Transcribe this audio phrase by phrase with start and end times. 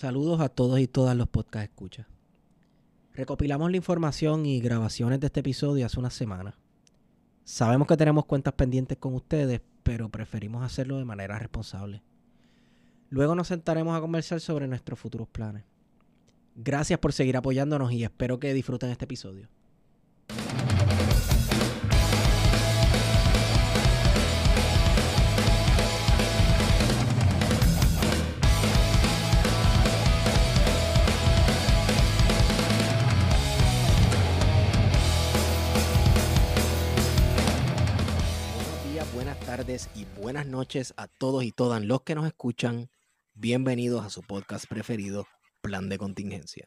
[0.00, 2.06] Saludos a todos y todas los podcast escuchas.
[3.12, 6.58] Recopilamos la información y grabaciones de este episodio hace una semana.
[7.44, 12.02] Sabemos que tenemos cuentas pendientes con ustedes, pero preferimos hacerlo de manera responsable.
[13.10, 15.64] Luego nos sentaremos a conversar sobre nuestros futuros planes.
[16.56, 19.50] Gracias por seguir apoyándonos y espero que disfruten este episodio.
[39.70, 42.90] Tardes y buenas noches a todos y todas los que nos escuchan.
[43.34, 45.28] Bienvenidos a su podcast preferido,
[45.60, 46.66] Plan de Contingencia.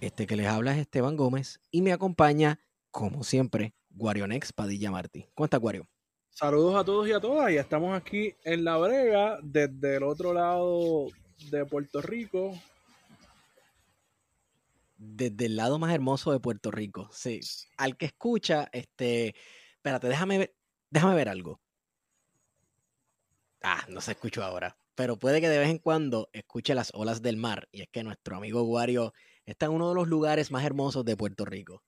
[0.00, 2.58] Este que les habla es Esteban Gómez y me acompaña,
[2.90, 5.26] como siempre, Guarionex Padilla Martí.
[5.34, 5.88] ¿Cómo estás, Guario?
[6.30, 7.52] Saludos a todos y a todas.
[7.52, 11.06] Y estamos aquí en La Brega, desde el otro lado
[11.52, 12.52] de Puerto Rico.
[14.96, 17.08] Desde el lado más hermoso de Puerto Rico.
[17.12, 17.38] Sí.
[17.76, 19.36] Al que escucha, este.
[19.76, 20.57] Espérate, déjame ver,
[20.90, 21.60] déjame ver algo.
[23.62, 24.76] Ah, no se escuchó ahora.
[24.94, 27.68] Pero puede que de vez en cuando escuche las olas del mar.
[27.72, 29.12] Y es que nuestro amigo Guario
[29.46, 31.82] está en uno de los lugares más hermosos de Puerto Rico.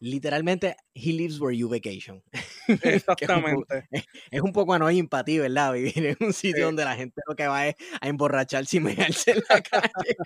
[0.00, 2.22] Literalmente, he lives where you vacation.
[2.66, 3.88] Que es un po- Exactamente.
[4.30, 5.72] Es un poco annoying para ti, ¿verdad?
[5.74, 6.62] Vivir en un sitio Sí.
[6.62, 10.16] donde la gente lo que va es a emborracharse y mearse en la calle.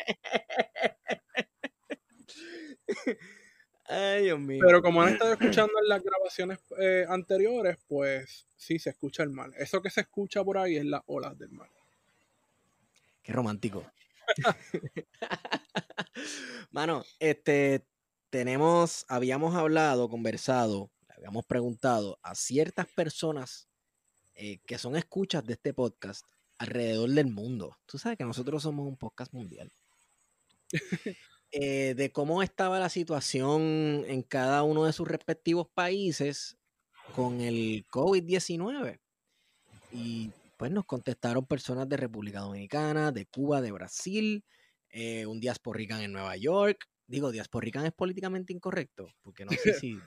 [3.88, 4.62] Ay, Dios mío.
[4.64, 9.30] Pero como han estado escuchando en las grabaciones eh, anteriores, pues sí se escucha el
[9.30, 9.50] mar.
[9.56, 11.70] Eso que se escucha por ahí es las olas del mar.
[13.22, 13.90] Qué romántico.
[16.70, 17.86] Mano, este,
[18.28, 23.68] tenemos, habíamos hablado, conversado, le habíamos preguntado a ciertas personas
[24.34, 26.26] eh, que son escuchas de este podcast
[26.58, 27.78] alrededor del mundo.
[27.86, 29.72] Tú sabes que nosotros somos un podcast mundial.
[31.50, 36.58] Eh, de cómo estaba la situación en cada uno de sus respectivos países
[37.14, 39.00] con el COVID-19.
[39.92, 44.44] Y pues nos contestaron personas de República Dominicana, de Cuba, de Brasil,
[44.90, 46.86] eh, un diasporrican en Nueva York.
[47.06, 49.98] Digo, diasporrican es políticamente incorrecto, porque no sé si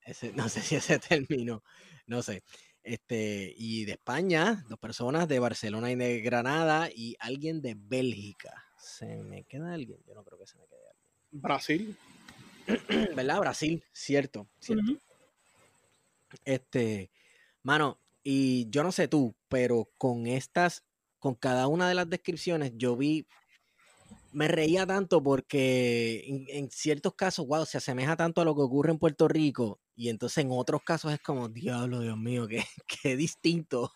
[0.00, 1.62] ese, no sé si ese término,
[2.06, 2.42] no sé.
[2.82, 8.64] Este, y de España, dos personas de Barcelona y de Granada, y alguien de Bélgica.
[8.78, 10.00] ¿Se me queda alguien?
[10.06, 10.75] Yo no creo que se me quede
[11.40, 11.96] Brasil.
[13.16, 13.40] ¿Verdad?
[13.40, 15.00] Brasil, cierto, cierto.
[16.44, 17.10] Este,
[17.62, 20.84] mano, y yo no sé tú, pero con estas,
[21.18, 23.26] con cada una de las descripciones, yo vi,
[24.32, 28.62] me reía tanto porque en, en ciertos casos, wow, se asemeja tanto a lo que
[28.62, 32.62] ocurre en Puerto Rico, y entonces en otros casos es como, diablo, Dios mío, qué,
[33.02, 33.92] qué distinto.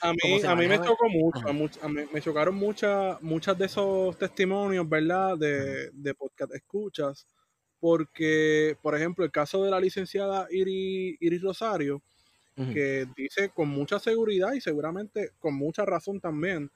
[0.00, 3.56] A mí, a mí me tocó mucho, a much- a mí- me chocaron muchas muchas
[3.58, 5.38] de esos testimonios, ¿verdad?
[5.38, 7.26] De, de podcast escuchas,
[7.80, 12.02] porque, por ejemplo, el caso de la licenciada Iris, Iris Rosario,
[12.72, 16.70] que dice con mucha seguridad y seguramente con mucha razón también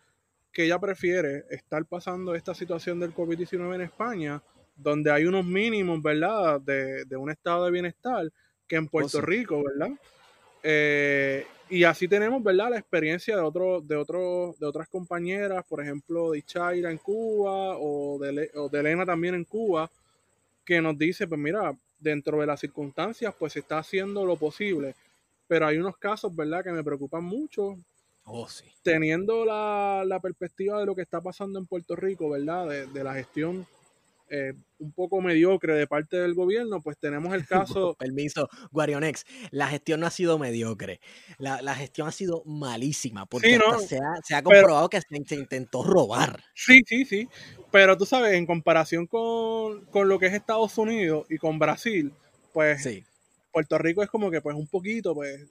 [0.52, 4.42] que ella prefiere estar pasando esta situación del COVID-19 en España,
[4.76, 8.30] donde hay unos mínimos, ¿verdad?, de, de un estado de bienestar,
[8.70, 9.26] que en Puerto sí.
[9.26, 9.90] Rico, ¿verdad?
[10.62, 15.82] Eh, y así tenemos, ¿verdad?, la experiencia de, otro, de, otro, de otras compañeras, por
[15.82, 19.90] ejemplo, de Ichaira en Cuba o de, Le- o de Elena también en Cuba,
[20.64, 24.94] que nos dice, pues mira, dentro de las circunstancias, pues se está haciendo lo posible.
[25.48, 27.76] Pero hay unos casos, ¿verdad?, que me preocupan mucho,
[28.24, 28.66] Oh, sí.
[28.84, 32.68] teniendo la, la perspectiva de lo que está pasando en Puerto Rico, ¿verdad?
[32.68, 33.66] De, de la gestión
[34.30, 37.46] eh, un poco mediocre de parte del gobierno, pues tenemos el
[37.88, 41.00] caso, Permiso, Guarionex, la gestión no ha sido mediocre,
[41.38, 44.60] la, la gestión ha sido malísima, porque Sí, hasta no, se, ha, se ha pero-
[44.60, 46.42] comprobado que se, se intentó robar.
[46.54, 47.28] sí, sí, sí,
[47.72, 52.12] pero tú sabes, en comparación con, con lo que es Estados Unidos y con Brasil,
[52.52, 53.04] pues Sí.
[53.52, 55.44] Puerto Rico es como que pues un poquito, pues...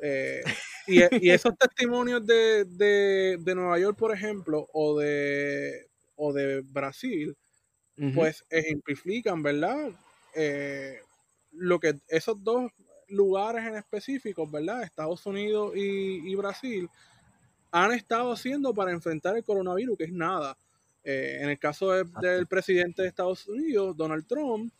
[0.00, 0.42] eh,
[0.86, 6.62] y, y esos testimonios de, de, de Nueva York, por ejemplo, o de, o de
[6.62, 7.36] Brasil,
[8.14, 9.90] Pues ejemplifican, ¿verdad?
[10.34, 10.98] Eh,
[11.52, 12.70] lo que esos dos
[13.08, 14.82] lugares en específico, ¿verdad?
[14.82, 16.88] Estados Unidos y, y Brasil
[17.70, 20.56] han estado haciendo para enfrentar el coronavirus, que es nada.
[21.04, 24.72] Eh, en el caso de- del presidente de Estados Unidos, Donald Trump,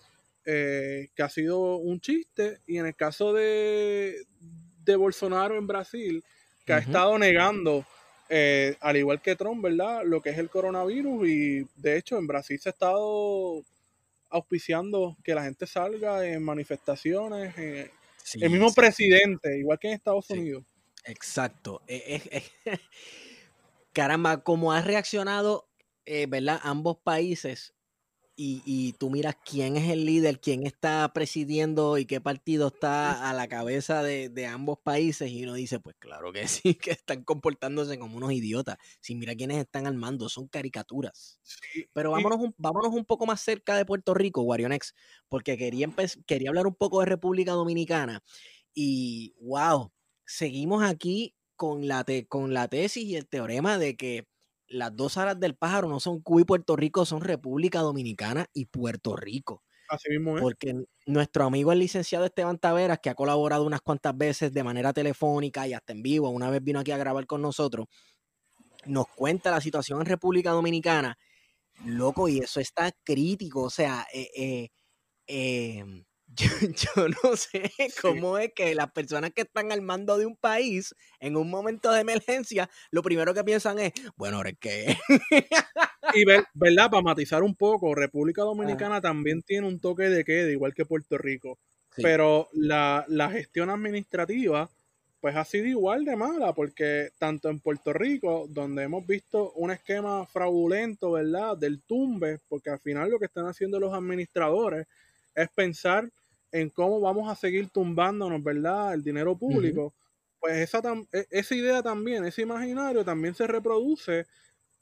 [0.44, 4.26] eh, que ha sido un chiste, y en el caso de,
[4.84, 6.22] de Bolsonaro en Brasil,
[6.64, 7.84] que ha estado negando,
[8.28, 10.02] eh, al igual que Trump, ¿verdad?
[10.04, 13.62] Lo que es el coronavirus, y de hecho en Brasil se ha estado
[14.30, 17.54] auspiciando que la gente salga en manifestaciones.
[17.58, 17.90] eh,
[18.22, 20.34] Sí, el mismo sí, presidente, igual que en Estados Sí.
[20.34, 20.64] Unidos.
[21.04, 21.82] Exacto.
[21.86, 22.78] Eh, eh, eh,
[23.94, 25.68] Caramba, como ha reaccionado
[26.06, 26.60] eh, ¿verdad?
[26.64, 27.74] Ambos países
[28.38, 33.32] y, tú miras quién es el líder, quién está presidiendo y qué partido está a
[33.32, 37.98] la cabeza de, ambos países y uno dice, pues claro que sí, que están comportándose
[37.98, 38.76] como unos idiotas.
[39.00, 41.40] Si mira quiénes están al mando, son caricaturas.
[41.94, 44.94] Pero vámonos un, vámonos un poco más cerca de Puerto Rico, Guarionex,
[45.28, 45.88] porque quería,
[46.26, 48.22] quería hablar un poco de República Dominicana
[48.74, 49.90] y wow,
[50.26, 54.28] seguimos aquí con la, con la tesis y el teorema de que
[54.68, 58.66] las dos alas del pájaro no son Cuba y Puerto Rico, son República Dominicana y
[58.66, 59.62] Puerto Rico.
[59.88, 60.42] Así mismo es.
[60.42, 60.74] Porque
[61.06, 65.66] nuestro amigo el licenciado Esteban Taveras, que ha colaborado unas cuantas veces de manera telefónica
[65.66, 67.86] y hasta en vivo, una vez vino aquí a grabar con nosotros,
[68.86, 71.16] nos cuenta la situación en República Dominicana.
[71.84, 73.62] Loco, y eso está crítico.
[73.62, 74.68] O sea, eh, eh,
[75.26, 75.84] eh
[76.96, 80.94] Yo, no sé cómo es que las personas que están al mando de un país
[81.18, 84.96] en un momento de emergencia, lo primero que piensan es, bueno, ahora es que...
[86.14, 90.74] y verdad, para matizar un poco, República Dominicana también tiene un toque de queda, igual
[90.74, 91.58] que Puerto Rico.
[91.96, 94.68] Pero la, la gestión administrativa,
[95.20, 99.70] pues ha sido igual de mala, porque tanto en Puerto Rico, donde hemos visto un
[99.70, 101.56] esquema fraudulento, ¿verdad?
[101.56, 104.86] Del tumbe, porque al final lo que están haciendo los administradores
[105.34, 106.10] es pensar
[106.60, 108.94] en cómo vamos a seguir tumbándonos, ¿verdad?
[108.94, 109.94] El dinero público.
[110.40, 110.80] Pues esa,
[111.12, 114.26] e, esa idea también, ese imaginario también se reproduce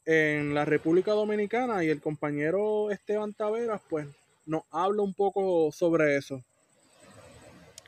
[0.05, 4.07] en la República Dominicana y el compañero Esteban Taveras, pues
[4.45, 6.43] nos habla un poco sobre eso.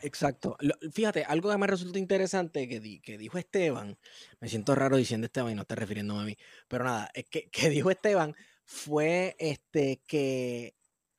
[0.02, 0.58] Exacto.
[0.92, 3.98] Fíjate, algo que me resulta interesante que, que dijo Esteban,
[4.40, 6.38] me siento raro diciendo Esteban y no está refiriéndome a mí,
[6.68, 8.36] pero nada, es que, que dijo Esteban
[8.66, 10.77] fue este que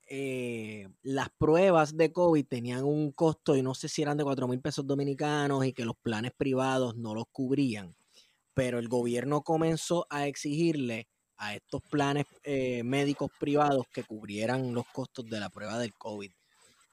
[0.08, 4.49] eh, las pruebas de COVID tenían un costo y no sé si eran de 4
[4.49, 7.94] mil pesos dominicanos y que los planes privados no los cubrían.
[8.55, 14.87] Pero el gobierno comenzó a exigirle a estos planes eh, médicos privados que cubrieran los
[14.87, 16.32] costos de la prueba del COVID.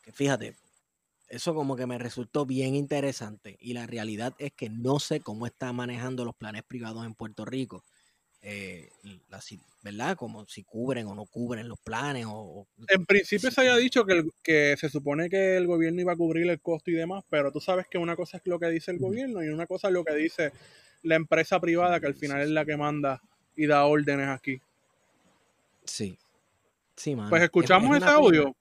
[0.04, 0.56] Que fíjate,
[1.28, 5.48] eso como que me resultó bien interesante y la realidad es que no sé cómo
[5.48, 7.84] está manejando los planes privados en Puerto Rico
[8.48, 8.90] eh,
[9.82, 10.16] ¿verdad?
[10.16, 12.28] Como si cubren o no cubren los planes.
[12.30, 16.16] O, en principio se haya dicho que, que se supone que el gobierno iba a
[16.16, 18.92] cubrir el costo y demás, pero tú sabes que una cosa es lo que dice
[18.92, 20.52] el gobierno y una cosa es lo que dice
[21.02, 23.20] la empresa privada, que al final es la que manda
[23.56, 24.62] y da órdenes aquí.
[25.84, 26.20] Sí.
[26.96, 28.56] Sí, Pues escuchamos ese audio.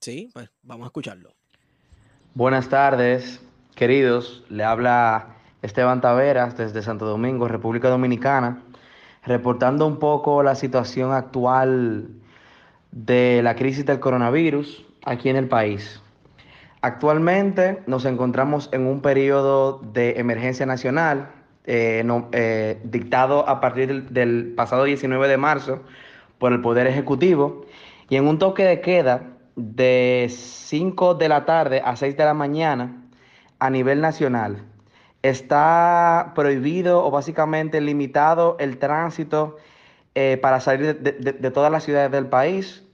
[0.00, 1.34] Sí, pues vamos a escucharlo.
[2.34, 3.40] Buenas tardes,
[3.76, 4.44] queridos.
[4.48, 8.64] Le habla Esteban Taveras desde Santo Domingo, República Dominicana
[9.24, 12.08] reportando un poco la situación actual
[12.92, 16.02] de la crisis del coronavirus aquí en el país.
[16.80, 21.30] Actualmente nos encontramos en un periodo de emergencia nacional
[21.64, 25.82] eh, eh, dictado a partir del, pasado 19 de marzo
[26.38, 27.66] por el Poder Ejecutivo
[28.08, 29.22] y en un toque de queda
[29.56, 33.02] de 5 de la tarde a 6 de la mañana
[33.58, 34.67] a nivel nacional
[35.28, 39.56] está prohibido o básicamente limitado el tránsito
[40.14, 42.84] eh, para salir de, todas las ciudades del país.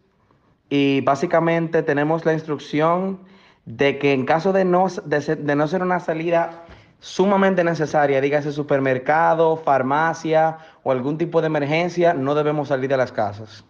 [0.69, 3.21] Y básicamente tenemos la instrucción
[3.65, 6.65] de que en caso de no, de, no ser una salida
[7.01, 13.13] sumamente necesaria, dígase supermercado, farmacia o algún tipo de emergencia, no debemos salir de las
[13.13, 13.65] casas.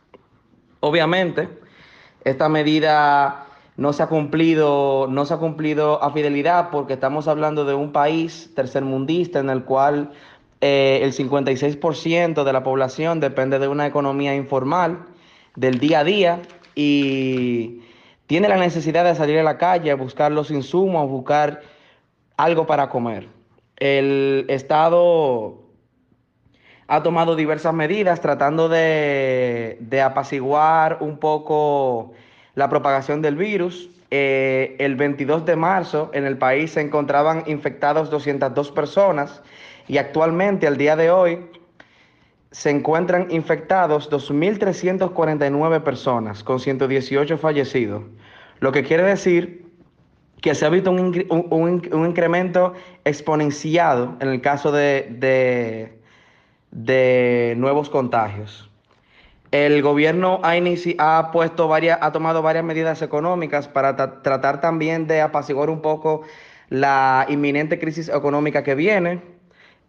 [0.80, 1.48] Obviamente,
[2.24, 3.43] esta medida
[3.76, 7.92] no se ha cumplido, no se ha cumplido a fidelidad porque estamos hablando de un
[7.92, 10.12] país tercermundista en el cual
[10.60, 15.06] eh, el 56% de la población depende de una economía informal
[15.56, 16.42] del día a día
[16.74, 17.80] y
[18.26, 21.62] tiene la necesidad de salir a la calle a buscar los insumos, buscar
[22.36, 23.28] algo para comer.
[23.76, 25.62] El Estado
[26.86, 32.12] ha tomado diversas medidas tratando de, de apaciguar un poco
[32.54, 33.90] la propagación del virus.
[34.10, 39.42] Eh, el 22 de marzo en el país se encontraban infectados 202 personas
[39.88, 41.46] y actualmente, al día de hoy,
[42.50, 48.04] se encuentran infectados 2.349 personas con 118 fallecidos,
[48.60, 49.64] lo que quiere decir
[50.40, 55.98] que se ha visto un, incremento exponenciado en el caso de,
[56.70, 58.70] de nuevos contagios.
[59.54, 60.54] El gobierno ha,
[60.98, 66.22] ha, puesto varias, ha tomado varias medidas económicas para tratar también de apaciguar un poco
[66.70, 69.22] la inminente crisis económica que viene.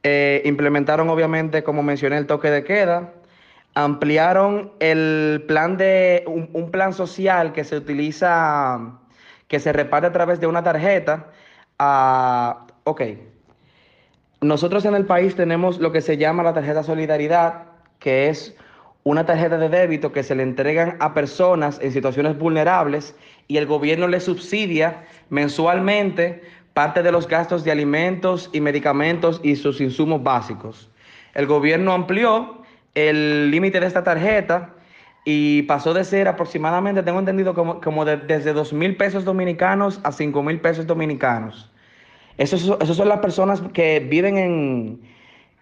[0.04, 3.14] Eh, implementaron, obviamente, como mencioné, el toque de queda.
[3.74, 9.00] Ampliaron el plan de un, plan social que se utiliza,
[9.48, 11.32] que se reparte a través de una tarjeta.
[11.80, 13.02] A, ok.
[14.42, 17.64] Nosotros en el país tenemos lo que se llama la tarjeta solidaridad,
[17.98, 18.56] que es
[19.06, 23.16] una tarjeta de débito que se le entregan a personas en situaciones vulnerables
[23.48, 26.42] y el gobierno le subsidia mensualmente
[26.74, 30.90] parte de los gastos de alimentos y medicamentos y sus insumos básicos.
[31.36, 32.64] El gobierno amplió
[32.96, 34.74] el límite de esta tarjeta
[35.24, 40.12] y pasó de ser aproximadamente, tengo entendido, como, como desde 2 mil pesos dominicanos a
[40.12, 41.72] 5 mil pesos dominicanos.
[42.40, 45.02] Esas son las personas que viven en,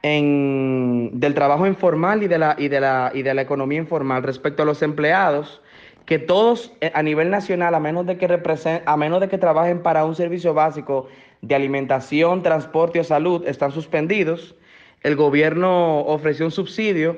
[0.04, 4.22] en, del trabajo informal y de, la, y, de la, y de la economía informal
[4.22, 5.62] respecto a los empleados,
[6.06, 9.82] que todos eh, a nivel nacional, a menos de que, a menos de que trabajen
[9.82, 11.08] para un servicio básico
[11.42, 14.56] de alimentación, transporte o salud, están suspendidos.
[15.02, 17.18] El gobierno ofreció un subsidio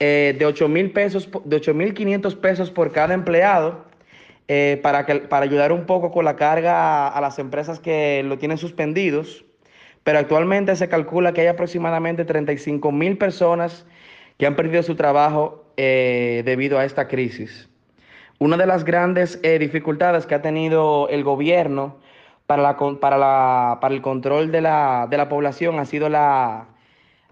[0.00, 3.84] eh, de 8 mil pesos, de 8 mil 500 pesos por cada empleado
[4.48, 8.38] eh, para, que, para ayudar un poco con la carga a, las empresas que lo
[8.38, 9.44] tienen suspendidos.
[10.04, 13.86] Pero actualmente se calcula que hay aproximadamente 35 mil personas
[14.38, 17.68] que han perdido su trabajo eh, debido a esta crisis.
[18.38, 21.96] Una de las grandes dificultades que ha tenido el gobierno
[22.46, 26.66] para, la, para, la, para el control de la, de la población ha sido la,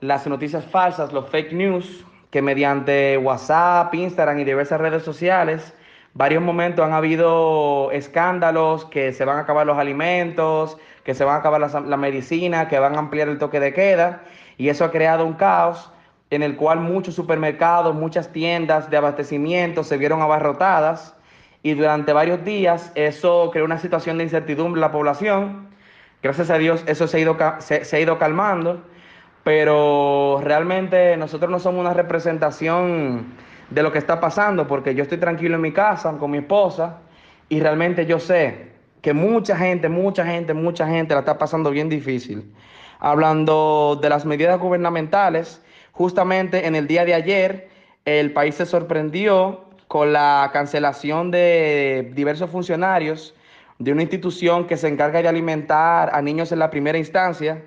[0.00, 5.74] las noticias falsas, los fake news, que mediante WhatsApp, Instagram y diversas redes sociales,
[6.14, 11.36] varios momentos han habido escándalos, que se van a acabar los alimentos, que se van
[11.36, 14.22] a acabar la, medicina, que van a ampliar el toque de queda,
[14.56, 15.90] y eso ha creado un caos
[16.30, 21.14] en el cual muchos supermercados, muchas tiendas de abastecimiento se vieron abarrotadas
[21.62, 25.68] y durante varios días eso creó una situación de incertidumbre en la población.
[26.22, 28.82] Gracias a Dios eso se ha ido, se ha ido calmando
[29.44, 33.34] pero realmente nosotros no somos una representación
[33.70, 36.98] de lo que está pasando, porque yo estoy tranquilo en mi casa con mi esposa
[37.48, 38.71] y realmente yo sé
[39.02, 42.54] que mucha gente, mucha gente, mucha gente la está pasando bien difícil.
[43.00, 45.60] Hablando de las medidas gubernamentales,
[45.92, 47.68] justamente en el día de ayer
[48.04, 53.34] el país se sorprendió con la cancelación de diversos funcionarios
[53.78, 57.62] de una institución que se encarga de alimentar a niños en la primera instancia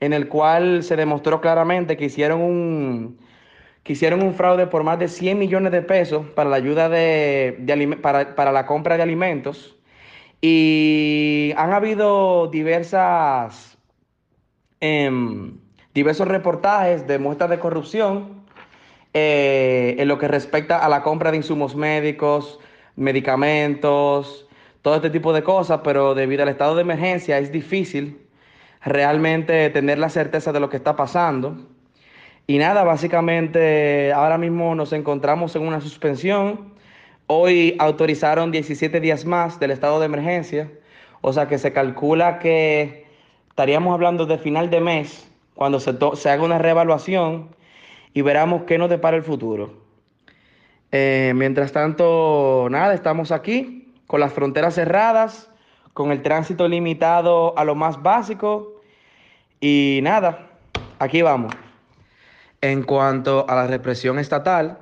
[0.00, 3.18] en el cual se demostró claramente que hicieron un,
[3.82, 7.96] que hicieron un fraude por más de 100 millones de pesos para la ayuda de,
[8.02, 9.76] para, la compra de alimentos.
[10.40, 13.76] Y han habido diversas,
[14.80, 15.58] em,
[15.94, 18.44] diversos reportajes de muestras de corrupción
[19.12, 22.58] eh, en lo que respecta a la compra de insumos médicos,
[22.96, 24.46] medicamentos,
[24.82, 28.26] todo este tipo de cosas, pero debido al estado de emergencia es difícil
[28.82, 31.56] realmente tener la certeza de lo que está pasando.
[32.46, 36.69] Y nada, básicamente ahora mismo nos encontramos en una suspensión.
[37.32, 40.68] Hoy autorizaron 17 días más del estado de emergencia,
[41.20, 43.06] o sea que se calcula que
[43.48, 45.90] estaríamos hablando de final de mes, cuando se,
[46.28, 47.54] haga una reevaluación
[48.14, 49.74] y veramos qué nos depara el futuro.
[50.90, 55.48] Eh, mientras tanto, nada, estamos aquí con las fronteras cerradas
[55.94, 58.82] con el tránsito limitado a lo más básico.
[59.60, 60.48] Y nada,
[60.98, 61.54] aquí vamos.
[62.60, 64.78] En cuanto a la represión estatal,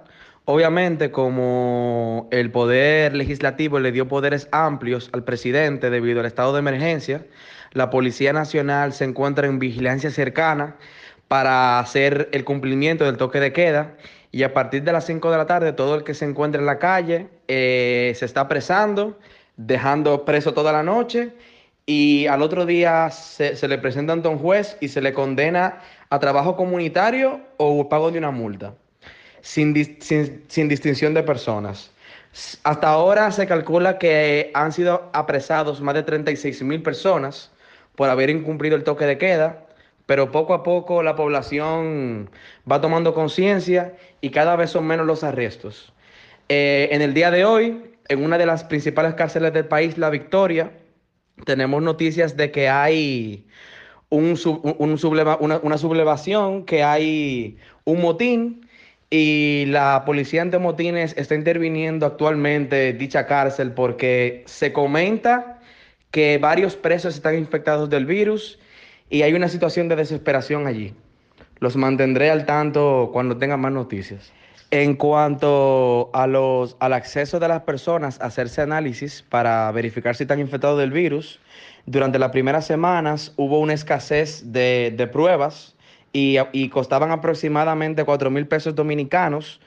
[0.50, 6.60] obviamente como el poder legislativo le dio poderes amplios al presidente debido al estado de
[6.60, 7.26] emergencia,
[7.72, 10.76] la Policía Nacional se encuentra en vigilancia cercana
[11.28, 13.92] para hacer el cumplimiento del toque de queda
[14.32, 16.66] y a partir de las 5 de la tarde todo el que se encuentre en
[16.66, 19.18] la calle eh, se está apresando
[19.58, 21.34] dejando preso toda la noche
[21.84, 26.18] y al otro día se, le presenta ante un juez y se le condena a
[26.18, 28.74] trabajo comunitario o pago de una multa,
[29.48, 29.74] sin,
[30.48, 31.90] sin, distinción de personas.
[32.64, 37.50] Hasta ahora se calcula que han sido apresados más de 36 mil personas
[37.96, 39.66] por haber incumplido el toque de queda,
[40.04, 42.30] pero poco a poco la población
[42.70, 45.94] va tomando conciencia y cada vez son menos los arrestos.
[46.50, 50.10] Eh, en el día de hoy, en una de las principales cárceles del país, La
[50.10, 50.72] Victoria,
[51.46, 53.46] tenemos noticias de que hay
[54.10, 54.38] un
[54.78, 58.67] una, sublevación, que hay un motín
[59.10, 65.60] y la policía antemotines está interviniendo actualmente dicha cárcel porque se comenta
[66.10, 68.58] que varios presos están infectados del virus
[69.10, 70.94] y hay una situación de desesperación allí.
[71.60, 74.32] Los mantendré al tanto cuando tenga más noticias.
[74.70, 80.24] En cuanto a los, al acceso de las personas a hacerse análisis para verificar si
[80.24, 81.40] están infectados del virus,
[81.86, 85.74] durante las primeras semanas hubo una escasez de, pruebas
[86.12, 89.60] y, costaban aproximadamente 4 mil pesos dominicanos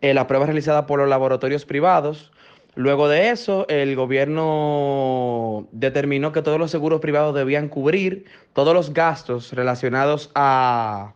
[0.00, 2.32] eh, las pruebas realizadas por los laboratorios privados.
[2.74, 8.92] Luego de eso, el gobierno determinó que todos los seguros privados debían cubrir todos los
[8.92, 11.14] gastos relacionados a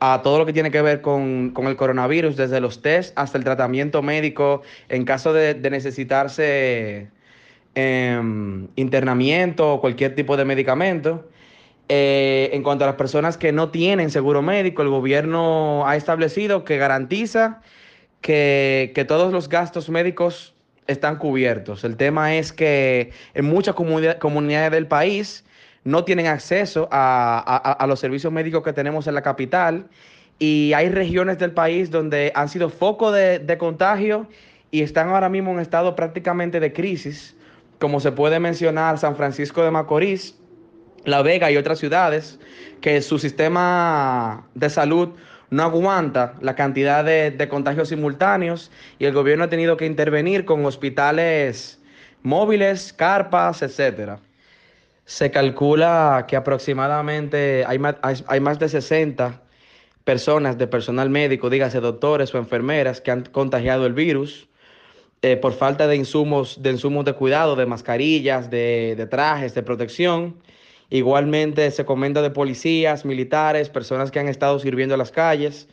[0.00, 3.38] a todo lo que tiene que ver con, con el coronavirus, desde los test hasta
[3.38, 7.08] el tratamiento médico en caso de, de necesitarse
[7.74, 8.20] eh,
[8.76, 11.28] internamiento o cualquier tipo de medicamento.
[11.88, 16.64] Eh, en cuanto a las personas que no tienen seguro médico, el gobierno ha establecido
[16.64, 17.60] que garantiza
[18.22, 20.54] que, todos los gastos médicos
[20.86, 21.84] están cubiertos.
[21.84, 25.44] El tema es que en muchas comunidad, comunidades del país
[25.84, 29.86] no tienen acceso a, los servicios médicos que tenemos en la capital
[30.38, 34.26] y hay regiones del país donde han sido foco de, de contagio
[34.70, 37.36] y están ahora mismo en estado prácticamente de crisis,
[37.78, 40.34] como se puede mencionar San Francisco de Macorís,
[41.04, 42.38] La Vega y otras ciudades,
[42.80, 45.10] que su sistema de salud
[45.50, 50.64] no aguanta la cantidad de, contagios simultáneos y el gobierno ha tenido que intervenir con
[50.64, 51.78] hospitales
[52.22, 54.18] móviles, carpas, etcétera.
[55.04, 59.42] Se calcula que aproximadamente hay más, de 60
[60.04, 64.48] personas de personal médico, dígase doctores o enfermeras, que han contagiado el virus
[65.22, 70.36] eh, por falta de insumos, de insumos de cuidado, de mascarillas, de trajes, de protección.
[70.90, 75.68] Igualmente se comenta de policías, militares, personas que han estado sirviendo a las calles,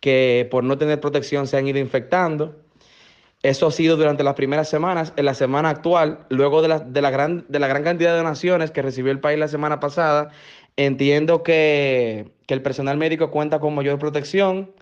[0.00, 2.56] que por no tener protección se han ido infectando.
[3.42, 5.12] Eso ha sido durante las primeras semanas.
[5.16, 8.18] En la semana actual, luego de la, de la, gran, de la gran cantidad de
[8.18, 10.30] donaciones que recibió el país la semana pasada,
[10.76, 14.72] entiendo que, que el personal médico cuenta con mayor protección,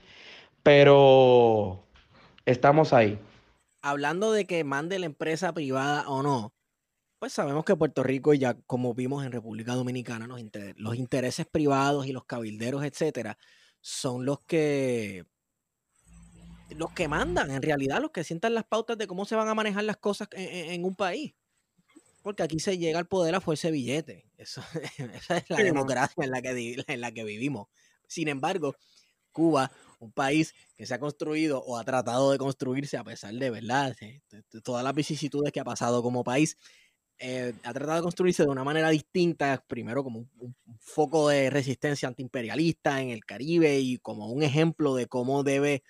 [0.63, 1.85] pero
[2.47, 3.19] estamos ahí.
[3.83, 6.53] Hablando de que mande la empresa privada o no,
[7.19, 11.47] pues sabemos que Puerto Rico, ya como vimos en República Dominicana, los, inter los intereses
[11.47, 13.39] privados y los cabilderos, etcétera,
[13.81, 15.25] son los que
[16.71, 19.55] los que mandan, en realidad, los que sientan las pautas de cómo se van a
[19.55, 21.35] manejar las cosas en, en un país.
[22.23, 24.31] Porque aquí se llega al poder a fuerza de billete.
[24.37, 24.61] Eso,
[25.15, 27.69] esa es la sí, democracia en la, que, en la que vivimos.
[28.09, 28.75] Sin embargo,
[29.31, 29.71] Cuba,
[30.01, 33.95] un país que se ha construido o ha tratado de construirse a pesar de verdad,
[34.65, 36.57] todas las vicisitudes que ha pasado como país,
[37.19, 42.09] eh, ha tratado de construirse de una manera distinta, primero como un, foco de resistencia
[42.09, 45.83] antiimperialista en el Caribe y como un ejemplo de cómo debe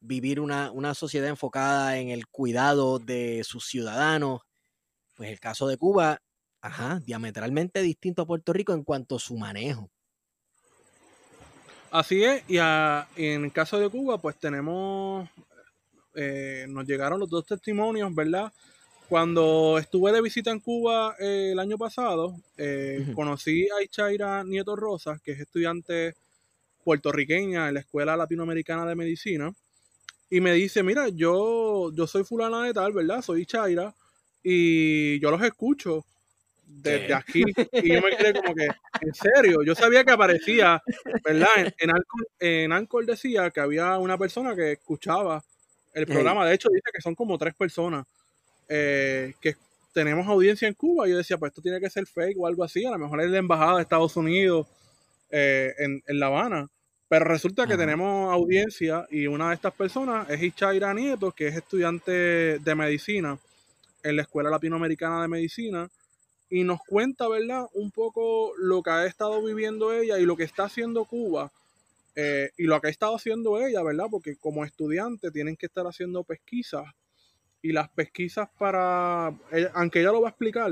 [0.00, 4.42] vivir una, una sociedad enfocada en el cuidado de sus ciudadanos.
[5.14, 6.20] Pues el caso de Cuba,
[6.60, 9.90] ajá, diametralmente distinto a Puerto Rico en cuanto a su manejo.
[11.90, 15.28] Así es, y, a, en el caso de Cuba, pues tenemos,
[16.16, 18.52] eh, nos llegaron los dos testimonios, ¿verdad?
[19.08, 23.14] Cuando estuve de visita en Cuba eh, el año pasado, eh, uh -huh.
[23.14, 26.14] conocí a Ichaira Nieto Rosas, que es estudiante
[26.82, 29.52] puertorriqueña en la Escuela Latinoamericana de Medicina,
[30.30, 33.22] y me dice, mira, yo, yo soy fulana de tal, ¿verdad?
[33.22, 33.94] Soy Ichaira,
[34.42, 36.04] y yo los escucho
[36.66, 37.14] desde ¿Qué?
[37.14, 38.68] aquí, y yo me quedé como que,
[39.00, 40.82] en serio, yo sabía que aparecía,
[41.22, 41.48] ¿verdad?
[41.58, 45.44] En, en, Anchor, en Anchor decía que había una persona que escuchaba
[45.92, 48.04] el programa, de hecho dice que son como tres personas
[48.68, 49.56] eh, que
[49.92, 51.06] tenemos audiencia en Cuba.
[51.06, 52.84] Y yo decía, pues esto tiene que ser fake o algo así.
[52.84, 54.66] A lo mejor es la embajada de Estados Unidos
[55.30, 56.68] eh, en, en, La Habana.
[57.08, 61.56] Pero resulta que tenemos audiencia y una de estas personas es Ichaira Nieto, que es
[61.56, 63.38] estudiante de medicina
[64.02, 65.88] en la Escuela Latinoamericana de Medicina.
[66.50, 67.66] Y nos cuenta, ¿verdad?
[67.74, 71.52] Un poco lo que ha estado viviendo ella y lo que está haciendo Cuba.
[72.16, 74.06] Eh, y lo que ha estado haciendo ella, ¿verdad?
[74.10, 76.84] Porque como estudiante tienen que estar haciendo pesquisas
[77.64, 79.28] y las pesquisas para,
[79.72, 80.70] aunque ella lo va a explicar,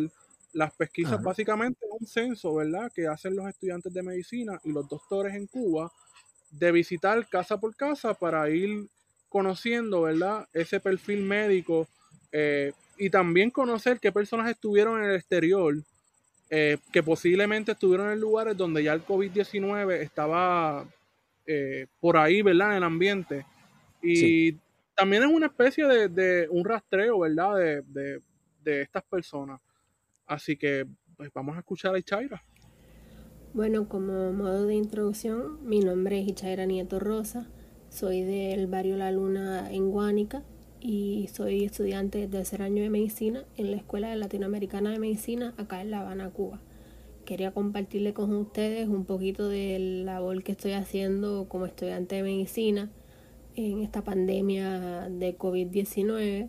[0.53, 1.23] las pesquisas Ajá.
[1.23, 2.93] básicamente es un censo, ¿verdad?
[2.95, 5.91] Que hacen los estudiantes de medicina y los doctores en Cuba
[6.51, 8.89] de visitar casa por casa para ir
[9.31, 10.47] conociendo, ¿verdad?
[10.53, 11.89] Ese perfil médico
[12.31, 15.75] eh, y también conocer qué personas estuvieron en el exterior,
[16.51, 20.87] eh, que posiblemente estuvieron en lugares donde ya el COVID-19 estaba
[21.47, 22.73] eh, por ahí, ¿verdad?
[22.73, 23.47] En el ambiente.
[24.03, 24.61] Y sí
[25.03, 27.57] también es una especie de, un rastreo, ¿verdad?
[27.57, 28.23] De, de,
[28.63, 29.61] de, estas personas.
[30.27, 30.87] Así que
[31.17, 32.45] pues vamos a escuchar a Ichaira.
[33.53, 37.49] Bueno, como modo de introducción, mi nombre es Ichaira Nieto Rosa,
[37.89, 40.45] soy del barrio La Luna en Guánica
[40.79, 45.81] y soy estudiante de tercer año de medicina en la Escuela Latinoamericana de Medicina acá
[45.81, 46.61] en La Habana, Cuba.
[47.25, 52.23] Quería compartirle con ustedes un poquito de la labor que estoy haciendo como estudiante de
[52.23, 52.89] medicina
[53.57, 56.49] en esta pandemia de COVID-19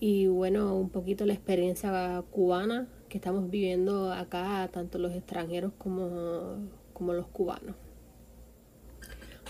[0.00, 6.56] y bueno, un poquito la experiencia cubana que estamos viviendo acá, tanto los extranjeros como,
[6.94, 7.76] como los cubanos.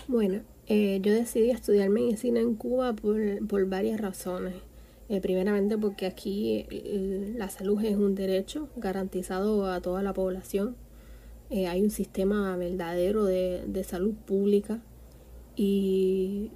[0.07, 4.55] Bueno, eh, yo decidí estudiar medicina en Cuba por, por varias razones.
[5.09, 10.75] Eh, primeramente porque aquí eh, la salud es un derecho garantizado a toda la población.
[11.49, 14.81] hay un sistema verdadero de, salud pública
[15.55, 16.51] y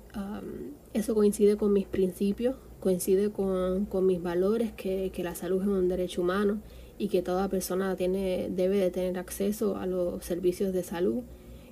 [0.94, 5.88] eso coincide con mis principios, coincide con, mis valores, que, que, la salud es un
[5.90, 6.62] derecho humano
[6.98, 11.24] y que toda persona tiene, debe de tener acceso a los servicios de salud.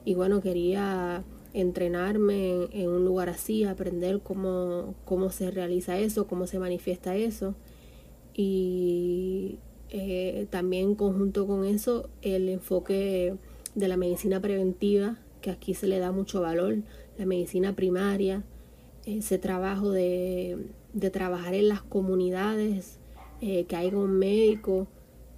[0.05, 6.47] Y bueno, quería entrenarme en, un lugar así, aprender cómo, cómo se realiza eso, cómo
[6.47, 7.55] se manifiesta eso.
[8.33, 9.59] Y
[9.89, 13.36] eh, también conjunto con eso el enfoque
[13.75, 16.77] de la medicina preventiva, que aquí se le da mucho valor,
[17.17, 18.43] la medicina primaria,
[19.06, 20.58] ese trabajo de,
[20.93, 22.99] de trabajar en las comunidades,
[23.41, 24.88] eh, que haya un médico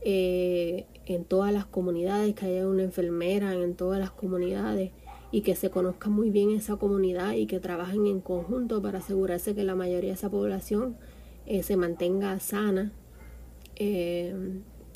[0.02, 4.92] eh, en todas las comunidades, que haya una enfermera en todas las comunidades
[5.32, 9.56] y que se conozca muy bien esa comunidad y que trabajen en conjunto para asegurarse
[9.56, 10.98] que la mayoría de esa población
[11.46, 12.92] eh, se mantenga sana.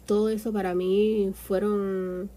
[0.06, 2.30] Todo eso para mí fueron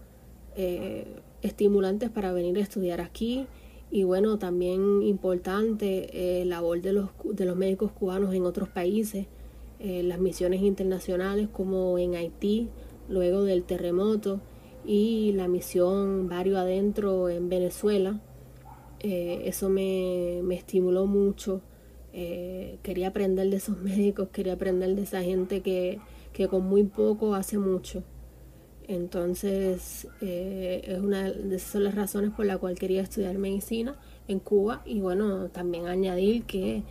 [1.41, 3.47] estimulantes para venir a estudiar aquí
[3.93, 9.27] y bueno, también importante la labor de los, de los médicos cubanos en otros países,
[9.79, 12.69] las misiones internacionales como en Haití,
[13.07, 14.41] luego del terremoto,
[14.85, 18.19] y la misión Barrio Adentro en Venezuela.
[18.99, 21.61] Eh, eso me, estimuló mucho.
[22.13, 25.99] Eh, quería aprender de esos médicos, quería aprender de esa gente que,
[26.49, 28.03] con muy poco hace mucho.
[28.93, 33.95] Entonces, eh, es una de esas son las razones por las cuales quería estudiar medicina
[34.27, 34.81] en Cuba.
[34.85, 36.83] Y bueno, también añadir que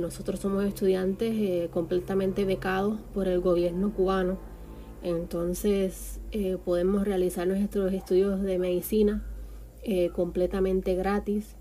[0.00, 4.38] nosotros somos estudiantes completamente becados por el gobierno cubano
[5.04, 9.22] entonces eh, podemos realizar nuestros estudios de medicina
[9.82, 11.56] eh, completamente gratis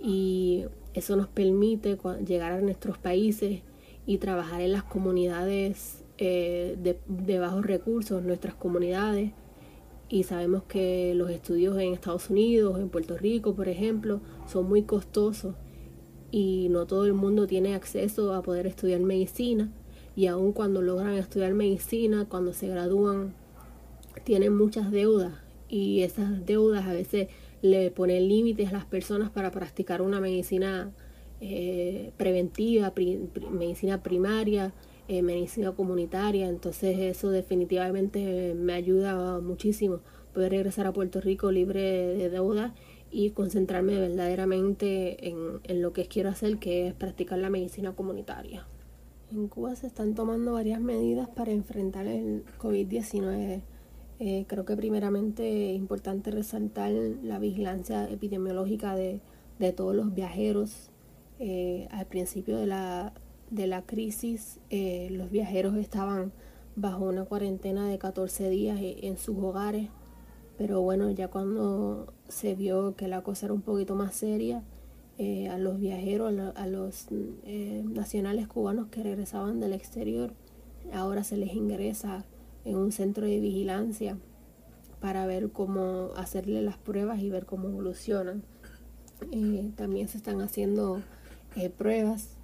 [0.00, 3.62] y eso nos permite llegar a nuestros países
[4.06, 6.76] y trabajar en las comunidades eh,
[7.06, 9.32] de, bajos recursos, nuestras comunidades.
[10.08, 14.82] Y sabemos que los estudios en Estados Unidos, en Puerto Rico, por ejemplo, son muy
[14.82, 15.56] costosos
[16.30, 19.72] y no todo el mundo tiene acceso a poder estudiar medicina
[20.14, 23.34] y aun cuando logran estudiar medicina, cuando se gradúan,
[24.24, 25.34] tienen muchas deudas
[25.68, 27.28] y esas deudas a veces
[27.62, 30.92] le ponen límites a las personas para practicar una medicina
[31.40, 32.92] eh, preventiva,
[33.50, 34.72] medicina primaria,
[35.08, 36.48] eh, medicina comunitaria.
[36.48, 40.00] Entonces eso definitivamente me ayuda muchísimo
[40.34, 42.72] poder regresar a Puerto Rico libre de deudas
[43.10, 48.66] y concentrarme verdaderamente en, en lo que quiero hacer, que es practicar la medicina comunitaria.
[49.32, 53.62] En Cuba se están tomando varias medidas para enfrentar el COVID-19.
[54.18, 59.20] Eh, creo que primeramente es importante resaltar la vigilancia epidemiológica de,
[59.74, 60.90] todos los viajeros.
[61.38, 63.12] Eh, al principio de la,
[63.50, 66.32] de la crisis, eh, los viajeros estaban
[66.74, 69.88] bajo una cuarentena de 14 días en sus hogares,
[70.58, 74.62] pero bueno, ya cuando se vio que la cosa era un poquito más seria,
[75.18, 80.34] eh, a los viajeros, a, los eh, nacionales cubanos que regresaban del exterior.
[80.92, 82.26] Ahora se les ingresa
[82.66, 84.18] en un centro de vigilancia
[85.00, 88.42] para ver cómo hacerle las pruebas y ver cómo evolucionan.
[89.32, 91.00] Eh, también se están haciendo
[91.78, 92.35] pruebas.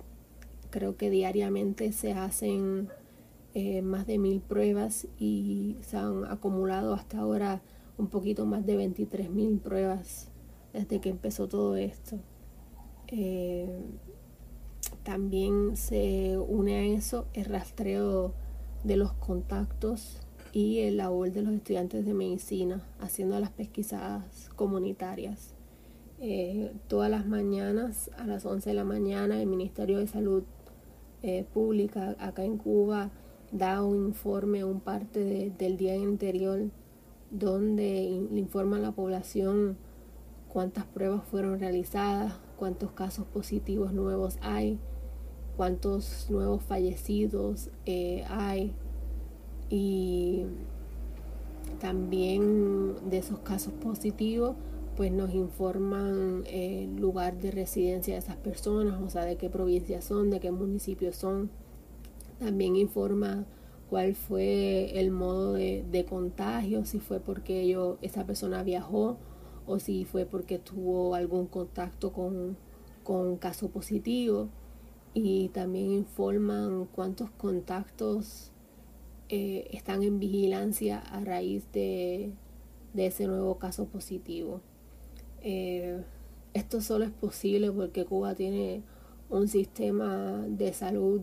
[0.73, 2.89] Creo que diariamente se hacen
[3.85, 7.63] más de mil pruebas y se han acumulado hasta ahora
[7.99, 10.29] un poquito más de 23 mil pruebas
[10.73, 12.19] desde que empezó todo esto.
[13.09, 13.69] Eh,
[15.03, 18.33] también se une a eso el rastreo
[18.85, 20.19] de los contactos
[20.53, 25.55] y el labor de los estudiantes de medicina haciendo las pesquisas comunitarias.
[26.21, 30.45] Eh, todas las mañanas a las 11 de la mañana el Ministerio de Salud
[31.23, 33.11] eh, Pública acá en Cuba
[33.53, 36.71] da un informe, un parte del día anterior
[37.31, 39.77] donde le informa a la población
[40.49, 44.79] cuántas pruebas fueron realizadas, cuántos casos positivos nuevos hay,
[45.57, 48.75] cuántos nuevos fallecidos eh, hay.
[49.71, 50.45] Y
[51.81, 54.55] también de esos casos positivos
[54.97, 60.03] pues nos informan el lugar de residencia de esas personas, o sea, de qué provincia
[60.03, 61.51] son, de qué municipios son.
[62.39, 63.47] También informa
[63.89, 69.19] cuál fue el modo de, de contagio, si fue porque esa persona viajó
[69.67, 72.57] o si fue porque tuvo algún contacto con,
[73.03, 74.49] con caso positivo
[75.15, 78.51] y también informan cuántos contactos
[79.29, 82.33] eh, están en vigilancia a raíz de,
[82.95, 84.61] ese nuevo caso positivo.
[85.43, 86.03] Eh,
[86.55, 88.83] esto solo es posible porque Cuba tiene
[89.31, 91.23] un sistema de salud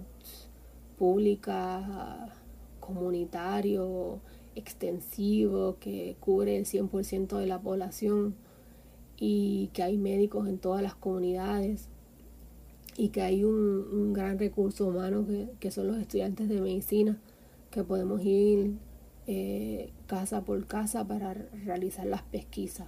[0.98, 2.36] pública
[2.80, 4.20] comunitario
[4.56, 8.36] extensivo que cubre el 100% de la población
[9.18, 11.88] y que hay médicos en todas las comunidades
[12.98, 15.26] y que hay un, gran recurso humano
[15.60, 17.18] que, son los estudiantes de medicina,
[17.72, 18.74] que podemos ir
[19.28, 22.88] eh, casa por casa para realizar las pesquisas.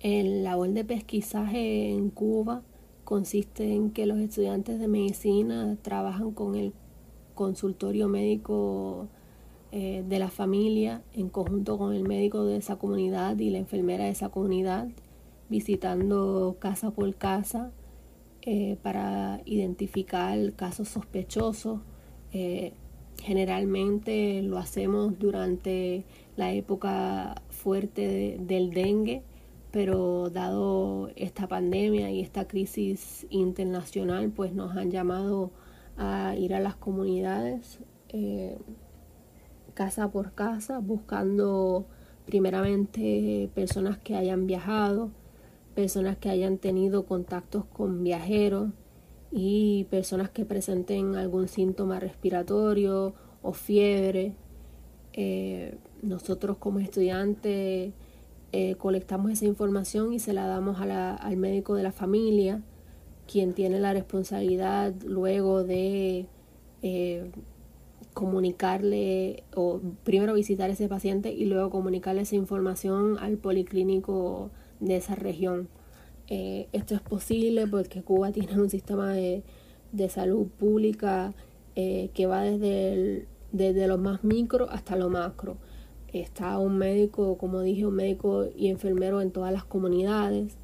[0.00, 2.62] El labor de pesquisaje en Cuba
[3.04, 6.72] consiste en que los estudiantes de medicina trabajan con el
[7.34, 9.08] consultorio médico
[9.72, 14.04] eh, de la familia en conjunto con el médico de esa comunidad y la enfermera
[14.04, 14.88] de esa comunidad
[15.48, 17.70] visitando casa por casa
[18.42, 21.80] eh, para identificar casos sospechosos.
[22.32, 22.72] Eh,
[23.22, 26.04] generalmente lo hacemos durante
[26.36, 29.22] la época fuerte del dengue,
[29.78, 35.52] pero dado esta pandemia y esta crisis internacional, pues nos han llamado
[35.96, 38.58] a ir a las comunidades eh,
[39.74, 41.86] casa por casa, buscando
[42.26, 45.12] primeramente personas que hayan viajado,
[45.76, 48.70] personas que hayan tenido contactos con viajeros
[49.30, 54.34] y personas que presenten algún síntoma respiratorio o fiebre.
[55.12, 57.92] Eh, nosotros como estudiantes
[58.50, 62.62] eh, colectamos esa información y se la damos al médico de la familia,
[63.30, 66.26] quien tiene la responsabilidad luego de
[66.82, 67.30] eh,
[68.14, 74.96] comunicarle o primero visitar a ese paciente y luego comunicarle esa información al policlínico de
[74.96, 75.68] esa región.
[76.28, 79.42] Eh, esto es posible porque Cuba tiene un sistema de,
[80.08, 81.34] salud pública
[81.74, 85.58] que va desde, desde lo más micro hasta lo macro.
[86.12, 90.56] Está un médico, como dije, un médico y enfermero en todas las comunidades.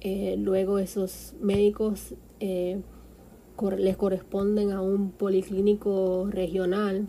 [0.00, 7.08] Eh, luego esos médicos les corresponden a un policlínico regional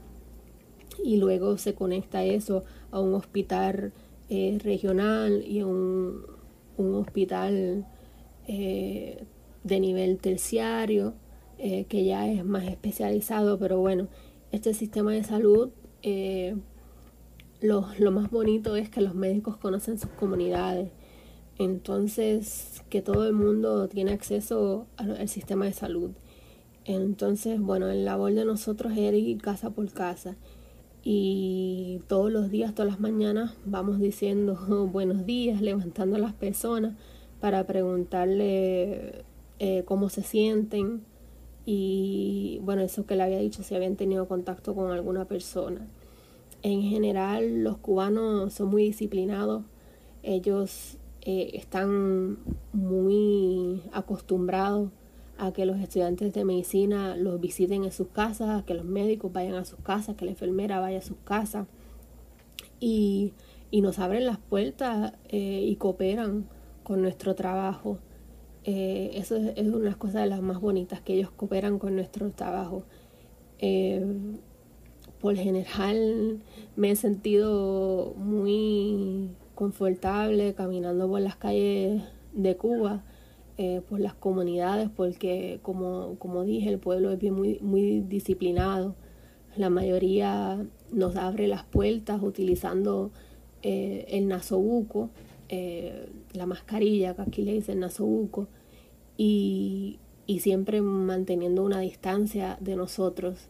[1.03, 3.93] y luego se conecta eso a un hospital
[4.29, 6.21] regional y a un,
[6.77, 7.85] un hospital
[8.47, 9.23] eh,
[9.63, 11.13] de nivel terciario,
[11.57, 14.07] eh, que ya es más especializado, pero bueno,
[14.51, 15.71] este sistema de salud,
[16.03, 16.55] eh,
[17.61, 20.89] lo, lo, más bonito es que los médicos conocen sus comunidades,
[21.57, 26.11] entonces que todo el mundo tiene acceso al, sistema de salud.
[26.85, 30.35] Entonces, bueno, el labor de nosotros es ir casa por casa
[31.03, 34.55] y todos los días, todas las mañanas vamos diciendo
[34.91, 36.95] buenos días, levantando a las personas
[37.41, 39.25] para preguntarle
[39.59, 41.01] eh, cómo se sienten
[41.65, 45.87] y bueno, eso que le había dicho, si habían tenido contacto con alguna persona.
[46.67, 49.63] En general, los cubanos son muy disciplinados,
[50.21, 52.39] ellos eh, están
[52.73, 54.89] muy acostumbrados
[55.37, 59.31] a que los estudiantes de medicina los visiten en sus casas, a que los médicos
[59.31, 61.67] vayan a sus casas, que la enfermera vaya a sus casas
[62.81, 63.31] y,
[63.71, 66.49] nos abren las puertas eh, y cooperan
[66.83, 67.97] con nuestro trabajo.
[68.65, 71.95] Eh, eso es, una de las cosas de las más bonitas, que ellos cooperan con
[71.95, 72.83] nuestro trabajo.
[75.21, 76.39] Por general
[76.75, 82.03] me he sentido muy confortable caminando por las calles
[82.33, 83.03] de Cuba,
[83.57, 88.95] eh, por las comunidades, porque como, como dije, el pueblo es muy, muy disciplinado.
[89.55, 93.11] La mayoría nos abre las puertas utilizando
[93.63, 95.09] el nasobuco,
[95.49, 98.47] eh, la mascarilla, que aquí le dicen nasobuco,
[99.17, 103.49] y, y siempre manteniendo una distancia de nosotros.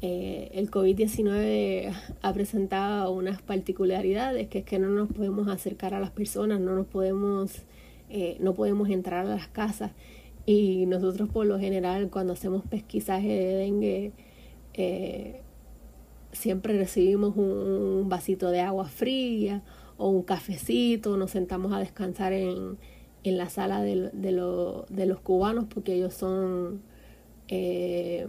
[0.00, 6.00] Eh, el COVID-19 ha presentado unas particularidades, que es que no nos podemos acercar a
[6.00, 7.62] las personas, no nos podemos,
[8.08, 9.92] eh, no podemos entrar a las casas.
[10.46, 14.12] Y nosotros por lo general cuando hacemos pesquisaje de dengue,
[16.32, 19.62] siempre recibimos un vasito de agua fría
[19.96, 22.78] o un cafecito, nos sentamos a descansar en,
[23.24, 24.32] en la sala de, de,
[24.88, 26.80] de, los cubanos porque ellos son,
[27.48, 28.28] eh,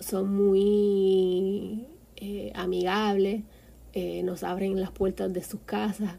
[0.00, 3.42] son muy eh, amigables,
[3.92, 6.16] eh, nos abren las puertas de sus casas,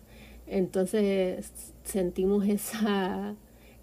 [0.47, 1.51] entonces
[1.83, 3.35] sentimos esa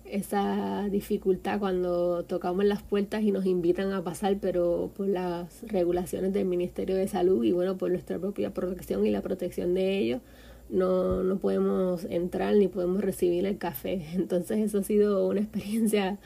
[0.05, 6.33] esa dificultad cuando tocamos las puertas y nos invitan a pasar, pero por las regulaciones
[6.33, 10.21] del Ministerio de Salud y bueno, por nuestra propia protección y la protección de ellos,
[10.69, 14.07] no, no podemos entrar ni podemos recibir el café.
[14.15, 16.19] Entonces eso ha sido una experiencia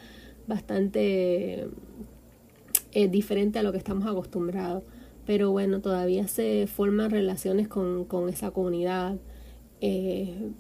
[0.47, 1.69] bastante
[2.93, 4.85] eh, diferente a lo que estamos acostumbrados.
[5.27, 9.19] Pero bueno, todavía se forman relaciones con, con esa comunidad.
[9.81, 10.51] Eh,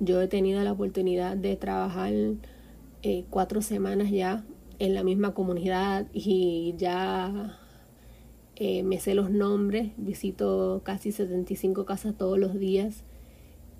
[0.00, 2.12] yo he tenido la oportunidad de trabajar
[3.02, 4.44] eh, cuatro semanas ya
[4.78, 7.58] en la misma comunidad y ya
[8.56, 13.04] eh, me sé los nombres, visito casi 75 casas todos los días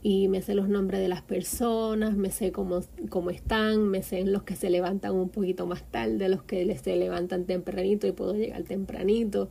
[0.03, 4.25] y me sé los nombres de las personas, me sé cómo, cómo están, me sé
[4.25, 8.35] los que se levantan un poquito más tarde, los que se levantan tempranito y puedo
[8.35, 9.49] llegar tempranito.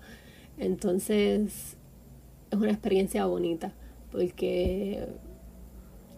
[0.58, 1.78] Entonces
[2.52, 3.74] es una experiencia bonita
[4.12, 5.08] porque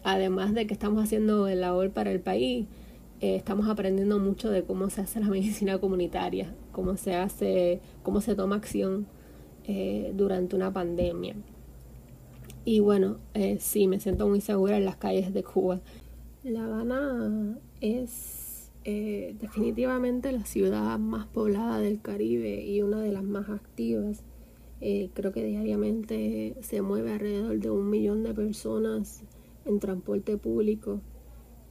[0.03, 2.67] además de que estamos haciendo el labor para el país,
[3.19, 8.21] eh, estamos aprendiendo mucho de cómo se hace la medicina comunitaria, cómo se hace, cómo
[8.21, 9.07] se toma acción
[9.65, 11.35] eh, durante una pandemia.
[12.67, 15.80] Y bueno, eh, sí, me siento muy segura en las calles de Cuba.
[16.43, 23.23] La Habana es eh, definitivamente la ciudad más poblada del Caribe y una de las
[23.23, 24.21] más activas.
[24.82, 29.23] Eh, creo que diariamente se mueve alrededor de un millón de personas
[29.63, 30.99] en transporte público.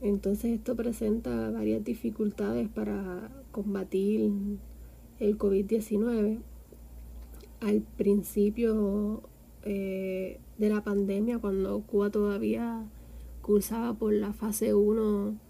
[0.00, 4.30] Entonces esto presenta varias dificultades para combatir
[5.18, 6.38] el COVID-19.
[7.60, 9.24] Al principio
[9.68, 12.88] eh, de la pandemia, cuando Cuba todavía
[13.42, 15.40] cursaba por la fase 1,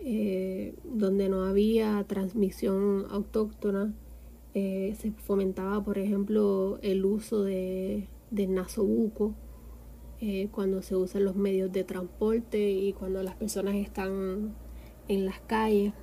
[0.00, 3.94] eh, donde no había transmisión autóctona,
[4.52, 9.34] eh, se fomentaba, por ejemplo, el uso de, del nasobuco
[10.50, 14.56] cuando se usan los medios de transporte y cuando las personas están
[15.06, 15.94] en las calles.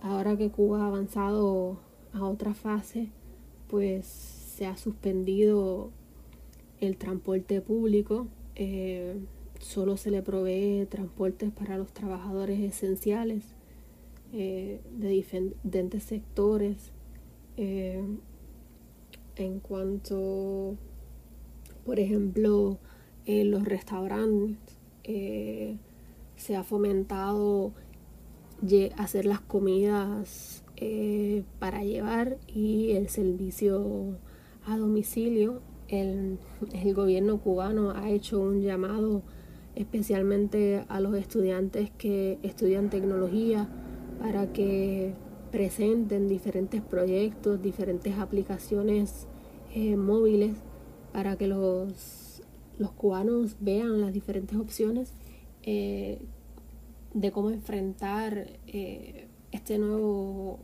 [0.00, 1.78] Ahora que Cuba ha avanzado
[2.14, 3.10] a otra fase,
[3.68, 5.92] pues se ha suspendido
[6.80, 8.28] el transporte público.
[8.54, 9.16] Eh,
[9.58, 13.44] solo se le provee transportes para los trabajadores esenciales
[14.32, 16.92] eh, de diferentes sectores.
[17.56, 18.02] Eh,
[19.36, 20.76] en cuanto,
[21.84, 22.78] por ejemplo,
[23.26, 24.56] en los restaurantes,
[26.36, 27.72] se ha fomentado
[28.96, 30.64] hacer las comidas
[31.58, 34.18] para llevar y el servicio
[34.66, 36.38] a domicilio el,
[36.94, 39.22] gobierno cubano ha hecho un llamado
[39.74, 43.68] especialmente a los estudiantes que estudian tecnología
[44.20, 45.14] para que
[45.50, 49.26] presenten diferentes proyectos, diferentes aplicaciones
[49.74, 50.56] eh, móviles
[51.12, 52.42] para que los,
[52.78, 55.12] los, cubanos vean las diferentes opciones
[55.62, 56.20] eh,
[57.14, 60.58] de cómo enfrentar eh, este nuevo,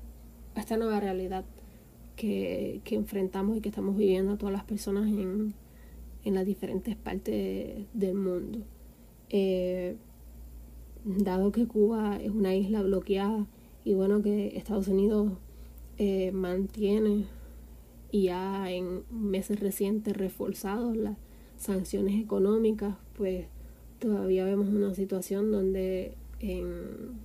[0.55, 1.45] esta nueva realidad
[2.17, 5.55] que, enfrentamos y que estamos viviendo todas las personas en,
[6.25, 8.61] las diferentes partes del mundo.
[9.31, 9.97] Eh,
[11.05, 13.47] dado que Cuba es una isla bloqueada
[13.85, 15.33] y bueno que Estados Unidos
[15.99, 17.27] eh, mantiene
[18.13, 21.17] y ha en meses recientes reforzado las
[21.57, 23.47] sanciones económicas, pues
[23.99, 27.21] todavía vemos una situación donde en,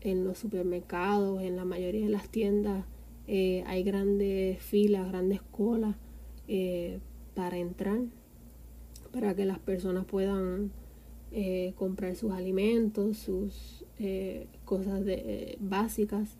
[0.00, 2.84] en los supermercados, en la mayoría de las tiendas,
[3.26, 5.96] eh, hay grandes filas, grandes colas
[6.48, 6.98] eh,
[7.34, 8.00] para entrar,
[9.12, 10.72] para que las personas puedan
[11.30, 13.84] eh, comprar sus alimentos, sus
[14.64, 15.04] cosas
[15.60, 16.36] básicas.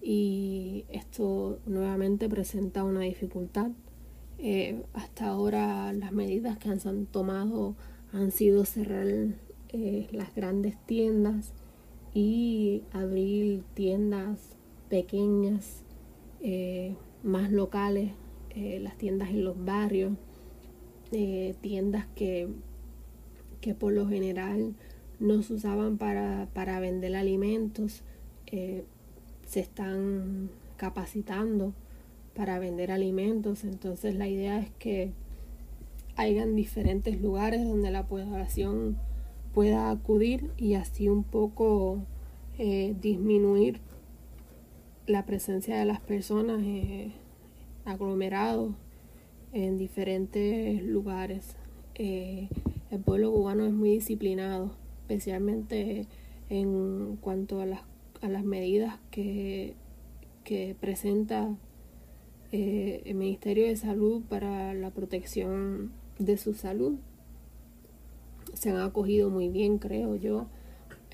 [0.00, 3.72] Y esto nuevamente presenta una dificultad.
[4.92, 7.74] hasta ahora las medidas que se han tomado
[8.12, 9.06] han sido cerrar
[10.12, 11.52] las grandes tiendas
[12.12, 14.56] y abrir tiendas
[14.88, 15.83] pequeñas
[16.46, 18.10] eh, más locales,
[18.50, 20.12] eh, las tiendas en los barrios,
[21.10, 22.50] eh, tiendas que,
[23.62, 24.74] que por lo general
[25.20, 28.02] no se usaban para, para vender alimentos,
[28.50, 31.72] se están capacitando
[32.36, 33.64] para vender alimentos.
[33.64, 35.12] Entonces la idea es que
[36.14, 38.98] hayan diferentes lugares donde la población
[39.54, 42.04] pueda acudir y así un poco
[43.00, 43.80] disminuir
[45.06, 47.12] la presencia de las personas eh,
[47.84, 48.74] aglomerados
[49.52, 51.56] en diferentes lugares.
[51.94, 52.48] Eh,
[52.90, 56.06] el pueblo cubano es muy disciplinado, especialmente
[56.48, 57.80] en cuanto a las,
[58.22, 59.74] a las medidas que,
[60.42, 61.54] que presenta
[62.52, 66.98] eh, el Ministerio de Salud para la protección de su salud.
[68.54, 70.46] Se han acogido muy bien, creo yo.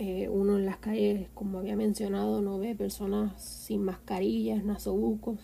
[0.02, 5.38] Eh, uno en las calles, como había mencionado, no ve personas sin mascarillas, nasobucos,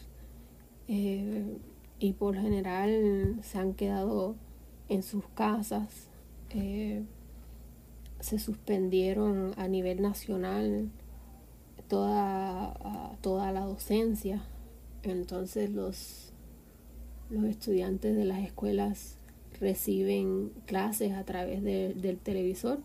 [0.88, 1.58] eh,
[1.98, 4.34] y por general se han quedado
[4.88, 6.08] en sus casas.
[6.48, 7.04] Eh,
[8.20, 10.88] se suspendieron a nivel nacional
[11.86, 14.42] toda, toda la docencia.
[15.02, 16.32] Entonces los,
[17.28, 19.18] los estudiantes de las escuelas
[19.60, 22.80] reciben clases a través del televisor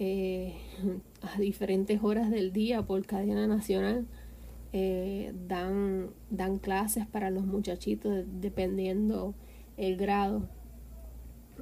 [0.00, 0.54] eh,
[1.22, 4.06] a diferentes horas del día por cadena nacional
[4.72, 9.34] eh, dan, dan clases para los muchachitos dependiendo
[9.76, 10.48] el grado.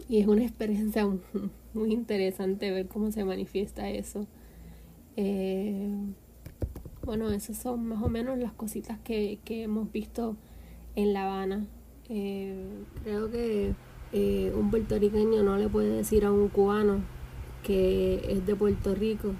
[0.08, 1.08] Y es una experiencia
[1.74, 4.26] muy interesante ver cómo se manifiesta eso.
[5.16, 5.88] Eh,
[7.04, 10.36] bueno, esas son más o menos las cositas que, hemos visto
[10.94, 11.66] en La Habana.
[12.06, 13.74] Creo que
[14.12, 17.15] un puertorriqueño no le puede decir a un cubano
[17.66, 19.32] que es de Puerto Rico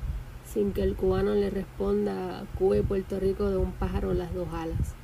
[0.53, 4.49] sin que el cubano le responda Cuba y Puerto Rico de un pájaro las dos
[4.53, 4.95] alas.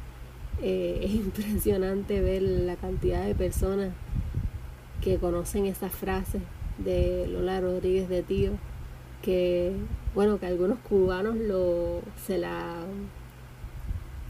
[0.61, 3.91] Eh, es impresionante ver la cantidad de personas
[5.01, 6.41] que conocen esa frase
[6.79, 8.53] de Lola Rodríguez de Tío,
[9.20, 9.73] que
[10.16, 12.83] bueno, que algunos cubanos lo, se la,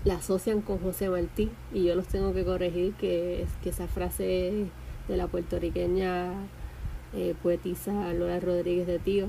[0.04, 4.66] la asocian con José Martí y yo los tengo que corregir que, que esa frase
[5.08, 6.34] de la puertorriqueña
[7.14, 9.28] eh, poetisa Lola Rodríguez de Tío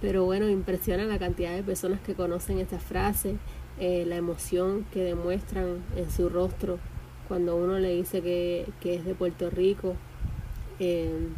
[0.00, 3.36] pero bueno, impresiona la cantidad de personas que conocen esta frase,
[3.80, 6.78] eh, la emoción que demuestran en su rostro
[7.26, 9.96] cuando uno le dice que, es de Puerto Rico.
[10.78, 11.28] Eh,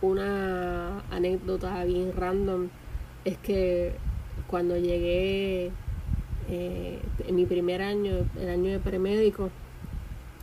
[0.00, 2.68] una anécdota bien random
[3.24, 3.92] es que
[4.46, 5.70] cuando llegué
[6.48, 9.50] eh, en mi primer año, el año de premédico,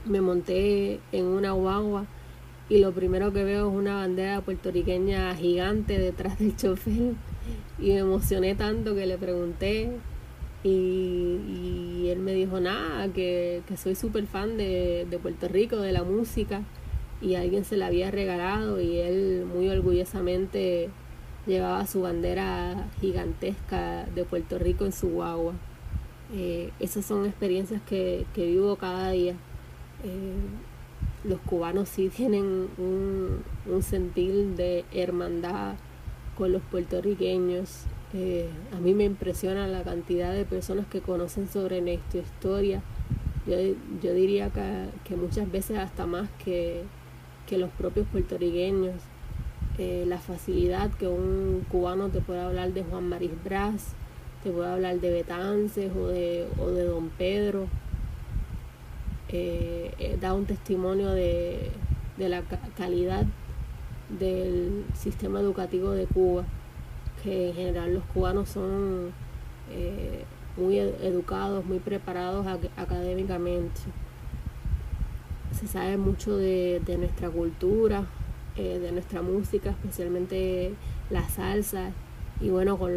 [0.06, 2.06] me monté en una guagua
[2.70, 7.14] y lo primero que veo es una bandera puertorriqueña gigante detrás del chofer
[7.80, 9.92] y me emocioné tanto que le pregunté
[10.64, 16.62] y, él me dijo nada, que, soy súper fan de, Puerto Rico, de la música
[17.22, 20.90] y alguien se la había regalado y él muy orgullosamente
[21.48, 25.54] llevaba su bandera gigantesca de Puerto Rico en su guagua.
[26.34, 29.34] Eh, esas son experiencias que, vivo cada día.
[30.04, 30.34] Eh,
[31.24, 35.76] los cubanos sí tienen un, un sentir de hermandad
[36.38, 37.86] con los puertorriqueños.
[38.14, 42.82] Eh, a mí me impresiona la cantidad de personas que conocen sobre nuestra historia.
[43.48, 46.84] Yo, diría que, muchas veces hasta más que,
[47.52, 48.96] los propios puertorriqueños.
[49.78, 53.94] Eh, la facilidad que un cubano te puede hablar de Juan Maris Brás,
[54.44, 57.68] te puede hablar de Betances o de, o de Don Pedro.
[59.36, 61.72] Eh, da un testimonio de,
[62.18, 62.44] de la
[62.78, 63.26] calidad
[64.20, 66.44] del sistema educativo de Cuba,
[67.24, 69.12] que en general los cubanos son
[69.72, 70.24] eh,
[70.58, 72.46] muy educados, muy preparados
[72.78, 73.82] académicamente.
[75.52, 78.06] Se sabe mucho de, nuestra cultura,
[78.56, 80.74] eh, de nuestra música, especialmente
[81.10, 81.92] la salsa.
[82.40, 82.92] Y bueno, con,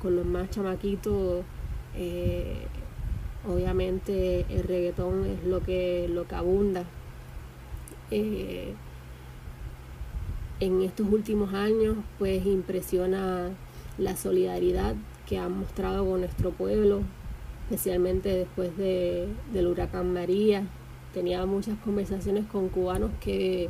[0.00, 1.44] con los más chamaquitos,
[1.94, 2.66] eh,
[3.46, 6.84] obviamente el reggaetón es lo que, lo que abunda
[10.60, 13.50] en estos últimos años pues impresiona
[13.98, 14.94] la solidaridad
[15.26, 17.02] que han mostrado con nuestro pueblo,
[17.64, 20.66] especialmente después de, del huracán María.
[21.12, 23.68] Tenía muchas conversaciones con cubanos que,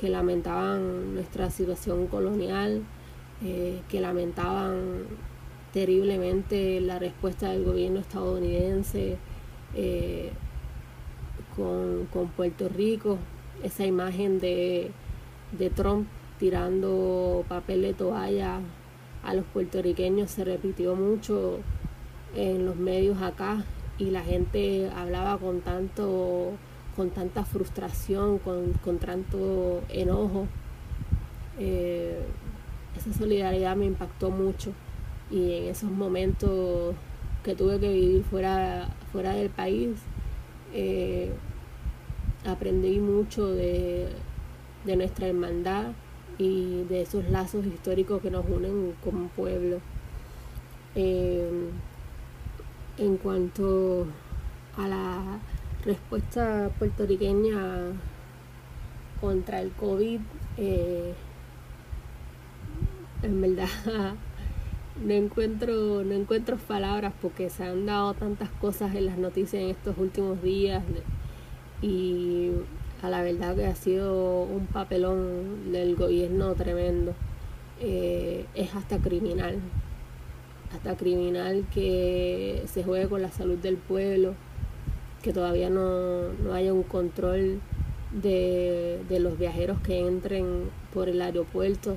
[0.00, 2.82] lamentaban nuestra situación colonial,
[3.44, 5.06] eh, que lamentaban
[5.72, 9.16] terriblemente la respuesta del gobierno estadounidense
[9.74, 10.30] eh,
[11.56, 13.18] con, con Puerto Rico,
[13.62, 14.90] esa imagen de
[15.52, 16.06] de Trump
[16.38, 18.60] tirando papel de toalla
[19.24, 21.58] a los puertorriqueños se repitió mucho
[22.34, 23.64] en los medios acá
[23.98, 26.52] y la gente hablaba con tanto
[26.94, 30.48] con tanta frustración, con, tanto enojo.
[31.60, 32.24] Eh,
[32.96, 34.72] esa solidaridad me impactó mucho
[35.30, 36.94] y en esos momentos
[37.42, 39.96] que tuve que vivir fuera, fuera del país,
[40.74, 41.32] eh,
[42.46, 44.08] aprendí mucho de,
[44.84, 45.92] de nuestra hermandad
[46.38, 49.80] y de esos lazos históricos que nos unen como pueblo.
[50.94, 51.70] Eh,
[52.96, 54.06] en cuanto
[54.76, 55.38] a la
[55.84, 57.92] respuesta puertorriqueña
[59.20, 60.20] contra el COVID,
[60.56, 61.14] eh,
[63.22, 63.68] en verdad
[65.04, 69.70] no encuentro, no encuentro palabras porque se han dado tantas cosas en las noticias en
[69.70, 70.82] estos últimos días
[71.82, 72.50] y
[73.02, 77.14] a la verdad que ha sido un papelón del gobierno tremendo.
[77.80, 79.60] Eh, es hasta criminal,
[80.72, 84.34] hasta criminal que se juegue con la salud del pueblo,
[85.22, 87.60] que todavía no, haya un control
[88.12, 91.96] de, los viajeros que entren por el aeropuerto,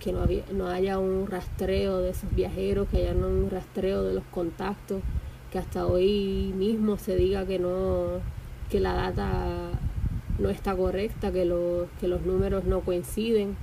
[0.00, 4.24] que no, no haya un rastreo de esos viajeros, que haya un rastreo de los
[4.30, 5.02] contactos,
[5.50, 8.20] que hasta hoy mismo se diga que no
[8.70, 9.70] que la data
[10.38, 11.42] no está correcta, que,
[12.00, 13.56] que los números no coinciden.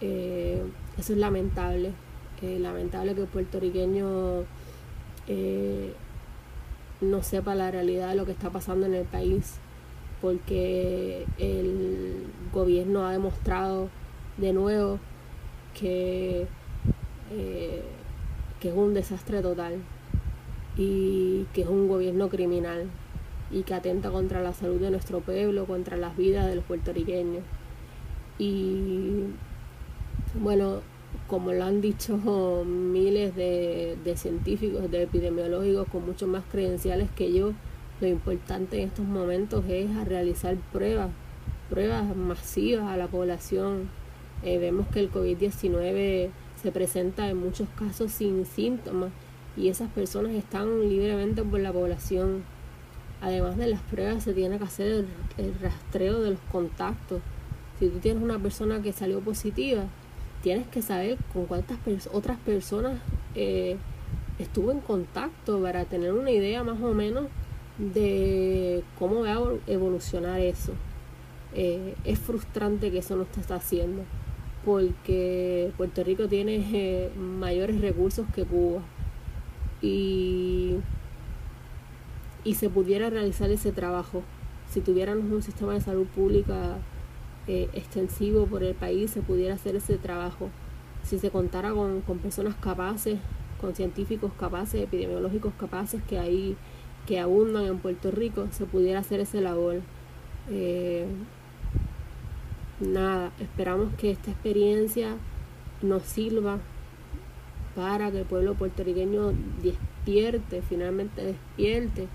[0.00, 0.62] Eh,
[0.98, 1.92] eso es lamentable.
[2.42, 4.42] Eh, lamentable que el puertorriqueño
[5.28, 5.92] eh,
[7.00, 9.58] no sepa la realidad de lo que está pasando en el país,
[10.20, 13.90] porque el gobierno ha demostrado
[14.38, 14.98] de nuevo
[15.78, 16.46] que,
[17.32, 17.82] eh,
[18.60, 19.76] que es un desastre total
[20.76, 22.88] y que es un gobierno criminal
[23.50, 27.42] y que atenta contra la salud de nuestro pueblo, contra las vidas de los puertorriqueños.
[28.38, 29.24] Y
[30.40, 30.80] bueno,
[31.26, 32.16] como lo han dicho
[32.66, 37.52] miles de, científicos, de epidemiológicos con mucho más credenciales que yo,
[38.00, 41.10] lo importante en estos momentos es realizar pruebas,
[41.70, 43.88] pruebas masivas a la población.
[44.42, 46.30] Eh, vemos que el COVID-19
[46.60, 49.10] se presenta en muchos casos sin síntomas
[49.56, 52.42] y esas personas están libremente por la población.
[53.20, 55.04] Además de las pruebas, se tiene que hacer
[55.38, 57.20] el, rastreo de los contactos.
[57.78, 59.84] Si tú tienes una persona que salió positiva,
[60.42, 61.78] tienes que saber con cuántas
[62.12, 62.98] otras personas
[63.36, 63.76] eh,
[64.40, 67.26] estuvo en contacto para tener una idea más o menos
[67.78, 70.72] de cómo va a evolucionar eso.
[71.54, 74.02] Eh, es frustrante que eso no se está haciendo
[74.64, 78.82] porque Puerto Rico tiene eh, mayores recursos que Cuba
[79.80, 80.76] y,
[82.44, 84.22] y se pudiera realizar ese trabajo.
[84.70, 86.78] Si tuviéramos un sistema de salud pública
[87.48, 90.48] eh, extensivo por el país, se pudiera hacer ese trabajo.
[91.02, 93.18] Si se contara con, personas capaces,
[93.60, 96.56] con científicos capaces, epidemiológicos capaces que hay
[97.06, 99.80] que abundan en Puerto Rico, se pudiera hacer ese labor.
[100.48, 101.06] Eh,
[102.82, 105.16] nada, esperamos que esta experiencia
[105.82, 106.58] nos sirva
[107.74, 112.08] para que el pueblo puertorriqueño despierte, finalmente despierte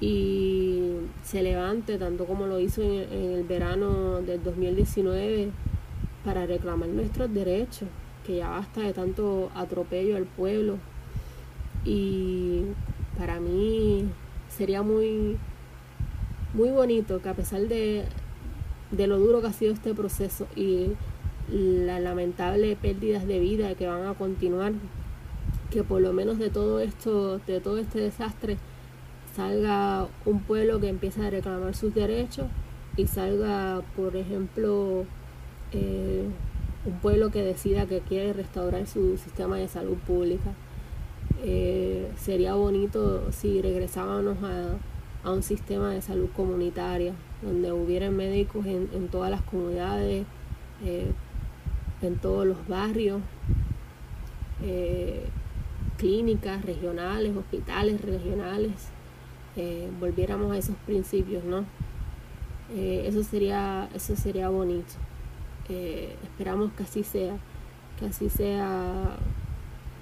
[0.00, 0.92] y
[1.22, 5.50] se levante, tanto como lo hizo en, el verano del 2019,
[6.24, 7.88] para reclamar nuestros derechos,
[8.26, 10.76] que ya basta de tanto atropello al pueblo.
[11.84, 12.62] Y
[13.18, 14.06] para mí
[14.48, 15.36] sería muy,
[16.54, 18.04] muy bonito que a pesar de,
[18.90, 20.92] de lo duro que ha sido este proceso y
[21.50, 24.72] las lamentables pérdidas de vida que van a continuar,
[25.70, 28.56] que por lo menos de todo esto, de todo este desastre,
[29.34, 32.46] salga un pueblo que empiece a reclamar sus derechos
[32.96, 35.04] y salga, por ejemplo,
[35.72, 36.26] eh,
[36.86, 40.52] un pueblo que decida que quiere restaurar su sistema de salud pública.
[41.42, 47.12] Eh, sería bonito si regresábamos a, un sistema de salud comunitaria,
[47.42, 50.26] donde hubiera médicos en, todas las comunidades,
[50.84, 51.12] eh,
[52.02, 53.20] en todos los barrios,
[54.62, 55.24] eh,
[55.98, 58.72] clínicas regionales, hospitales regionales,
[59.56, 61.64] eh, volviéramos a esos principios, ¿no?
[62.74, 64.94] Eso sería, eso sería bonito.
[65.68, 67.36] esperamos que así sea,
[67.98, 69.16] que así sea,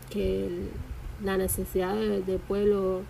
[0.08, 0.70] que
[1.22, 3.02] la necesidad del pueblo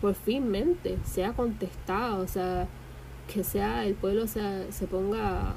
[0.00, 2.66] por finmente sea contestada, o sea,
[3.32, 5.54] que sea el pueblo se ponga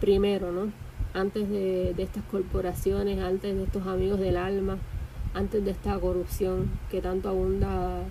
[0.00, 0.72] primero, ¿no?
[1.14, 4.78] Antes de, estas corporaciones, antes de estos amigos del alma,
[5.32, 8.02] antes de esta corrupción que tanto abunda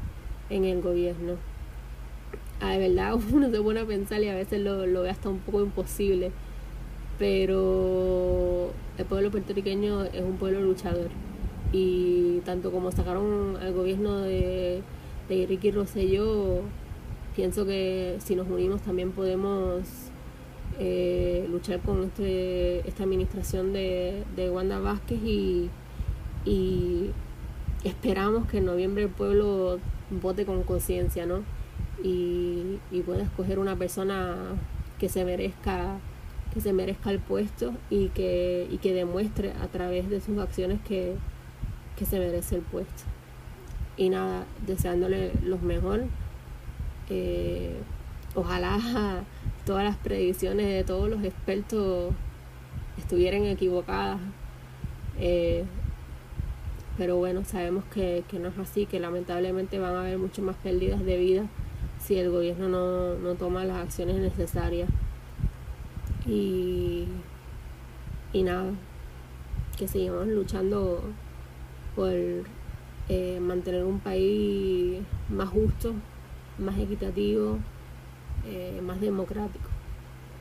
[0.50, 1.36] en el gobierno.
[2.62, 5.30] Ah, de verdad uno se pone a pensar y a veces lo, lo ve hasta
[5.30, 6.32] un poco imposible,
[7.20, 11.10] pero el pueblo puertorriqueño es un pueblo luchador
[11.74, 14.82] y tanto como sacaron al gobierno de,
[15.28, 16.62] de Ricky Rosselló,
[17.36, 20.12] pienso que si nos unimos también podemos
[20.80, 25.70] eh, luchar con este, esta administración de, Wanda Vázquez y,
[27.84, 29.78] esperamos que en noviembre el pueblo
[30.22, 31.44] vote con conciencia, ¿no?
[32.04, 34.36] Y, pueda escoger una persona
[35.00, 36.00] que se merezca
[36.54, 41.16] que se merezca el puesto y que, que demuestre a través de sus acciones que,
[42.06, 43.04] se merece el puesto.
[43.96, 46.06] Y nada, deseándole los mejor.
[47.10, 47.78] Eh,
[48.36, 48.80] ojalá
[49.66, 52.14] todas las predicciones de todos los expertos
[52.98, 54.20] estuvieran equivocadas.
[55.20, 55.66] Eh,
[56.98, 61.04] pero bueno, sabemos que, no es así, que lamentablemente van a haber muchas más pérdidas
[61.04, 61.46] de vida
[62.00, 64.90] si el gobierno no, toma las acciones necesarias.
[66.26, 67.06] Y,
[68.32, 68.72] y nada,
[69.78, 71.02] que seguimos luchando
[71.96, 72.12] por
[73.10, 75.94] eh, mantener un país más justo,
[76.58, 77.60] más equitativo,
[78.46, 79.70] eh, más democrático.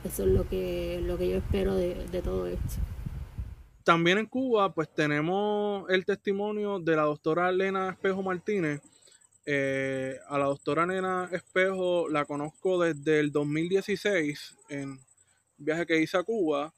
[0.03, 2.75] Eso es lo que, lo que yo espero de, todo esto.
[3.83, 8.81] También en Cuba, pues tenemos el testimonio de la doctora Elena Espejo Martínez.
[9.45, 14.99] Eh, a la doctora Elena Espejo la conozco desde el 2016 en
[15.57, 16.73] viaje que hice a Cuba.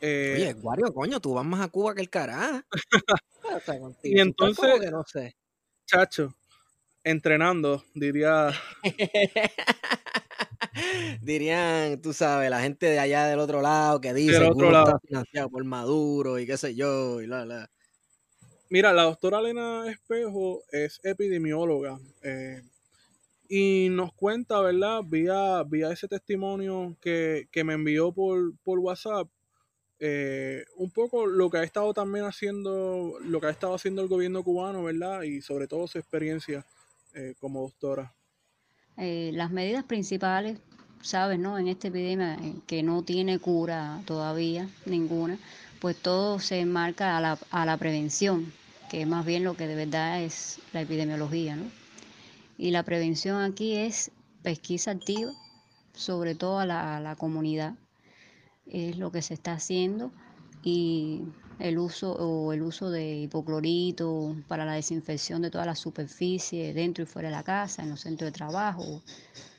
[0.00, 2.60] Eh, Oye, Guario, coño, tú vas más a Cuba que el carajo.
[4.02, 5.36] y entonces, no sé.
[5.86, 6.34] chacho,
[7.04, 8.52] entrenando, diría.
[11.22, 15.48] Dirían, tú sabes, la gente de allá del otro lado que dice que está financiado
[15.48, 17.70] por Maduro y qué sé yo, y la,
[18.68, 22.62] Mira, la doctora Elena Espejo es epidemióloga eh,
[23.48, 25.02] y nos cuenta, ¿verdad?
[25.06, 29.28] Vía, vía ese testimonio que, me envió por, por WhatsApp,
[29.98, 34.08] eh, un poco lo que ha estado también haciendo, lo que ha estado haciendo el
[34.08, 35.22] gobierno cubano, ¿verdad?
[35.22, 36.64] Y sobre todo su experiencia
[37.14, 38.14] eh, como doctora.
[38.96, 40.58] las medidas principales,
[41.00, 41.58] sabes, ¿no?
[41.58, 45.38] En esta epidemia que no tiene cura todavía, ninguna,
[45.80, 48.52] pues todo se enmarca a la, a la prevención,
[48.90, 51.56] que es más bien lo que de verdad es la epidemiología.
[51.56, 51.64] ¿no?
[52.58, 54.10] Y la prevención aquí es
[54.42, 55.32] pesquisa activa,
[55.94, 57.74] sobre todo a la, a la comunidad,
[58.66, 60.12] es lo que se está haciendo
[60.62, 61.22] y
[61.58, 67.04] el uso o el uso de hipoclorito para la desinfección de todas las superficies dentro
[67.04, 69.02] y fuera de la casa, en los centros de trabajo,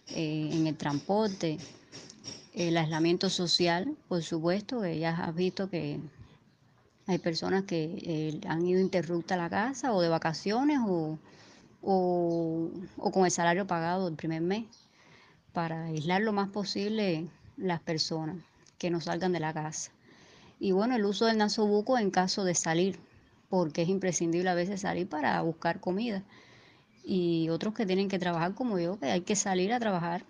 [0.10, 1.58] eh, en el transporte,
[2.54, 6.00] el aislamiento social, por supuesto, que ya has visto que
[7.08, 11.18] hay personas que eh, han ido interrupta a la casa o de vacaciones o,
[11.82, 12.72] o,
[13.14, 14.66] con el salario pagado el primer mes
[15.54, 18.38] para aislar lo más posible las personas
[18.78, 19.92] que no salgan de la casa.
[20.60, 23.00] Y bueno, el uso del nasobuco en caso de salir,
[23.50, 26.24] porque es imprescindible a veces salir para buscar comida.
[27.04, 30.26] Y otros que tienen que trabajar como yo, que hay que salir a trabajar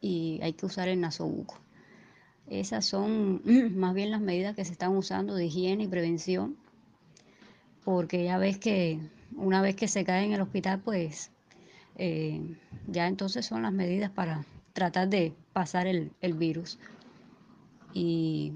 [0.00, 1.58] y hay que usar el nasobuco.
[2.48, 3.42] Esas son
[3.76, 6.56] más bien las medidas que se están usando de higiene y prevención,
[7.84, 9.00] porque ya ves que
[9.36, 11.30] una vez que se cae en el hospital, pues
[11.96, 12.56] eh,
[12.86, 16.78] ya entonces son las medidas para tratar de pasar el, virus.
[17.92, 18.52] Y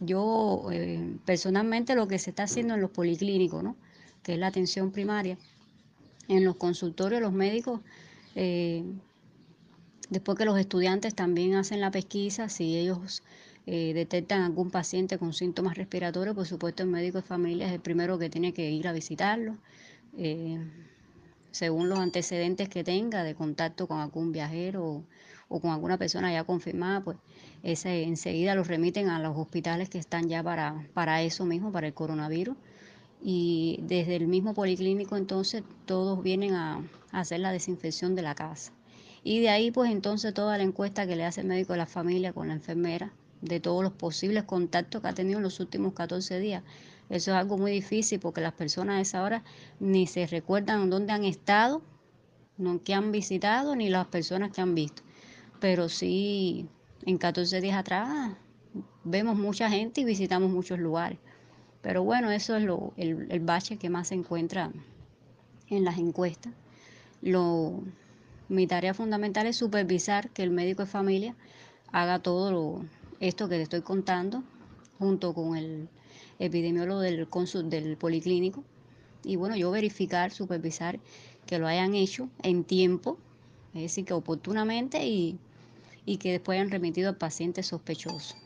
[0.00, 3.76] yo eh, personalmente lo que se está haciendo en los policlínicos, ¿no?
[4.22, 5.38] que es la atención primaria,
[6.28, 7.80] en los consultorios los médicos
[8.34, 8.84] eh,
[10.10, 13.22] Después que los estudiantes también hacen la pesquisa, si ellos
[13.66, 17.80] eh, detectan algún paciente con síntomas respiratorios, por supuesto el médico de familia es el
[17.80, 19.56] primero que tiene que ir a visitarlo.
[21.50, 25.04] Según los antecedentes que tenga de contacto con algún viajero
[25.48, 27.18] o, con alguna persona ya confirmada, pues
[27.62, 31.86] ese, enseguida los remiten a los hospitales que están ya para, para eso mismo, para
[31.86, 32.56] el coronavirus.
[33.22, 36.82] Y desde el mismo policlínico entonces todos vienen a
[37.12, 38.72] hacer la desinfección de la casa.
[39.22, 41.86] Y de ahí pues entonces toda la encuesta que le hace el médico de la
[41.86, 45.92] familia con la enfermera, de todos los posibles contactos que ha tenido en los últimos
[45.92, 46.62] 14 días.
[47.10, 49.42] Eso es algo muy difícil porque las personas a esa hora
[49.80, 51.82] ni se recuerdan dónde han estado,
[52.56, 55.02] no que han visitado, ni las personas que han visto.
[55.58, 56.68] Pero sí,
[57.06, 58.36] en 14 días atrás
[59.04, 61.18] vemos mucha gente y visitamos muchos lugares.
[61.82, 64.70] Pero bueno, eso es lo, el, el bache que más se encuentra
[65.68, 66.52] en las encuestas.
[67.22, 67.82] Lo,
[68.48, 71.36] mi tarea fundamental es supervisar que el médico de familia
[71.92, 72.82] haga todo
[73.20, 74.42] esto que te estoy contando,
[74.98, 75.88] junto con el
[76.38, 77.28] epidemiólogo del,
[77.70, 78.64] del policlínico.
[79.24, 80.98] Y bueno, yo verificar, supervisar
[81.46, 83.18] que lo hayan hecho en tiempo,
[83.74, 85.38] es decir, que oportunamente y,
[86.04, 88.36] y que después hayan remitido al paciente sospechoso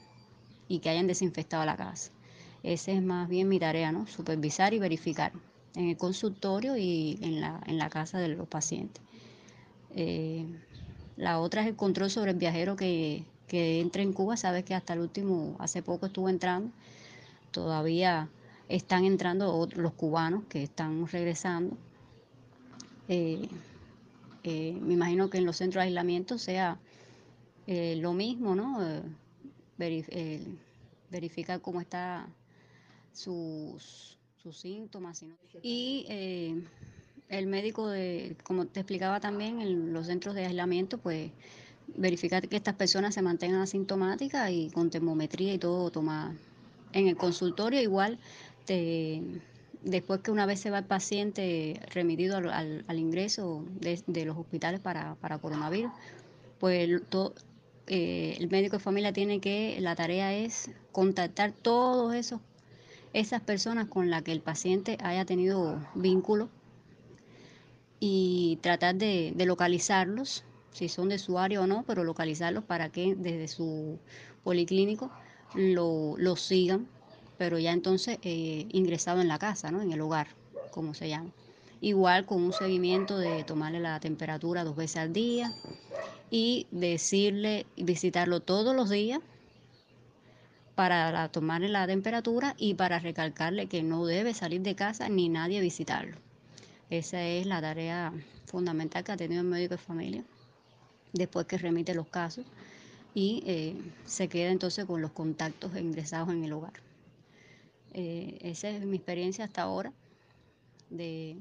[0.68, 2.10] y que hayan desinfectado la casa.
[2.62, 4.06] Esa es más bien mi tarea, ¿no?
[4.06, 5.32] Supervisar y verificar
[5.74, 9.02] en el consultorio y en la, en la casa de los pacientes.
[9.94, 10.46] Eh,
[11.16, 14.36] la otra es el control sobre el viajero que, que entra en Cuba.
[14.36, 16.70] Sabes que hasta el último, hace poco estuvo entrando.
[17.50, 18.28] Todavía
[18.68, 21.76] están entrando los cubanos que están regresando.
[23.08, 23.48] Eh,
[24.42, 26.78] eh, me imagino que en los centros de aislamiento sea
[27.66, 28.78] lo mismo, ¿no?
[31.10, 32.26] verificar cómo están
[33.12, 35.24] sus, sus síntomas.
[35.62, 36.06] Y
[37.28, 41.30] el médico, de, como te explicaba también, en los centros de aislamiento, pues
[41.96, 46.32] verificar que estas personas se mantengan asintomáticas y con termometría y todo tomar.
[46.92, 48.18] En el consultorio igual,
[49.82, 55.16] después que una vez se va el paciente remitido al, ingreso de, los hospitales para,
[55.40, 55.92] coronavirus,
[56.60, 56.88] pues
[57.86, 62.40] eh, el médico de familia tiene que, la tarea es contactar todos esos
[63.14, 66.50] esas personas con las que el paciente haya tenido vínculo
[68.00, 73.14] y tratar de, localizarlos, si son de su área o no, pero localizarlos para que
[73.14, 73.98] desde su
[74.42, 75.10] policlínico
[75.54, 76.88] lo, sigan,
[77.38, 79.80] pero ya entonces eh, ingresado en la casa, ¿no?
[79.80, 80.26] en el hogar,
[80.72, 81.30] como se llama.
[81.84, 85.52] Igual con un seguimiento de tomarle la temperatura dos veces al día
[86.30, 89.20] y decirle, visitarlo todos los días
[90.74, 95.60] para tomarle la temperatura y para recalcarle que no debe salir de casa ni nadie
[95.60, 96.16] visitarlo.
[96.88, 98.14] Esa es la tarea
[98.46, 100.24] fundamental que ha tenido el médico de familia
[101.12, 102.46] después que remite los casos
[103.12, 103.76] y eh,
[104.06, 106.80] se queda entonces con los contactos ingresados en el hogar.
[107.92, 109.92] Eh, esa es mi experiencia hasta ahora
[110.88, 111.36] de,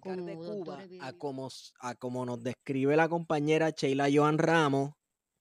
[0.00, 1.48] como de Cuba a como,
[1.80, 4.92] a como nos describe la compañera Sheila Joan Ramos,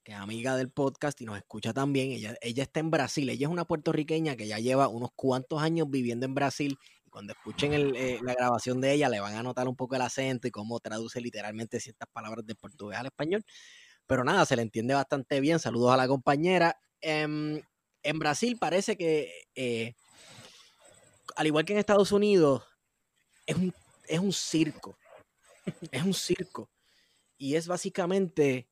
[0.04, 2.12] que es amiga del podcast y nos escucha también.
[2.12, 5.90] Ella, ella está en Brasil, ella es una puertorriqueña que ya lleva unos cuantos años
[5.90, 6.78] viviendo en Brasil.
[7.06, 10.02] Y cuando escuchen eh, la grabación de ella, le van a notar un poco el
[10.02, 13.44] acento y cómo traduce literalmente ciertas palabras de portugués al español.
[14.08, 15.60] Pero nada, se le entiende bastante bien.
[15.60, 16.80] Saludos a la compañera.
[17.02, 17.62] Em,
[18.04, 19.94] en Brasil parece que, eh,
[21.36, 22.64] al igual que en Estados Unidos,
[23.46, 23.74] es un,
[24.10, 24.98] es un circo.
[25.92, 26.70] Es un circo.
[27.38, 28.68] Y es básicamente,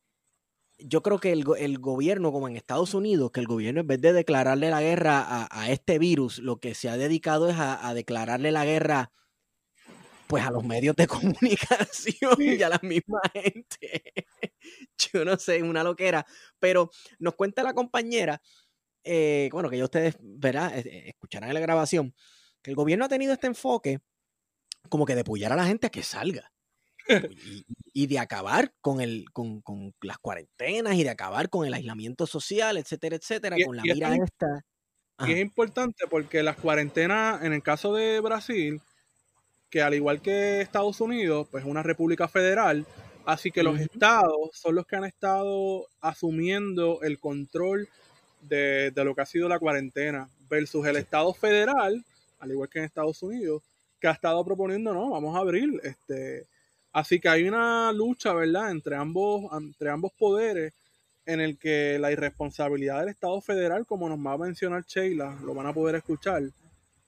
[0.78, 4.12] yo creo que el, gobierno, como en Estados Unidos, que el gobierno en vez de
[4.12, 8.52] declararle la guerra a, este virus, lo que se ha dedicado es a, a declararle
[8.52, 9.12] la guerra
[10.26, 14.02] pues a los medios de comunicación y a la misma gente.
[14.98, 16.26] Yo no sé, una loquera.
[16.58, 18.42] Pero nos cuenta la compañera,
[19.04, 22.14] eh, bueno, que ya ustedes verán, escucharán en la grabación,
[22.60, 24.00] que el gobierno ha tenido este enfoque
[24.88, 26.52] como que de apoyar a la gente a que salga.
[27.94, 32.28] Y, de acabar con, el, con, con, las cuarentenas y de acabar con el aislamiento
[32.28, 34.64] social, etcétera, etcétera, con la mira esta.
[35.26, 38.80] Y es importante porque las cuarentenas, en el caso de Brasil,
[39.68, 42.86] que al igual que Estados Unidos, pues es una república federal,
[43.26, 47.88] así que los estados son los que han estado asumiendo el control
[48.40, 52.04] de, lo que ha sido la cuarentena, versus el estado federal,
[52.38, 53.62] al igual que en Estados Unidos,
[54.00, 56.46] que ha estado proponiendo, no, vamos a abrir, este,
[56.92, 60.72] así que hay una lucha, ¿verdad?, entre ambos, entre ambos poderes,
[61.28, 65.52] en el que la irresponsabilidad del Estado federal, como nos va a mencionar Sheila, lo
[65.52, 66.42] van a poder escuchar,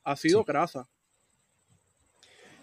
[0.05, 0.87] ha sido grasa.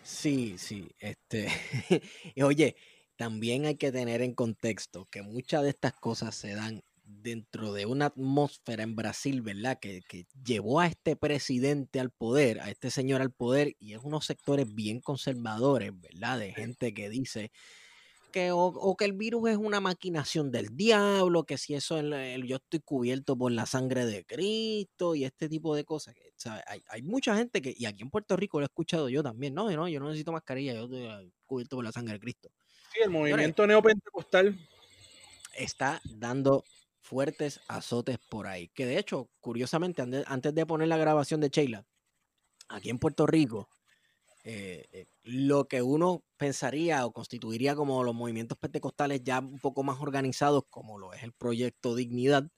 [0.03, 0.88] Sí, sí.
[0.99, 1.47] Este,
[2.43, 2.75] oye,
[3.15, 7.86] también hay que tener en contexto que muchas de estas cosas se dan dentro de
[7.86, 9.80] una atmósfera en Brasil, ¿verdad?
[9.80, 10.01] Que,
[10.43, 14.74] llevó a este presidente al poder, a este señor al poder, y es unos sectores
[14.74, 16.39] bien conservadores, ¿verdad?
[16.39, 17.51] De gente que dice
[18.32, 22.82] que o, que el virus es una maquinación del diablo, que si eso yo estoy
[22.82, 26.14] cubierto por la sangre de Cristo y este tipo de cosas.
[26.89, 29.72] Hay, mucha gente que, y aquí en Puerto Rico lo he escuchado yo también, no,
[29.72, 32.49] no yo no necesito mascarilla, yo estoy ah, cubierto por la sangre de Cristo.
[32.93, 34.58] Sí, el movimiento neopentecostal
[35.58, 36.64] está dando
[37.08, 38.68] fuertes azotes por ahí.
[38.70, 41.86] Que de hecho, curiosamente, antes de poner la grabación de Sheila,
[42.68, 43.70] aquí en Puerto Rico,
[44.43, 49.84] eh, eh, lo que uno pensaría o constituiría como los movimientos pentecostales ya un poco
[49.84, 52.49] más organizados, como lo es el proyecto Dignidad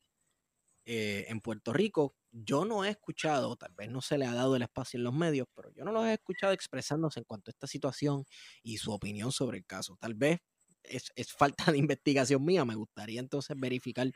[0.86, 4.56] eh, en Puerto Rico, yo no he escuchado, tal vez no se le ha dado
[4.56, 7.54] el espacio en los medios, pero yo no los he escuchado expresándose en cuanto a
[7.54, 8.26] esta situación
[8.64, 9.97] y su opinión sobre el caso.
[10.00, 10.39] Tal vez
[10.84, 14.12] es, falta de investigación mía, me gustaría entonces verificar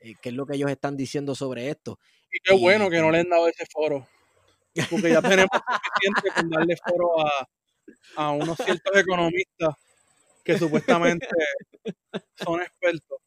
[0.00, 1.98] qué es lo que ellos están diciendo sobre esto.
[2.30, 4.06] Y qué bueno que no le han dado ese foro
[4.86, 5.50] porque ya tenemos
[5.84, 7.08] suficiente con darle foro
[8.16, 9.74] a, unos ciertos economistas
[10.44, 11.26] que supuestamente
[12.36, 13.18] son expertos.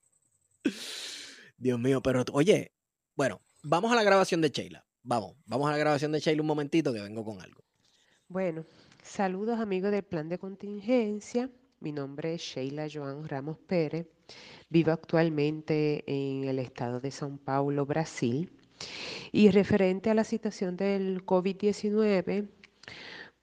[1.57, 2.72] Dios mío, pero oye,
[3.15, 4.86] bueno, vamos a la grabación de Sheila.
[5.03, 7.63] Vamos, vamos a la grabación de Sheila un momentito que vengo con algo.
[8.28, 8.65] Bueno,
[9.03, 11.49] saludos amigos del plan de contingencia.
[11.82, 14.05] Mi nombre es Sheila Joan Ramos Pérez.
[14.69, 18.51] Vivo actualmente en el estado de São Paulo, Brasil.
[19.32, 22.49] Y referente a la situación del COVID-19,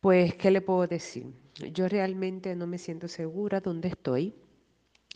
[0.00, 1.26] pues, ¿qué le puedo decir?
[1.72, 4.36] Yo realmente no me siento segura dónde estoy.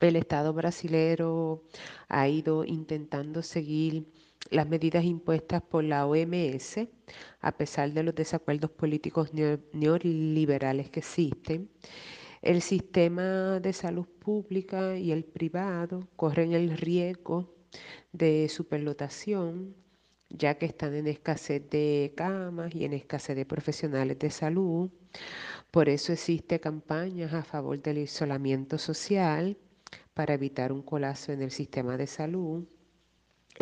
[0.01, 1.63] El Estado brasilero
[2.09, 4.05] ha ido intentando seguir
[4.51, 6.89] las medidas impuestas por la OMS,
[7.41, 11.71] a pesar de los desacuerdos políticos neoliberales que existen.
[12.43, 17.55] El sistema de salud pública y el privado corren el riesgo
[18.13, 19.77] de superlotación
[20.29, 24.91] ya que están en escasez de camas y en escasez de profesionales de salud.
[25.71, 29.57] Por eso existe campañas a favor del isolamiento social
[30.15, 32.65] para evitar un colapso en el sistema de salud.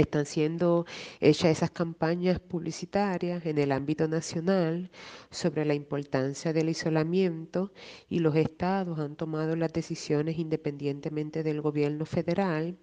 [0.00, 0.86] Están siendo
[1.20, 4.90] hechas esas campañas publicitarias en el ámbito nacional
[5.30, 7.70] sobre la importancia del aislamiento
[8.08, 12.78] y los estados han tomado las decisiones independientemente del gobierno federal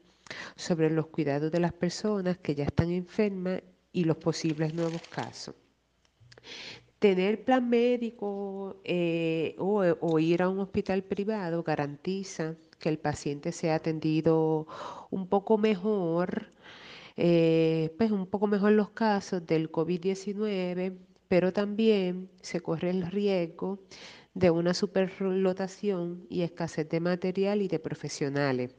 [0.56, 5.56] sobre los cuidados de las personas que ya están enfermas y los posibles nuevos casos.
[7.00, 13.76] Tener plan médico eh, o, ir a un hospital privado garantiza que el paciente sea
[13.76, 14.68] atendido
[15.10, 16.57] un poco mejor
[17.18, 20.98] eh, pues un poco mejor los casos del COVID-19,
[21.28, 23.80] pero también se corre el riesgo
[24.34, 28.76] de una superlotación y escasez de material y de profesionales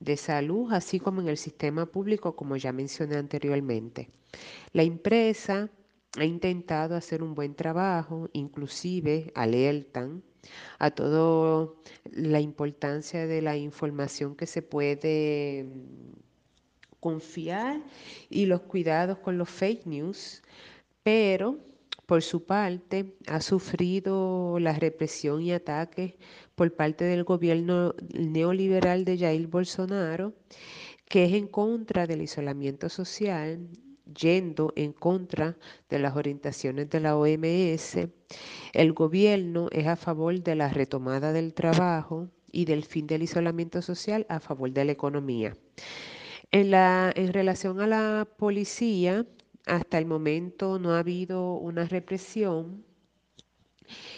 [0.00, 4.10] de salud, así como en el sistema público, como ya mencioné anteriormente.
[4.72, 5.70] La empresa
[6.18, 10.22] ha intentado hacer un buen trabajo, inclusive alertan
[10.78, 11.70] a toda
[12.12, 15.66] la importancia de la información que se puede
[17.00, 17.80] confiar
[18.28, 20.42] y los cuidados con los fake news,
[21.02, 21.58] pero
[22.06, 26.14] por su parte ha sufrido la represión y ataques
[26.54, 30.32] por parte del gobierno neoliberal de Jair Bolsonaro,
[31.06, 33.68] que es en contra del aislamiento social
[34.14, 35.56] yendo en contra
[35.88, 38.08] de las orientaciones de la OMS,
[38.72, 43.82] el gobierno es a favor de la retomada del trabajo y del fin del aislamiento
[43.82, 45.54] social a favor de la economía.
[46.50, 49.26] En, la, en relación a la policía,
[49.66, 52.84] hasta el momento no ha habido una represión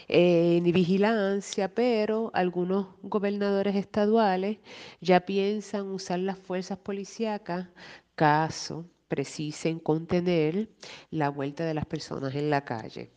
[0.09, 4.59] eh, ni vigilancia, pero algunos gobernadores estaduales
[5.01, 7.69] ya piensan usar las fuerzas policíacas
[8.15, 10.69] caso precisen contener
[11.11, 13.11] la vuelta de las personas en la calle.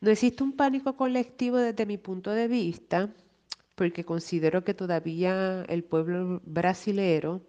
[0.00, 3.10] No existe un pánico colectivo desde mi punto de vista,
[3.74, 7.42] porque considero que todavía el pueblo brasilero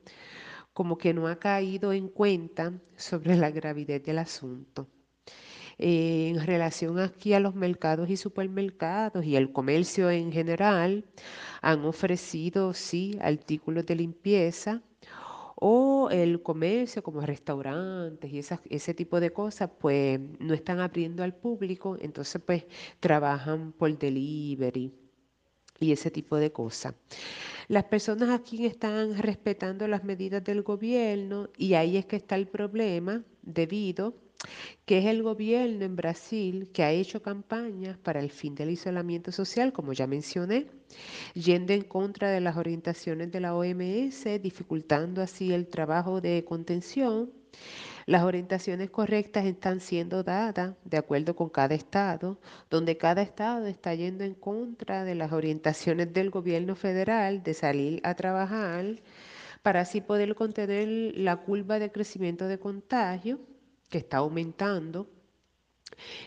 [0.73, 4.87] como que no ha caído en cuenta sobre la gravidez del asunto.
[5.77, 11.05] en relación aquí a los mercados y supermercados y el comercio en general,
[11.61, 14.81] han ofrecido, sí, artículos de limpieza,
[15.55, 18.39] o el comercio como restaurantes y
[18.75, 22.65] ese tipo de cosas, pues no están abriendo al público, entonces pues
[22.99, 24.91] trabajan por delivery
[25.79, 26.95] y ese tipo de cosas.
[27.67, 32.47] Las personas aquí están respetando las medidas del gobierno y ahí es que está el
[32.47, 34.15] problema debido
[34.85, 39.31] que es el gobierno en Brasil que ha hecho campañas para el fin del aislamiento
[39.31, 40.67] social, como ya mencioné,
[41.33, 47.31] yendo en contra de las orientaciones de la OMS, dificultando así el trabajo de contención.
[48.05, 52.37] Las orientaciones correctas están siendo dadas de acuerdo con cada estado,
[52.69, 58.01] donde cada estado está yendo en contra de las orientaciones del gobierno federal de salir
[58.03, 59.01] a trabajar
[59.61, 63.39] para así poder contener la curva de crecimiento de contagio
[63.89, 65.07] que está aumentando.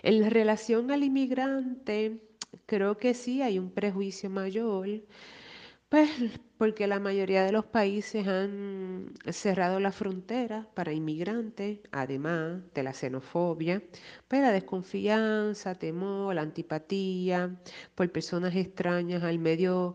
[0.03, 2.23] En relación al inmigrante,
[2.65, 4.89] creo que sí hay un prejuicio mayor,
[5.89, 6.11] pues
[6.59, 12.93] porque la mayoría de los países han cerrado la frontera para inmigrantes, además de la
[12.93, 13.83] xenofobia,
[14.29, 17.57] pues la desconfianza, temor, la antipatía
[17.95, 19.95] por personas extrañas al medio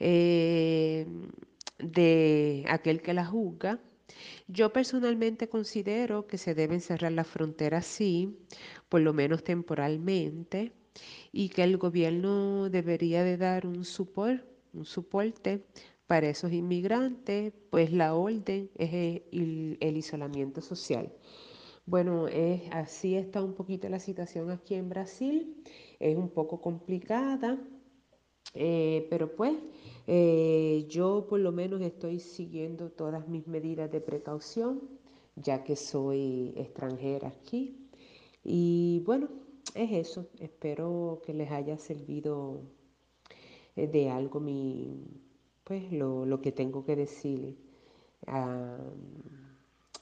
[0.00, 1.06] eh,
[1.78, 3.80] de aquel que la juzga.
[4.48, 8.38] Yo personalmente considero que se deben cerrar las fronteras, sí,
[8.88, 10.72] por lo menos temporalmente,
[11.32, 13.84] y que el gobierno debería de dar un,
[14.72, 15.66] un soporte
[16.06, 21.12] para esos inmigrantes, pues la orden es el, el isolamiento social.
[21.86, 25.62] Bueno, es, así está un poquito la situación aquí en Brasil.
[26.00, 27.58] Es un poco complicada,
[28.54, 29.54] eh, pero pues
[30.08, 34.82] eh, yo por lo menos estoy siguiendo todas mis medidas de precaución,
[35.36, 37.88] ya que soy extranjera aquí.
[38.42, 39.28] Y bueno,
[39.74, 40.28] es eso.
[40.40, 42.62] Espero que les haya servido
[43.76, 45.04] de algo mi,
[45.64, 47.56] pues, lo, que tengo que decir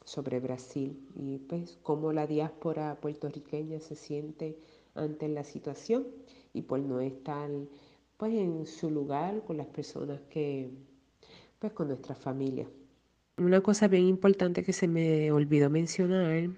[0.05, 4.57] sobre Brasil y pues cómo la diáspora puertorriqueña se siente
[4.95, 6.07] ante la situación
[6.53, 7.51] y por no estar
[8.17, 10.71] pues en su lugar con las personas que,
[11.59, 12.67] pues con nuestra familia.
[13.37, 16.51] Una cosa bien importante que se me olvidó mencionar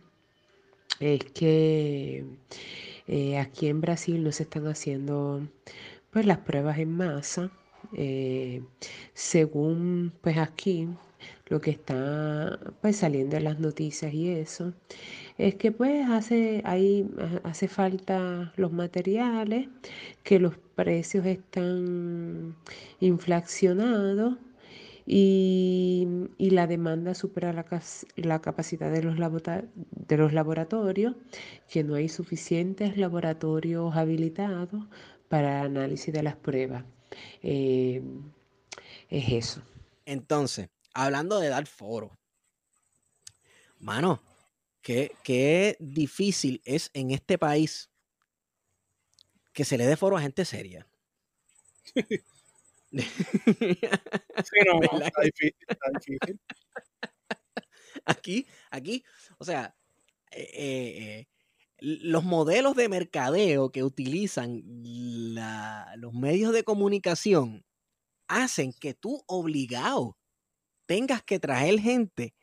[1.01, 2.25] es que
[3.07, 5.41] eh, aquí en Brasil no se están haciendo
[6.17, 7.51] pues las pruebas en masa.
[7.93, 8.63] Eh,
[9.13, 10.89] según pues aquí
[11.49, 14.73] lo que está pues saliendo en las noticias y eso
[15.37, 17.07] es que pues hace, ahí
[17.45, 19.69] hace falta los materiales,
[20.23, 22.57] que los precios están
[22.99, 24.39] inflacionados
[25.05, 26.09] y,
[26.39, 27.67] la demanda supera la,
[28.17, 31.15] la capacidad de los, de los laboratorios,
[31.69, 34.87] que no hay suficientes laboratorios habilitados
[35.29, 36.85] para análisis de las pruebas.
[37.43, 38.03] Eh,
[39.09, 39.63] es eso.
[40.05, 42.19] Entonces, hablando de dar foro,
[43.79, 44.23] mano,
[44.83, 47.91] qué, difícil es en este país
[49.53, 50.87] que se le dé foro a gente seria.
[52.93, 53.01] sí,
[54.67, 56.41] no, está difícil,
[58.05, 59.05] aquí, aquí,
[59.39, 59.75] o sea,
[60.31, 61.27] eh, eh,
[61.79, 64.63] los modelos de mercadeo que utilizan
[65.97, 67.65] los medios de comunicación
[68.29, 70.17] hacen que tú obligado
[70.87, 72.35] tengas que traer gente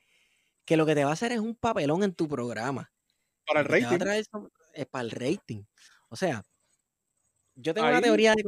[0.65, 2.91] que lo que te va a hacer es un papelón en tu programa.
[3.45, 3.99] Para el rating.
[4.73, 5.63] es para el rating.
[6.09, 6.43] O sea,
[7.55, 8.43] yo tengo una teoría de...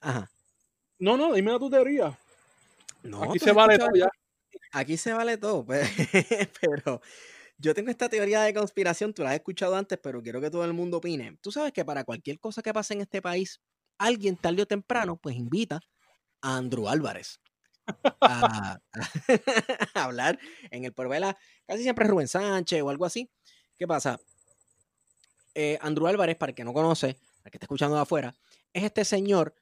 [0.00, 0.30] Ajá.
[0.98, 2.18] No, no, dime tu teoría.
[3.02, 4.08] No, aquí se vale todo ya.
[4.72, 5.66] Aquí se vale todo,
[6.60, 7.00] pero
[7.58, 10.64] yo tengo esta teoría de conspiración, tú la has escuchado antes, pero quiero que todo
[10.64, 11.38] el mundo opine.
[11.40, 13.60] Tú sabes que para cualquier cosa que pase en este país,
[13.98, 15.80] alguien tarde o temprano, pues invita
[16.40, 17.40] a Andrew Álvarez
[18.20, 18.80] a,
[19.94, 20.38] hablar
[20.70, 21.36] en el Porvela,
[21.66, 23.30] casi siempre Rubén Sánchez o algo así.
[23.76, 24.18] ¿Qué pasa?
[25.54, 28.34] Eh, Andrew Álvarez, para el que no conoce, para el que está escuchando de afuera,
[28.72, 29.54] es este señor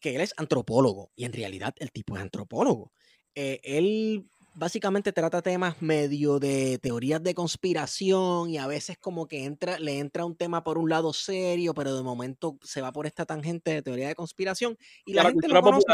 [0.00, 2.92] que él es antropólogo y en realidad el tipo es antropólogo.
[3.34, 9.44] Eh, él básicamente trata temas medio de teorías de conspiración y a veces como que
[9.44, 13.06] entra, le entra un tema por un lado serio, pero de momento se va por
[13.06, 15.86] esta tangente de teoría de conspiración y la, gente lo conoce.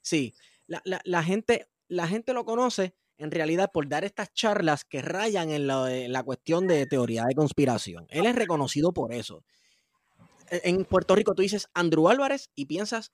[0.00, 0.34] sí,
[0.66, 5.66] la, gente, la gente lo conoce en realidad por dar estas charlas que rayan en
[5.66, 8.06] la, cuestión de teoría de conspiración.
[8.10, 9.44] Él es reconocido por eso.
[10.50, 13.12] E, en Puerto Rico tú dices Andrew Álvarez y piensas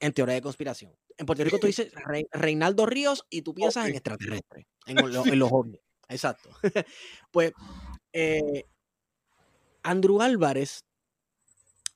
[0.00, 0.94] en teoría de conspiración.
[1.16, 1.92] En Puerto Rico tú dices
[2.32, 4.96] Reinaldo Ríos y tú piensas en extraterrestre, en,
[5.38, 5.80] los ovnis.
[6.08, 6.50] Exacto.
[7.30, 7.52] pues
[8.12, 8.64] eh,
[9.82, 10.84] Andrew Álvarez,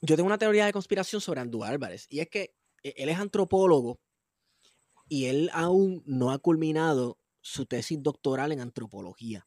[0.00, 3.18] yo tengo una teoría de conspiración sobre Andrew Álvarez y es que e, él es
[3.18, 4.00] antropólogo
[5.08, 9.46] y él aún no ha culminado su tesis doctoral en antropología.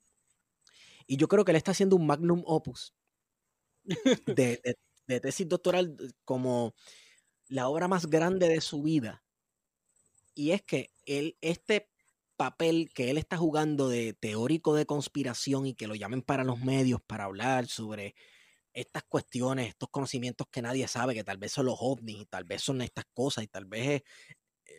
[1.08, 2.94] Y yo creo que él está haciendo un magnum opus
[3.84, 4.62] de,
[5.08, 6.74] de tesis doctoral como
[7.48, 9.24] la obra más grande de su vida.
[10.34, 11.90] Y es que él, este
[12.36, 16.60] papel que él está jugando de teórico de conspiración y que lo llamen para los
[16.60, 18.16] medios para hablar sobre
[18.74, 22.44] estas cuestiones, estos conocimientos que nadie sabe, que tal vez son los ovnis, y tal
[22.44, 24.04] vez son estas cosas, y tal vez es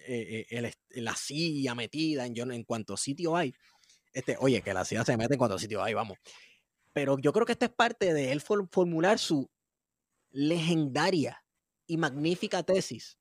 [0.07, 3.55] eh, la CIA metida en, en cuanto sitio hay.
[4.13, 6.19] Este, oye, que la CIA se mete en cuanto sitio hay, vamos.
[6.93, 9.51] Pero yo creo que esta es parte de él formular su
[10.31, 11.46] legendaria
[11.87, 13.19] y magnífica tesis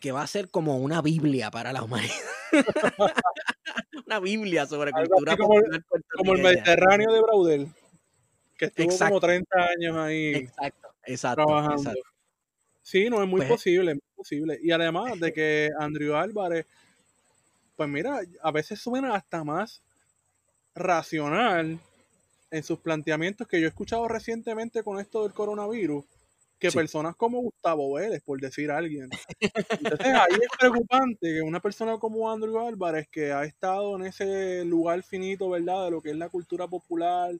[0.00, 2.14] que va a ser como una Biblia para la humanidad.
[4.06, 5.84] una Biblia sobre cultura como, popular
[6.16, 7.68] como el Mediterráneo de Braudel,
[8.56, 11.92] que estuvo como 30 años ahí exacto, exacto, trabajando.
[12.82, 14.58] Sí, no, es muy pues posible, es muy posible.
[14.62, 16.66] Y además de que Andrew Álvarez,
[17.76, 19.82] pues mira, a veces suena hasta más
[20.74, 21.78] racional
[22.50, 26.04] en sus planteamientos que yo he escuchado recientemente con esto del coronavirus
[26.60, 29.08] que personas como Gustavo Vélez, por decir alguien.
[29.40, 34.64] Entonces ahí es preocupante que una persona como Andrew Álvarez, que ha estado en ese
[34.66, 35.86] lugar finito, ¿verdad?
[35.86, 37.32] De lo que es la cultura popular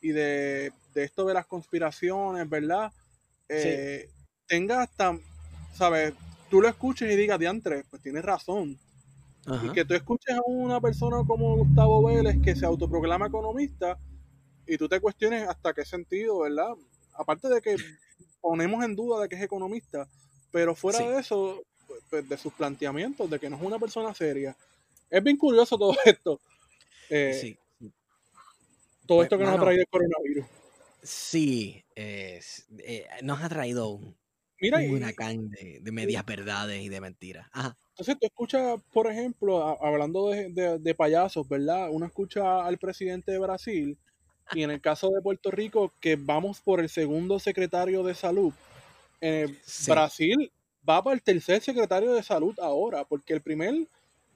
[0.00, 2.90] y de, esto de las conspiraciones, ¿verdad?
[3.50, 4.08] Eh,
[4.46, 5.18] tenga hasta,
[5.74, 6.14] ¿sabes?
[6.48, 8.78] Tú lo escuches y digas, diantre, pues tienes razón.
[9.64, 13.98] Y que tú escuches a una persona como Gustavo Vélez que se autoproclama economista
[14.66, 16.74] y tú te cuestiones hasta qué sentido, ¿verdad?
[17.14, 17.76] Aparte de que
[18.40, 20.08] ponemos en duda de que es economista,
[20.50, 21.62] pero fuera de eso,
[22.10, 24.56] pues, de sus planteamientos, de que no es una persona seria.
[25.10, 26.40] Es bien curioso todo esto.
[27.10, 27.58] Eh, sí.
[29.06, 30.46] Todo pues, esto que nos ha traído el coronavirus.
[31.02, 32.40] Sí, eh,
[33.22, 34.16] nos ha traído un,
[34.60, 37.48] Mira, huracán de, medias verdades y de mentiras.
[37.88, 41.88] Entonces tú escuchas, por ejemplo, hablando de, de, payasos, ¿verdad?
[41.90, 43.98] Uno escucha al presidente de Brasil
[44.52, 48.52] y en el caso de Puerto Rico, que vamos por el segundo secretario de salud.
[49.86, 50.50] Brasil
[50.88, 53.86] va para el tercer secretario de salud ahora, porque el primer,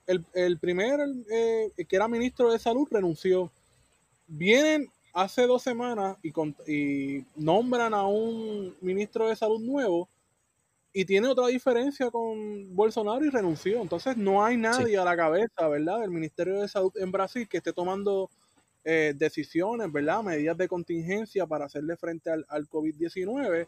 [0.05, 0.99] el, primer
[1.29, 3.51] eh, que era ministro de salud renunció.
[4.27, 6.31] Vienen hace dos semanas y,
[6.71, 10.07] y nombran a un ministro de salud nuevo
[10.93, 13.81] y tiene otra diferencia con Bolsonaro y renunció.
[13.81, 15.99] Entonces no hay nadie a la cabeza, ¿verdad?
[15.99, 18.29] Del Ministerio de Salud en Brasil que esté tomando
[18.89, 20.23] eh, decisiones, ¿verdad?
[20.23, 23.67] Medidas de contingencia para hacerle frente al, COVID-19.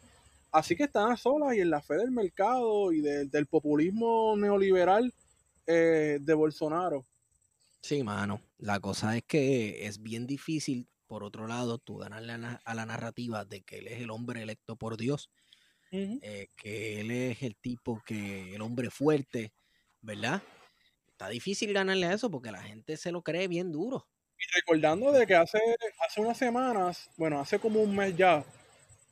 [0.49, 5.13] Así que están a solas y en la fe del mercado y del populismo neoliberal
[5.67, 7.05] eh, de Bolsonaro.
[7.81, 8.39] Sí, mano.
[8.59, 12.31] La cosa es que es bien difícil, por otro lado, tú ganarle
[12.63, 15.29] a la, narrativa de que él es el hombre electo por Dios,
[15.91, 19.51] eh, que él es el tipo que, el hombre fuerte,
[19.99, 20.41] ¿verdad?
[21.09, 24.07] Está difícil ganarle a eso porque la gente se lo cree bien duro.
[24.39, 25.59] Y recordando de que hace,
[26.07, 28.43] hace unas semanas, bueno, hace como un mes ya,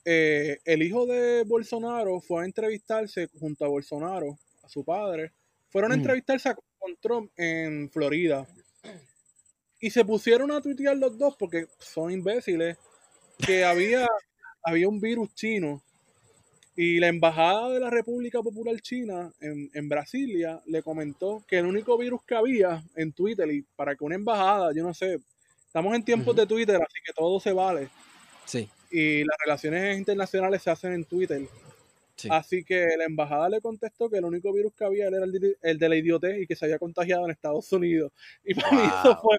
[0.06, 5.34] eh, el hijo de Bolsonaro fue a entrevistarse junto a Bolsonaro, a su padre,
[5.70, 8.48] fueron a entrevistarse con Trump en Florida.
[9.80, 12.78] Y se pusieron a tuitear los dos porque son imbéciles.
[13.38, 14.08] Que había,
[14.64, 15.84] había un virus chino.
[16.78, 21.66] Y la embajada de la República Popular China en, en Brasilia le comentó que el
[21.66, 25.20] único virus que había en Twitter, y para que una embajada, yo no sé,
[25.66, 27.90] estamos en tiempos de Twitter, así que todo se vale.
[28.46, 28.70] Sí.
[28.90, 31.42] Y las relaciones internacionales se hacen en Twitter.
[32.30, 35.90] Así que la embajada le contestó que el único virus que había era el de,
[35.90, 38.12] la idiotez y que se había contagiado en Estados Unidos.
[38.44, 39.38] Y para mí eso fue,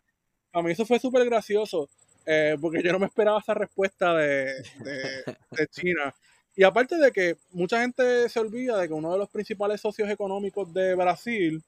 [0.53, 1.89] para mí eso fue súper gracioso,
[2.24, 4.62] eh, porque yo no me esperaba esa respuesta de,
[5.70, 6.14] China.
[6.59, 10.11] Y aparte de que mucha gente se olvida de que uno de los principales socios
[10.11, 11.62] económicos de Brasil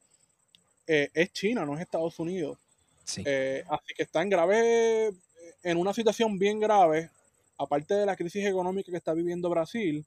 [0.84, 2.58] eh, es China, no es Estados Unidos.
[3.24, 5.12] Eh, así que está en grave,
[5.62, 7.08] en una situación bien grave,
[7.56, 10.04] aparte de la crisis económica que está viviendo Brasil,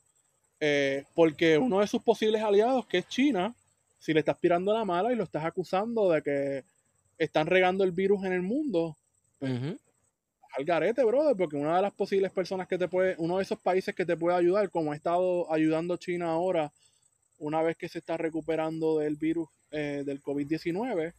[0.59, 3.55] eh, porque uno de sus posibles aliados, que es China,
[3.99, 6.63] si le estás tirando la mala y lo estás acusando de que
[7.17, 8.97] están regando el virus en el mundo,
[9.39, 9.77] pues,
[10.55, 13.59] al garete, brother, porque una de las posibles personas que te puede, uno de esos
[13.59, 16.71] países que te puede ayudar, como ha estado ayudando China ahora,
[17.39, 21.13] una vez que se está recuperando del virus eh, del COVID-19,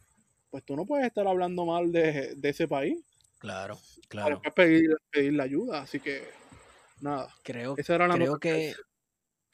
[0.49, 3.03] pues tú no puedes estar hablando mal de, ese país.
[3.39, 3.77] Claro,
[4.07, 4.41] claro.
[4.41, 6.23] Para pedir, pedir la ayuda, así que
[7.01, 7.27] nada.
[7.43, 8.73] Creo, Esa era la creo que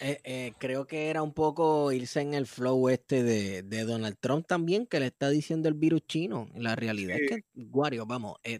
[0.03, 4.47] eh, eh, creo que era un poco irse en el flow este de, Donald Trump
[4.47, 6.49] también, que le está diciendo el virus chino.
[6.55, 8.59] La realidad es que, Wario, vamos, eh,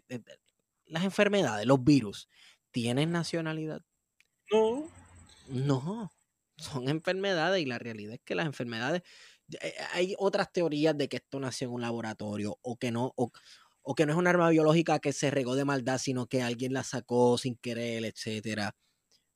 [0.92, 2.28] las enfermedades, los virus,
[2.70, 3.82] ¿tienen nacionalidad?
[4.50, 4.88] No.
[5.48, 6.10] No,
[6.56, 9.02] son enfermedades y la realidad es que las enfermedades,
[9.92, 13.32] hay otras teorías de que esto nació en un laboratorio o que no, o,
[13.82, 16.72] o que no es un arma biológica que se regó de maldad, sino que alguien
[16.72, 18.74] la sacó sin querer, etcétera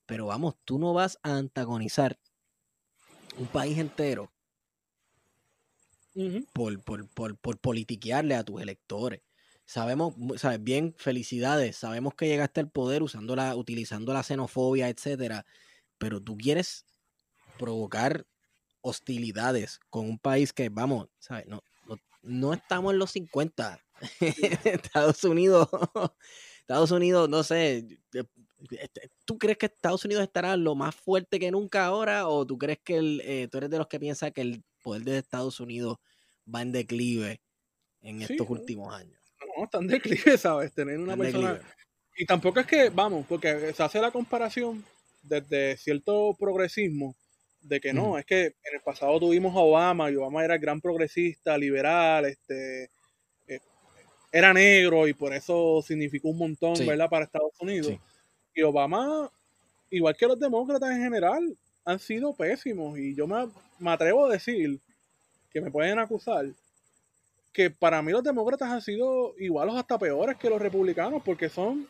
[0.06, 2.18] pero vamos, tú no vas a antagonizar
[3.38, 4.32] un país entero
[6.54, 9.20] por, por, politiquearle a tus electores.
[9.66, 15.44] Sabemos, sabes, bien, felicidades, sabemos que llegaste al poder usando la, utilizando la xenofobia, etcétera,
[15.98, 16.86] pero tú quieres
[17.58, 18.26] provocar
[18.80, 21.46] hostilidades con un país que, vamos, ¿sabes?
[21.46, 21.62] No,
[22.22, 23.80] no, estamos en los 50.
[24.64, 25.68] Estados Unidos,
[26.60, 27.86] Estados Unidos, no sé,
[28.70, 32.28] este, ¿Tú crees que Estados Unidos estará lo más fuerte que nunca ahora?
[32.28, 35.02] ¿O tú crees que el, eh, tú eres de los que piensa que el poder
[35.02, 35.98] de Estados Unidos
[36.52, 37.42] va en declive
[38.00, 39.20] en estos últimos años?
[39.56, 40.72] No, está en declive, ¿sabes?
[40.72, 41.60] Tener una persona.
[42.16, 44.84] Y tampoco es que, vamos, porque se hace la comparación
[45.22, 47.14] desde cierto progresismo
[47.60, 50.60] de que no, es que en el pasado tuvimos a Obama y Obama era el
[50.60, 52.90] gran progresista, liberal, este
[53.48, 53.60] eh,
[54.30, 57.10] era negro y por eso significó un montón, ¿verdad?
[57.10, 57.98] Para Estados Unidos.
[58.54, 59.30] Y Obama,
[59.90, 62.98] igual que los demócratas en general, han sido pésimos.
[62.98, 64.80] Y yo me, atrevo a decir
[65.50, 66.46] que me pueden acusar
[67.56, 71.48] que para mí los demócratas han sido igual o hasta peores que los republicanos porque
[71.48, 71.88] son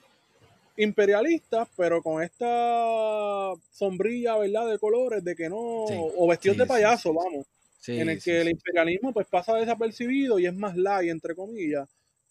[0.77, 7.13] imperialistas, pero con esta sombrilla, ¿verdad?, de colores, de que no, o vestidos de payaso,
[7.13, 7.47] vamos,
[7.89, 11.89] en el que el imperialismo pues pasa desapercibido y es más light, entre comillas,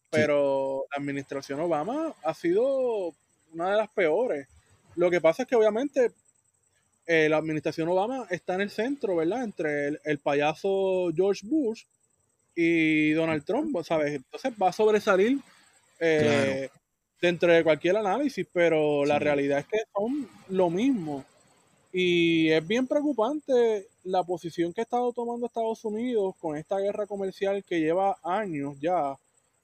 [0.10, 3.14] pero la administración Obama ha sido
[3.54, 4.48] una de las peores.
[4.96, 6.12] Lo que pasa es que obviamente
[7.06, 9.44] eh, la administración Obama está en el centro, ¿verdad?
[9.44, 11.84] Entre el, payaso George Bush
[12.56, 14.16] y Donald Trump, ¿sabes?
[14.16, 15.40] Entonces va a sobresalir
[16.00, 16.70] eh,
[17.22, 21.26] dentro de cualquier análisis, pero la realidad es que son lo mismo.
[21.92, 27.06] Y es bien preocupante la posición que ha estado tomando Estados Unidos con esta guerra
[27.06, 29.16] comercial que lleva años ya,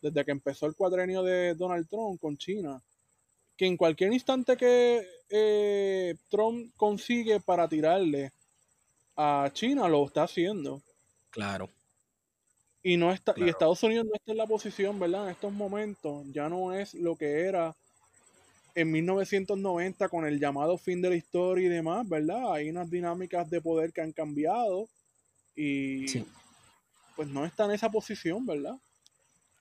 [0.02, 2.82] desde que empezó el cuadrenio de Donald Trump con China
[3.62, 8.32] que en cualquier instante que eh, Trump consigue para tirarle
[9.16, 10.82] a China, lo está haciendo.
[11.30, 11.70] Claro.
[12.84, 15.26] Y, no está, y Estados Unidos no está en la posición, ¿verdad?
[15.26, 17.76] En estos momentos ya no es lo que era
[18.74, 22.54] en 1990 con el llamado fin de la historia y demás, ¿verdad?
[22.54, 24.88] Hay unas dinámicas de poder que han cambiado
[25.56, 26.06] y
[27.16, 28.78] pues no está en esa posición, ¿verdad?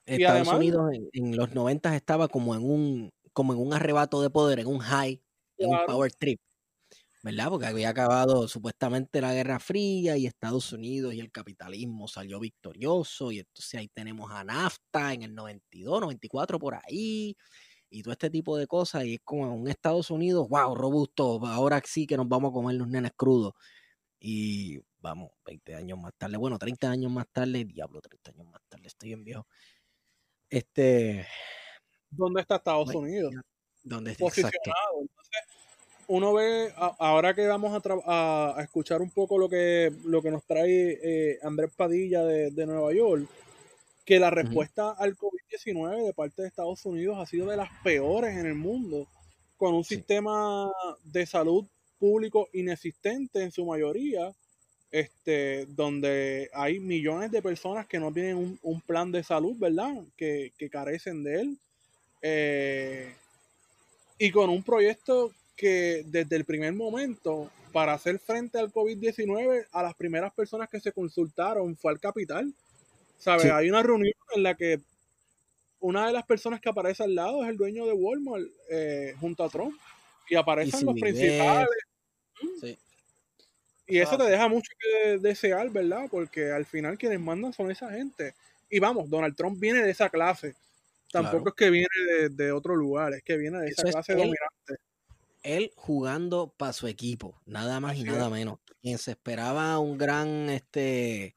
[0.05, 4.29] Estados Unidos en, en, los 90 estaba como en un como en un arrebato de
[4.29, 5.21] poder, en un high,
[5.57, 6.39] en un power trip,
[7.23, 7.49] ¿verdad?
[7.49, 13.31] Porque había acabado supuestamente la Guerra Fría y Estados Unidos y el capitalismo salió victorioso
[13.31, 17.35] y entonces ahí tenemos a NAFTA en el 92, 94 por ahí
[17.89, 21.81] y todo este tipo de cosas y es como un Estados Unidos, wow, robusto, ahora
[21.85, 23.53] sí que nos vamos a comer los nenes crudos
[24.19, 28.61] y vamos, 20 años más tarde, bueno, 30 años más tarde, diablo, 30 años más
[28.69, 29.47] tarde, estoy en viejo.
[30.49, 31.27] Este,
[32.09, 33.33] dónde está Estados Unidos.
[33.83, 34.25] ¿Dónde está?
[34.25, 35.07] Posicionado.
[36.13, 40.43] Uno ve, ahora que vamos a, a, escuchar un poco lo que, lo que nos
[40.43, 43.29] trae eh, Andrés Padilla de, Nueva York,
[44.03, 48.35] que la respuesta al COVID-19 de parte de Estados Unidos ha sido de las peores
[48.35, 49.07] en el mundo,
[49.55, 50.69] con un sistema
[51.05, 51.63] de salud
[51.97, 54.33] público inexistente en su mayoría,
[54.91, 60.03] este, donde hay millones de personas que no tienen un, plan de salud, ¿verdad?
[60.17, 61.57] Que, carecen de él.
[62.21, 63.15] Eh,
[64.19, 65.31] y con un proyecto
[65.61, 70.79] que desde el primer momento, para hacer frente al COVID-19, a las primeras personas que
[70.79, 72.51] se consultaron fue al capital.
[73.19, 73.45] ¿Sabes?
[73.45, 74.79] Hay una reunión en la que
[75.79, 79.43] una de las personas que aparece al lado es el dueño de Walmart eh, junto
[79.43, 79.79] a Trump.
[80.27, 81.67] Y aparecen los principales.
[82.59, 82.79] Sí.
[83.85, 86.07] Y eso te deja mucho que desear, ¿verdad?
[86.09, 88.33] Porque al final quienes mandan son esa gente.
[88.67, 90.55] Y vamos, Donald Trump viene de esa clase.
[91.11, 94.90] Tampoco es que viene de, otro lugar, es que viene de esa clase dominante.
[95.43, 98.59] Él jugando para su equipo, nada más y nada menos.
[98.81, 101.35] Quien se esperaba un gran este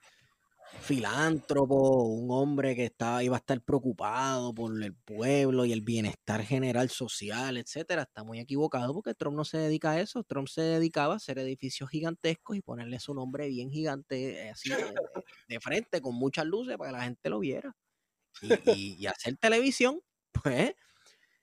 [0.80, 6.42] filántropo, un hombre que estaba, iba a estar preocupado por el pueblo y el bienestar
[6.42, 10.22] general social, etcétera, está muy equivocado porque Trump no se dedica a eso.
[10.24, 14.70] Trump se dedicaba a hacer edificios gigantescos y ponerle su nombre bien gigante, eh, así
[15.48, 17.74] de, frente, con muchas luces para que la gente lo viera.
[18.42, 20.00] Y, y hacer televisión,
[20.42, 20.74] pues.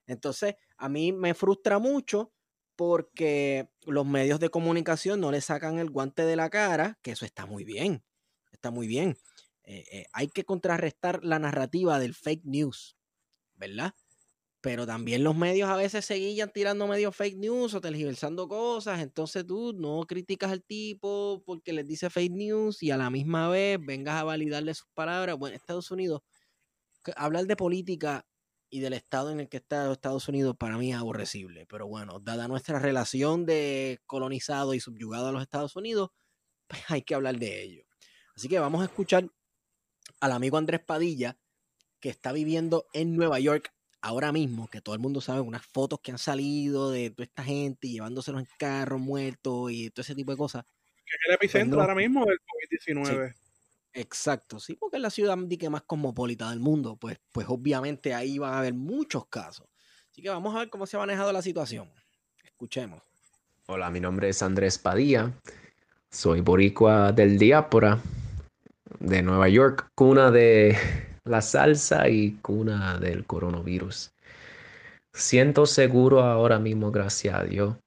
[0.06, 2.34] Entonces, a mí me frustra mucho
[2.82, 7.26] porque los medios de comunicación no le sacan el guante de la cara, que eso
[7.26, 8.04] está muy bien
[8.62, 9.18] está muy bien.
[9.64, 12.96] Eh, eh, hay que contrarrestar la narrativa del fake news,
[13.56, 13.94] ¿verdad?
[14.62, 19.02] Pero también los medios a veces seguían tirando medio fake news o tergiversando cosas.
[19.02, 23.50] Entonces tú no criticas al tipo porque les dice fake news y a la misma
[23.50, 25.38] vez vengas a validarle sus palabras.
[25.38, 26.22] Bueno, Estados Unidos,
[27.16, 28.28] hablar de política
[28.72, 31.66] y del estado en el que está Estados Unidos para mí es aborrecible.
[31.68, 36.10] Pero bueno, dada nuestra relación de colonizado y subyugado a los Estados Unidos,
[36.68, 37.84] pues hay que hablar de ello.
[38.36, 39.30] Así que vamos a escuchar
[40.22, 41.38] al amigo Andrés Padilla,
[42.00, 46.00] que está viviendo en Nueva York ahora mismo, que todo el mundo sabe unas fotos
[46.00, 50.32] que han salido de toda esta gente llevándoselos en carros muertos y todo ese tipo
[50.32, 50.64] de cosas.
[51.06, 53.36] Que es el pues epicentro ahora mismo del COVID-19.
[53.94, 58.54] Exacto, sí, porque es la ciudad más cosmopolita del mundo, pues, pues obviamente ahí van
[58.54, 59.68] a haber muchos casos.
[60.12, 61.90] Así que vamos a ver cómo se ha manejado la situación.
[62.44, 63.02] Escuchemos.
[63.68, 65.32] Hola, mi nombre es Andrés Padilla.
[66.10, 68.02] Soy boricua del diáspora
[69.00, 70.78] de Nueva York, cuna de
[71.24, 74.12] la salsa y cuna del coronavirus.
[75.14, 77.78] Siento seguro ahora mismo, gracias a Dios.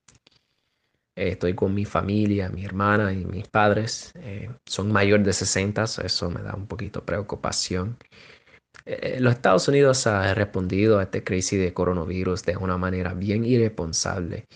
[1.16, 4.12] Estoy con mi familia, mi hermana y mis padres.
[4.16, 7.97] Eh, son mayores de 60, eso me da un poquito de preocupación.
[8.85, 13.45] Eh, los Estados Unidos han respondido a esta crisis de coronavirus de una manera bien
[13.45, 14.47] irresponsable.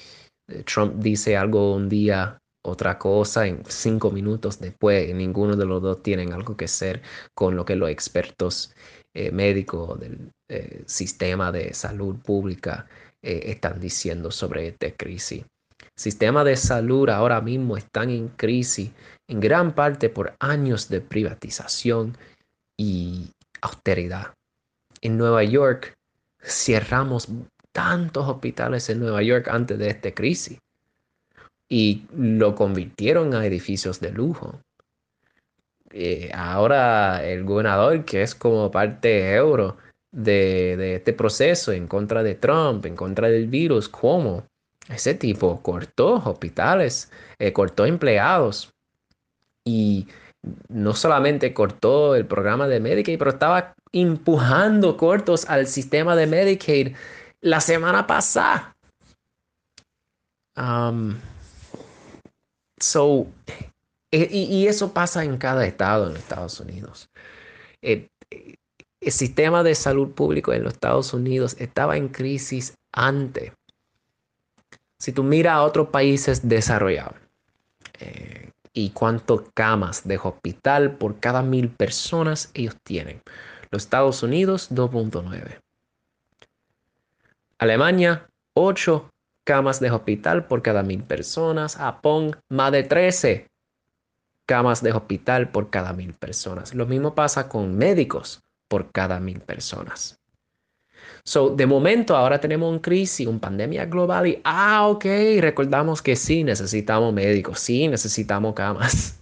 [0.49, 5.15] Eh, Trump dice algo un día otra cosa en cinco minutos después.
[5.15, 7.03] Ninguno de los dos tienen algo que hacer
[7.35, 8.75] con lo que los expertos
[9.15, 12.87] eh, médicos del eh, sistema de salud pública
[13.23, 15.45] eh, están diciendo sobre esta crisis.
[15.99, 18.93] Sistema de salud ahora mismo están en crisis
[19.27, 22.17] en gran parte por años de privatización
[22.77, 24.33] y austeridad.
[25.01, 25.95] En Nueva York
[26.41, 27.29] cerramos
[27.73, 30.61] tantos hospitales en Nueva York antes de esta crisis
[31.69, 34.61] y lo convirtieron a edificios de lujo.
[35.91, 39.77] Eh, ahora el gobernador, que es como parte euro
[40.13, 44.47] de, este proceso en contra de Trump, en contra del virus, ¿cómo?
[44.89, 48.73] Ese tipo cortó hospitales, eh, cortó empleados
[49.65, 50.09] y
[50.69, 56.97] no solamente cortó el programa de Medicaid, pero estaba empujando cortos al sistema de Medicaid
[57.41, 58.75] la semana pasada.
[62.81, 63.27] So,
[64.13, 67.09] eh, y, eso pasa en cada estado en Estados Unidos.
[67.83, 68.57] El, el,
[69.13, 73.53] sistema de salud público en los Estados Unidos estaba en crisis antes.
[74.99, 77.15] Si tú miras a otros países desarrollados
[78.01, 83.23] eh, y cuántas camas de hospital por cada mil personas ellos tienen.
[83.71, 85.61] Los Estados Unidos 2.9.
[87.59, 89.11] Alemania 8
[89.45, 91.77] camas de hospital por cada mil personas.
[91.77, 93.49] Japón, más de 13
[94.47, 96.75] camas de hospital por cada mil personas.
[96.75, 100.18] Lo mismo pasa con médicos por cada mil personas.
[101.29, 105.05] So, de momento ahora tenemos un crisis, una pandemia global y, ah, ok,
[105.41, 109.21] recordamos que sí, necesitamos médicos, sí, necesitamos camas.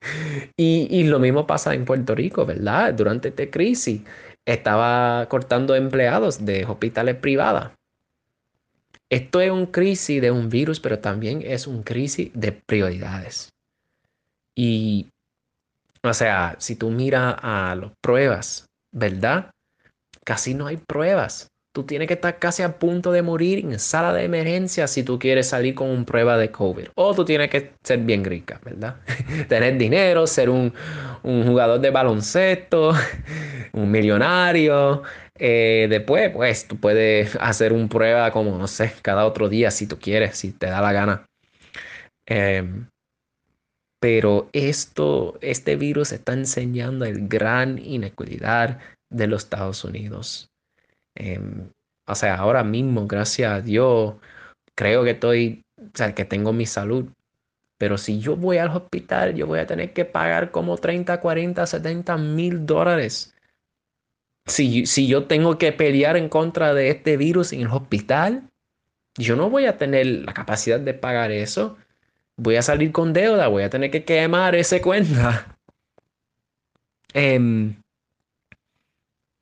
[0.56, 2.92] y, y, lo mismo pasa en Puerto Rico, ¿verdad?
[2.92, 4.02] Durante esta crisis
[4.44, 7.70] estaba cortando empleados de hospitales privados
[9.10, 13.48] esto es un crisis de un virus, pero también es un crisis de prioridades.
[14.54, 15.08] Y,
[16.02, 19.50] o sea, si tú miras a las pruebas ¿verdad?
[20.30, 21.48] Casi no hay pruebas.
[21.74, 25.18] Tú tienes que estar casi a punto de morir en sala de emergencia si tú
[25.18, 26.86] quieres salir con una prueba de COVID.
[26.94, 29.00] O tú tienes que ser bien rica, ¿verdad?
[29.48, 30.72] Tener dinero, ser un,
[31.24, 32.92] jugador de baloncesto,
[33.72, 35.02] un millonario.
[35.36, 39.88] Eh, después, pues, tú puedes hacer una prueba como, no sé, cada otro día si
[39.88, 41.26] tú quieres, si te da la gana.
[42.28, 42.62] Eh,
[44.00, 48.78] pero esto, este virus está enseñando el gran inequidad
[49.10, 50.50] de los Estados Unidos.
[51.14, 51.70] Em,
[52.06, 54.14] o sea, ahora mismo, gracias a Dios,
[54.74, 57.06] creo que estoy, o sea, que tengo mi salud.
[57.78, 61.66] Pero si yo voy al hospital, yo voy a tener que pagar como 30, 40,
[61.66, 63.34] 70 mil dólares.
[64.46, 68.50] Si, si yo tengo que pelear en contra de este virus en el hospital,
[69.18, 71.76] yo no voy a tener la capacidad de pagar eso.
[72.36, 75.56] Voy a salir con deuda, voy a tener que quemar ese cuenta.
[77.12, 77.74] Eh,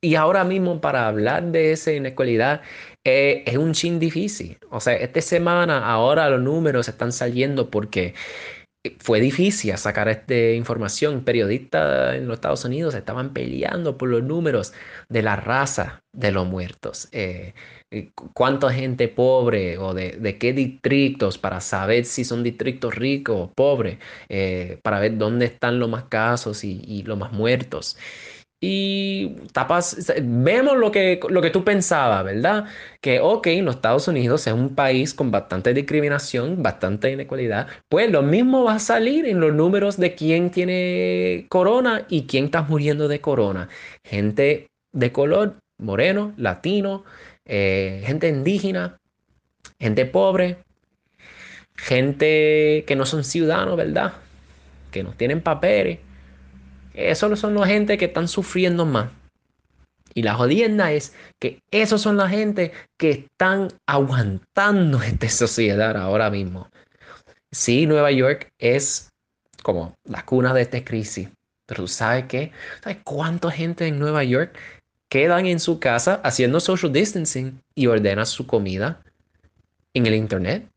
[0.01, 2.63] y ahora mismo para hablar de esa inequalidad
[3.05, 4.59] eh, es un chin difícil.
[4.71, 8.15] O sea, esta semana ahora los números están saliendo porque
[8.85, 11.25] eh, fue difícil sacar esta información.
[11.25, 14.73] Periodistas en los Estados Unidos estaban peleando por los números
[15.09, 17.09] de la raza de los muertos.
[17.13, 17.55] Eh,
[18.35, 23.53] cuánta gente pobre o de, de, qué distritos para saber si son distritos ricos o
[23.53, 23.99] pobres,
[24.83, 27.97] para ver dónde están los más casos y, y los más muertos
[28.61, 32.65] y tapas, vemos lo que, lo que tú pensabas, ¿verdad?
[33.01, 38.23] Que, ok, los Estados Unidos es un país con bastante discriminación, bastante inequalidad, pues lo
[38.23, 43.07] mismo va a salir en los números de quién tiene corona y quién está muriendo
[43.07, 43.69] de corona.
[44.03, 47.05] Gente de color, moreno, latino,
[47.45, 48.99] eh, gente indígena,
[49.79, 50.59] gente pobre,
[51.77, 54.15] gente que no son ciudadanos, ¿verdad?
[54.91, 56.01] Que no tienen papeles
[56.99, 59.11] esos son la gente que están sufriendo más.
[60.15, 66.29] Y la jodienda es que esos son la gente que están aguantando esta sociedad ahora
[66.29, 66.69] mismo.
[67.53, 69.11] Sí, Nueva York es
[69.63, 71.29] como la cuna de esta crisis.
[71.67, 72.51] Pero tú sabes qué?
[72.83, 74.59] ¿Sabes cuánta gente en Nueva York
[75.09, 79.01] quedan en su casa haciendo social distancing y ordenan su comida
[79.95, 80.69] en el internet?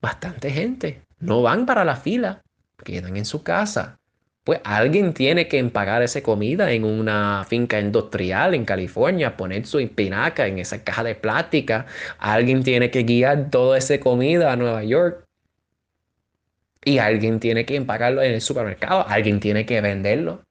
[0.00, 1.02] Bastante gente.
[1.20, 2.40] No van para la fila,
[2.82, 3.99] quedan en su casa
[4.44, 9.78] pues alguien tiene que empagar esa comida en una finca industrial en California, poner su
[9.78, 11.86] espinaca en esa caja de plástica.
[12.18, 15.24] Alguien tiene que guiar toda esa comida a Nueva York.
[16.84, 19.06] Y alguien tiene que empacarlo en el supermercado.
[19.06, 20.42] Alguien tiene que venderlo.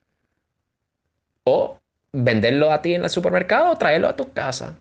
[1.45, 1.79] O
[2.13, 4.79] venderlo a ti en el supermercado o traerlo a tu casa.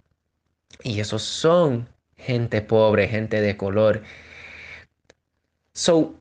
[0.82, 4.02] Y esos son gente pobre, gente de color.
[5.72, 6.14] So,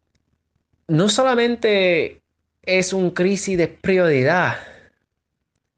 [0.87, 2.21] no solamente
[2.67, 4.57] es un crisis de prioridad,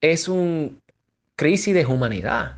[0.02, 0.82] es un
[1.36, 2.58] crisis de humanidad.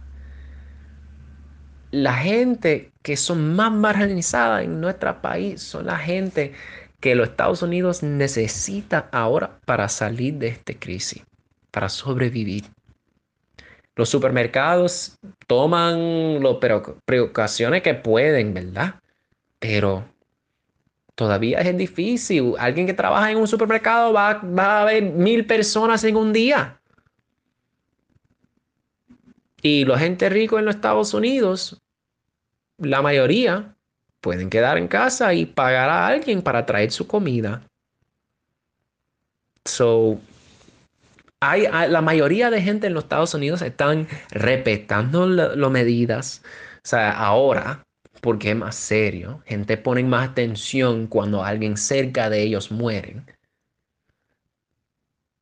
[1.91, 6.53] La gente que son más marginalizadas en nuestro país son la gente
[7.01, 11.23] que los Estados Unidos necesita ahora para salir de esta crisis,
[11.69, 12.63] para sobrevivir.
[13.97, 16.55] Los supermercados toman las
[17.05, 18.95] precauciones que pueden, ¿verdad?
[19.59, 20.05] Pero
[21.15, 22.53] todavía es difícil.
[22.57, 26.79] Alguien que trabaja en un supermercado va, va a ver mil personas en un día.
[29.61, 31.79] Y la gente rico en los Estados Unidos,
[32.77, 33.75] la mayoría,
[34.19, 37.61] pueden quedar en casa y pagar a alguien para traer su comida.
[39.65, 40.19] So,
[41.39, 46.41] hay, la mayoría de gente en los Estados Unidos están respetando las medidas.
[46.77, 47.83] O sea, ahora
[48.21, 49.41] porque es más serio.
[49.45, 53.23] Gente pone más atención cuando alguien cerca de ellos muere.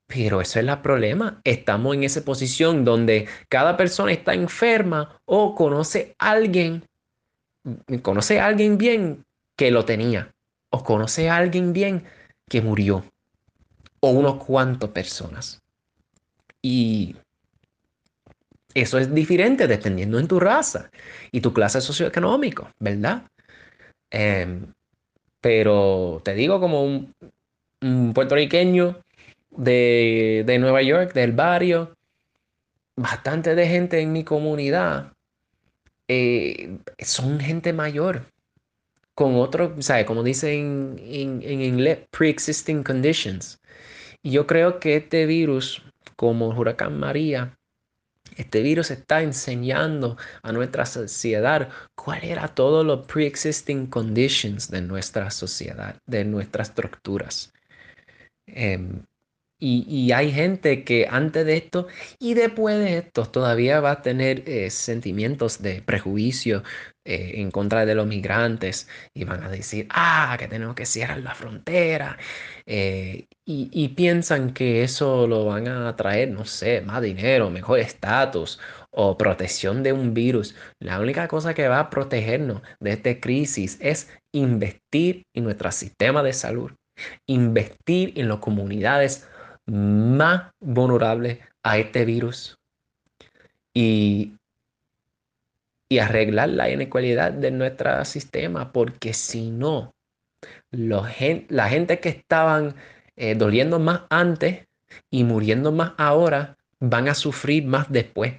[0.08, 1.40] Pero eso es el problema.
[1.44, 6.84] Estamos en esa posición donde cada persona está enferma o conoce a alguien,
[8.02, 9.24] conoce a alguien bien
[9.56, 10.32] que lo tenía,
[10.72, 12.06] o conoce a alguien bien
[12.50, 13.04] que murió,
[14.00, 15.62] o unos cuantos personas.
[16.62, 17.16] Y
[18.74, 20.92] eso es diferente dependiendo en tu raza
[21.32, 23.24] y tu clase socioeconómica, ¿verdad?
[24.12, 24.74] Em,
[25.42, 27.14] pero te digo como un,
[28.14, 29.02] puertorriqueño
[29.52, 31.96] de, Nueva York, del barrio,
[32.96, 35.14] bastante de gente en mi comunidad
[36.08, 38.26] eh, son gente mayor,
[39.16, 40.06] con otro, ¿sabes?
[40.06, 43.60] Como dicen en, en inglés, pre-existing conditions.
[44.22, 45.84] Y yo creo que este virus,
[46.16, 47.59] como el huracán María,
[48.40, 55.30] este virus está enseñando a nuestra sociedad cuál era todo los pre-existing conditions de nuestra
[55.30, 57.54] sociedad, de nuestras estructuras.
[58.48, 59.04] Em,
[59.62, 61.88] Y, hay gente que antes de esto
[62.18, 66.64] y después de esto todavía va a tener eh, sentimientos de prejuicio
[67.04, 71.20] eh, en contra de los migrantes y van a decir, ah, que tenemos que cerrar
[71.20, 72.18] la frontera.
[72.66, 77.80] Eh, y, y, piensan que eso lo van a traer, no sé, más dinero, mejor
[77.80, 78.60] estatus
[78.92, 80.56] o protección de un virus.
[80.80, 86.24] La única cosa que va a protegernos de esta crisis es investir en nuestro sistema
[86.24, 86.72] de salud,
[87.28, 89.28] investir en las comunidades
[89.70, 92.58] más vulnerables a este virus
[93.74, 94.34] y,
[95.90, 99.94] y arreglar la inequalidad de nuestro sistema, porque si no,
[100.72, 102.76] la gente que estaban
[103.16, 104.68] eh, doliendo más antes
[105.12, 108.34] y muriendo más ahora van a sufrir más después.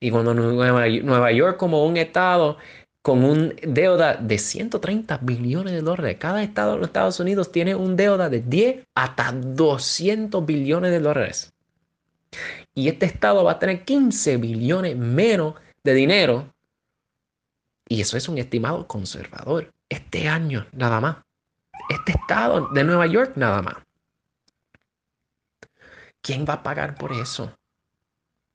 [0.00, 2.58] Y cuando Nueva, York como un estado
[3.02, 6.16] con un deuda de 130 billones de dólares.
[6.20, 11.00] Cada estado de los Estados Unidos tiene un deuda de 10 hasta 200 billones de
[11.00, 11.52] dólares.
[12.74, 16.54] Y este estado va a tener 15 billones menos de dinero.
[17.88, 19.72] Y eso es un estimado conservador.
[19.88, 21.16] Este año nada más.
[21.90, 23.76] Este estado de Nueva York nada más.
[26.22, 27.52] ¿Quién va a pagar por eso?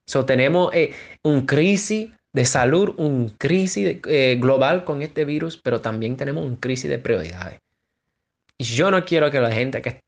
[0.08, 5.82] So, tenemos eh, un crisis de salud, un crisis eh, global con este virus, pero
[5.82, 7.60] también tenemos un crisis de prioridades.
[8.60, 10.02] Yo no quiero que la gente que,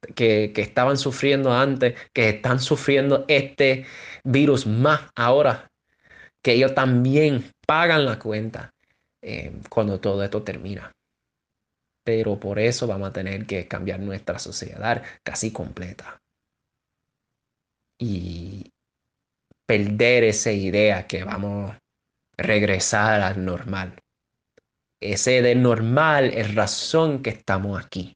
[0.54, 3.86] que, estaban sufriendo antes, que están sufriendo este
[4.24, 5.70] virus más ahora,
[6.42, 8.74] que ellos también pagan la cuenta
[9.22, 10.92] eh, cuando todo esto termina.
[12.04, 16.20] Pero por eso vamos a tener que cambiar nuestra sociedad casi completa.
[18.00, 18.72] Y,
[19.70, 21.76] perder esa idea que vamos
[22.42, 24.00] regresar al normal.
[25.02, 28.16] Ese de normal es razón que estamos aquí.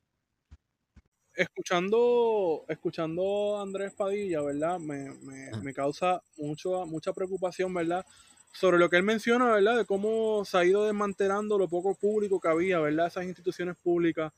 [1.35, 4.79] Escuchando, escuchando a Andrés Padilla, ¿verdad?
[4.79, 5.13] Me,
[5.51, 5.57] Ah.
[5.63, 8.05] me, causa mucho, mucha preocupación, ¿verdad?
[8.51, 9.77] Sobre lo que él menciona, ¿verdad?
[9.77, 13.07] De cómo se ha ido desmantelando lo poco público que había, ¿verdad?
[13.07, 14.31] Esas instituciones públicas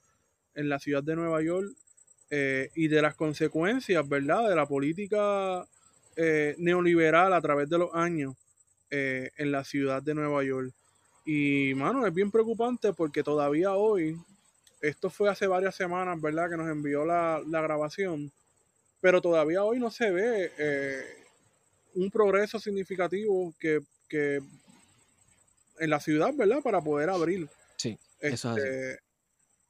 [0.53, 1.75] en la ciudad de Nueva York
[2.29, 4.47] eh, y de las consecuencias, ¿verdad?
[4.49, 5.67] De la política
[6.15, 8.35] eh, neoliberal a través de los años
[8.97, 10.71] eh, en la ciudad de Nueva York.
[11.25, 14.15] Y, mano, es bien preocupante porque todavía hoy,
[14.79, 16.49] esto fue hace varias semanas, ¿verdad?
[16.49, 18.31] Que nos envió la, grabación,
[19.01, 21.03] pero todavía hoy no se ve eh,
[21.95, 24.39] un progreso significativo que, que,
[25.79, 26.61] en la ciudad, ¿verdad?
[26.63, 27.49] Para poder abrir.
[27.75, 28.61] Sí, eso es así.
[28.61, 28.99] Este,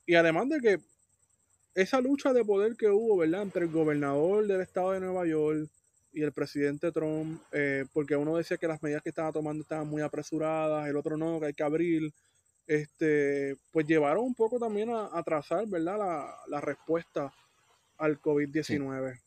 [0.05, 0.79] y además de que
[1.73, 3.41] esa lucha de poder que hubo, ¿verdad?
[3.41, 5.67] Entre el gobernador del estado de Nueva York,
[6.15, 9.87] y el presidente Trump, eh, porque uno decía que las medidas que estaba tomando estaban
[9.87, 12.13] muy apresuradas, el otro no, que hay que abrir,
[12.65, 17.33] este, pues llevaron un poco también a, a trazar, ¿verdad?, la, la respuesta
[17.97, 19.19] al COVID-19.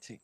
[0.00, 0.20] Sí.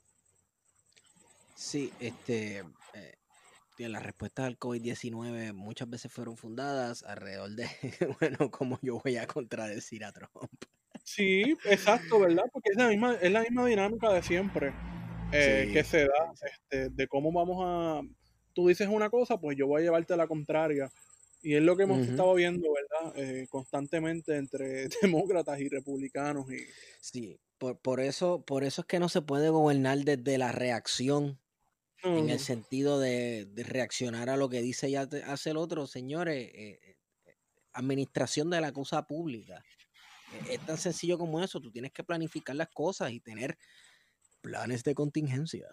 [1.56, 1.92] sí.
[1.98, 2.64] este,
[2.94, 7.68] eh, las respuestas al COVID-19 muchas veces fueron fundadas alrededor de,
[8.20, 10.64] bueno, como yo voy a contradecir a Trump.
[11.02, 12.44] Sí, exacto, ¿verdad?
[12.52, 14.72] Porque es la misma, es la misma dinámica de siempre.
[15.32, 18.02] Eh, que se da, este, de cómo vamos a...
[18.52, 20.90] Tú dices una cosa, pues yo voy a llevarte a la contraria.
[21.42, 23.16] Y es lo que hemos estado viendo, ¿verdad?
[23.16, 26.50] Eh, constantemente entre demócratas y republicanos.
[26.52, 26.58] Y...
[27.00, 31.38] Sí, por, por, eso, por eso es que no se puede gobernar desde la reacción,
[32.02, 35.86] en el sentido de, reaccionar a lo que dice y hace el otro.
[35.86, 36.96] Señores, eh,
[37.72, 39.62] administración de la cosa pública.
[40.48, 41.60] Es tan sencillo como eso.
[41.60, 43.58] Tú tienes que planificar las cosas y tener
[44.40, 45.68] planes de contingencia.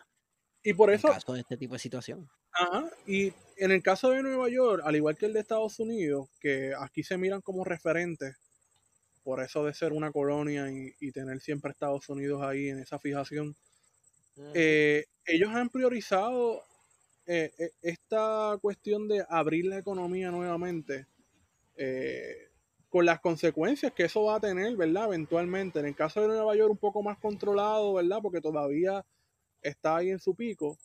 [0.63, 1.07] Y por eso.
[1.07, 2.29] En caso de este tipo de situación.
[2.51, 2.89] Ajá.
[3.05, 6.73] Y en el caso de Nueva York, al igual que el de Estados Unidos, que
[6.77, 8.35] aquí se miran como referentes,
[9.23, 13.55] por eso de ser una colonia y, tener siempre Estados Unidos ahí en esa fijación,
[14.53, 16.63] eh, ellos han priorizado
[17.25, 21.07] eh, e, esta cuestión de abrir la economía nuevamente.
[21.75, 22.46] Eh,
[22.97, 25.05] con las consecuencias que eso va a tener, ¿verdad?
[25.05, 25.77] Eventualmente.
[25.77, 28.17] En el caso de Nueva York, un poco más controlado, ¿verdad?
[28.23, 29.05] Porque todavía
[29.61, 30.79] está ahí en su pico.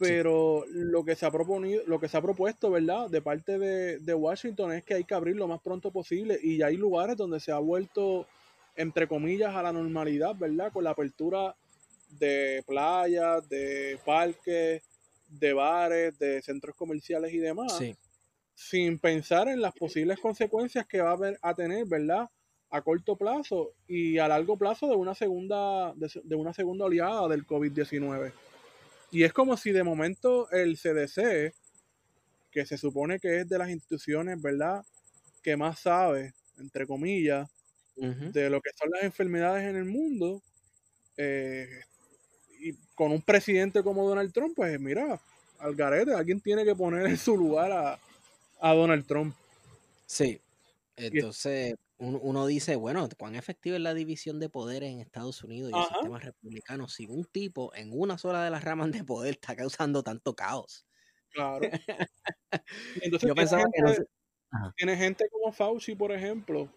[0.00, 3.08] Pero lo que se ha proponido, lo que se ha propuesto, ¿verdad?
[3.08, 6.40] De parte de, Washington es que hay que abrir lo más pronto posible.
[6.42, 8.26] Y hay lugares donde se ha vuelto,
[8.74, 10.72] entre comillas, a la normalidad, ¿verdad?
[10.72, 11.54] Con la apertura
[12.18, 14.82] de playas, de parques,
[15.28, 17.78] de bares, de centros comerciales y demás.
[17.78, 17.94] Sí
[18.58, 22.28] sin pensar en las posibles consecuencias que va a, tener, ¿verdad?
[22.70, 27.46] A corto plazo y a largo plazo de una segunda, de, una segunda oleada del
[27.46, 28.32] COVID-19.
[29.12, 31.54] Y es como si de momento el CDC,
[32.50, 34.84] que se supone que es de las instituciones, ¿verdad?
[35.40, 37.48] Que más sabe, entre comillas,
[37.94, 40.42] de lo que son las enfermedades en el mundo,
[41.16, 41.82] eh,
[42.96, 45.20] con un presidente como Donald Trump, pues mira,
[45.60, 47.98] al garete, alguien tiene que poner en su lugar a,
[48.60, 49.34] a Donald Trump.
[50.06, 50.40] Sí.
[50.96, 55.78] Entonces, uno, dice, bueno, ¿cuán efectiva es la división de poderes en Estados Unidos y
[55.78, 59.56] el sistema republicano si un tipo en una sola de las ramas de poder está
[59.56, 60.86] causando tanto caos?
[61.30, 61.60] Claro.
[63.02, 64.04] entonces Yo pensaba que
[64.76, 66.68] tiene gente como Fauci, por ejemplo,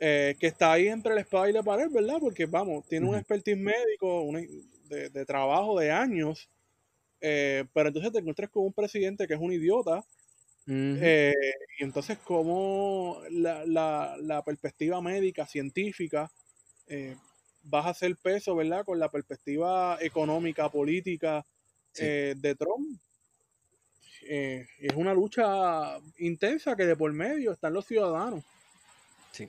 [0.00, 2.18] eh, que está ahí entre la espada y la pared, ¿verdad?
[2.20, 4.28] Porque, vamos, tiene un expertise médico
[4.88, 6.48] de, trabajo de años,
[7.20, 10.04] eh, pero entonces te encuentras con un presidente que es un idiota,
[10.66, 11.34] eh,
[11.78, 16.30] y entonces como la, la, perspectiva médica, científica,
[17.62, 18.84] vas a hacer peso, ¿verdad?
[18.84, 21.44] Con la perspectiva económica, política
[21.94, 22.98] de Trump.
[24.22, 28.44] es una lucha intensa que de por medio están los ciudadanos.
[29.32, 29.48] Sí.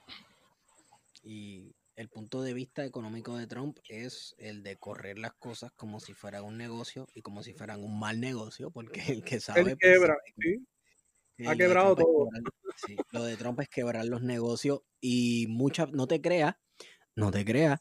[1.23, 5.99] Y el punto de vista económico de Trump es el de correr las cosas como
[5.99, 9.61] si fuera un negocio y como si fueran un mal negocio, porque el que sabe...
[9.61, 10.17] Él pues, quebra,
[11.37, 11.45] sí.
[11.47, 12.29] Ha quebrado todo.
[12.85, 16.55] sí, lo de Trump es quebrar los negocios y muchas, no te creas,
[17.15, 17.79] no te creas,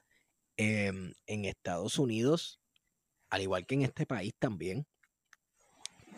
[0.56, 2.60] em, en Estados Unidos,
[3.30, 4.86] al igual que en este país también,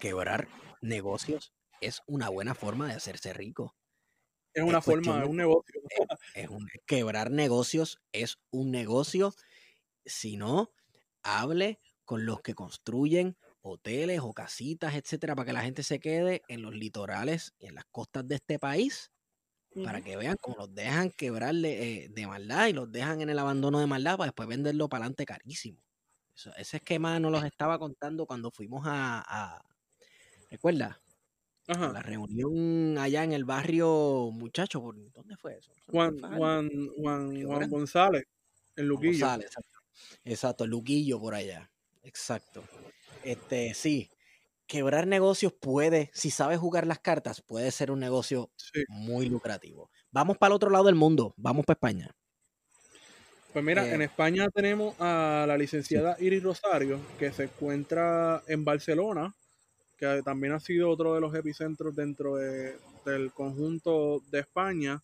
[0.00, 0.48] quebrar
[0.80, 3.74] negocios es una buena forma de hacerse rico.
[4.52, 5.82] Es una forma, es un negocio.
[6.34, 9.34] Es, un, quebrar negocios es un negocio.
[10.04, 10.72] Si no,
[11.22, 13.36] hable con los que construyen
[13.66, 17.74] hoteles o casitas, etcétera, para que la gente se quede en los litorales y en
[17.74, 19.12] las costas de este país,
[19.84, 23.38] para que vean cómo los dejan quebrarle eh, de maldad y los dejan en el
[23.38, 25.82] abandono de maldad para después venderlo para adelante carísimo.
[26.56, 29.62] ese esquema nos los estaba contando cuando fuimos a, a
[30.50, 30.96] ¿recuerdas?
[31.66, 34.80] La reunión allá en el barrio, muchacho,
[35.12, 35.72] ¿dónde fue eso?
[35.90, 38.22] Juan, Juan, Juan, González,
[38.76, 39.12] en Luquillo.
[39.12, 39.50] González,
[40.24, 40.66] exacto.
[40.66, 41.68] Luquillo por allá.
[42.02, 42.62] Exacto.
[43.26, 44.08] Este, sí,
[44.68, 48.52] quebrar negocios puede, si sabes jugar las cartas, puede ser un negocio
[48.88, 49.90] muy lucrativo.
[50.12, 52.14] Vamos para el otro lado del mundo, vamos para España.
[53.52, 58.64] Pues mira, en eh, España tenemos a la licenciada Iris Rosario, que se encuentra en
[58.64, 59.34] Barcelona,
[59.96, 65.02] que también ha sido otro de los epicentros dentro del conjunto de España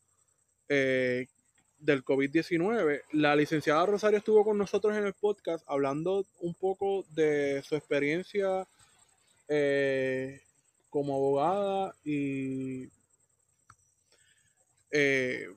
[0.69, 1.27] eh,
[1.83, 3.03] del COVID-19.
[3.13, 8.67] La licenciada Rosario estuvo con nosotros en el podcast hablando un poco de su experiencia
[9.49, 10.41] eh,
[10.91, 12.89] como abogada y
[14.91, 15.49] eh,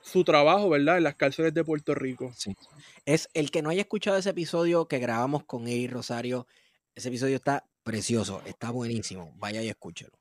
[0.00, 0.98] su trabajo, ¿verdad?
[0.98, 2.32] En las cárceles de Puerto Rico.
[2.36, 2.56] Sí.
[3.04, 6.46] Es el que no haya escuchado ese episodio que grabamos con Iris Rosario.
[6.94, 9.32] Ese episodio está Precioso, está buenísimo.
[9.38, 10.12] Vaya y escúchelo.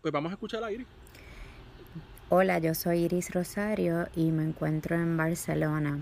[0.00, 0.86] Pues vamos a escuchar a Iris.
[2.34, 5.98] Hola, yo soy Iris Rosario y me encuentro en Barcelona.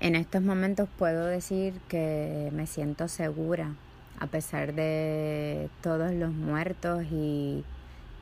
[0.00, 3.74] En estos momentos puedo decir que me siento segura,
[4.18, 7.64] a pesar de todos los muertos y,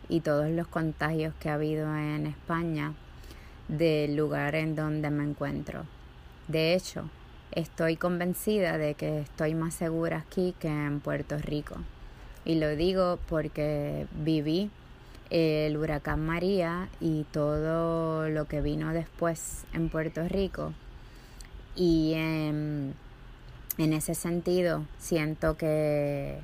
[0.09, 2.95] y todos los contagios que ha habido en España
[3.69, 5.85] del lugar en donde me encuentro.
[6.49, 7.09] De hecho,
[7.53, 11.77] Estoy convencida de que estoy más segura aquí que en Puerto Rico.
[12.45, 14.71] Y lo digo porque viví
[15.31, 20.73] el huracán María y todo lo que vino después en Puerto Rico.
[21.77, 22.95] Y en,
[23.77, 26.39] ese sentido siento que,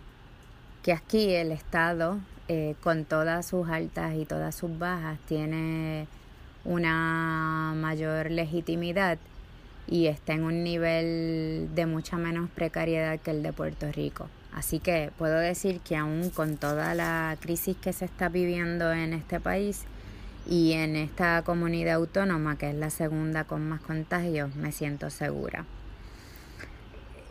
[0.82, 6.06] que aquí el Estado, eh, con todas sus altas y todas sus bajas, tiene
[6.64, 9.18] una mayor legitimidad
[9.86, 14.28] y está en un nivel de mucha menos precariedad que el de Puerto Rico.
[14.54, 19.12] Así que puedo decir que aún con toda la crisis que se está viviendo en
[19.12, 19.82] este país
[20.46, 25.64] y en esta comunidad autónoma, que es la segunda con más contagios, me siento segura.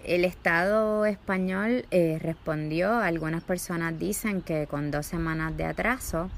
[0.04, 6.30] El Estado español eh, respondió, algunas personas dicen que con dos semanas de atraso,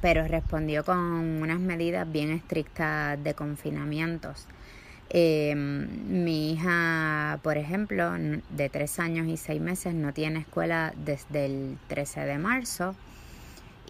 [0.00, 4.46] pero respondió con unas medidas bien estrictas de confinamientos.
[5.14, 8.12] Eh, mi hija, por ejemplo,
[8.48, 12.96] de tres años y seis meses, no tiene escuela desde el 13 de marzo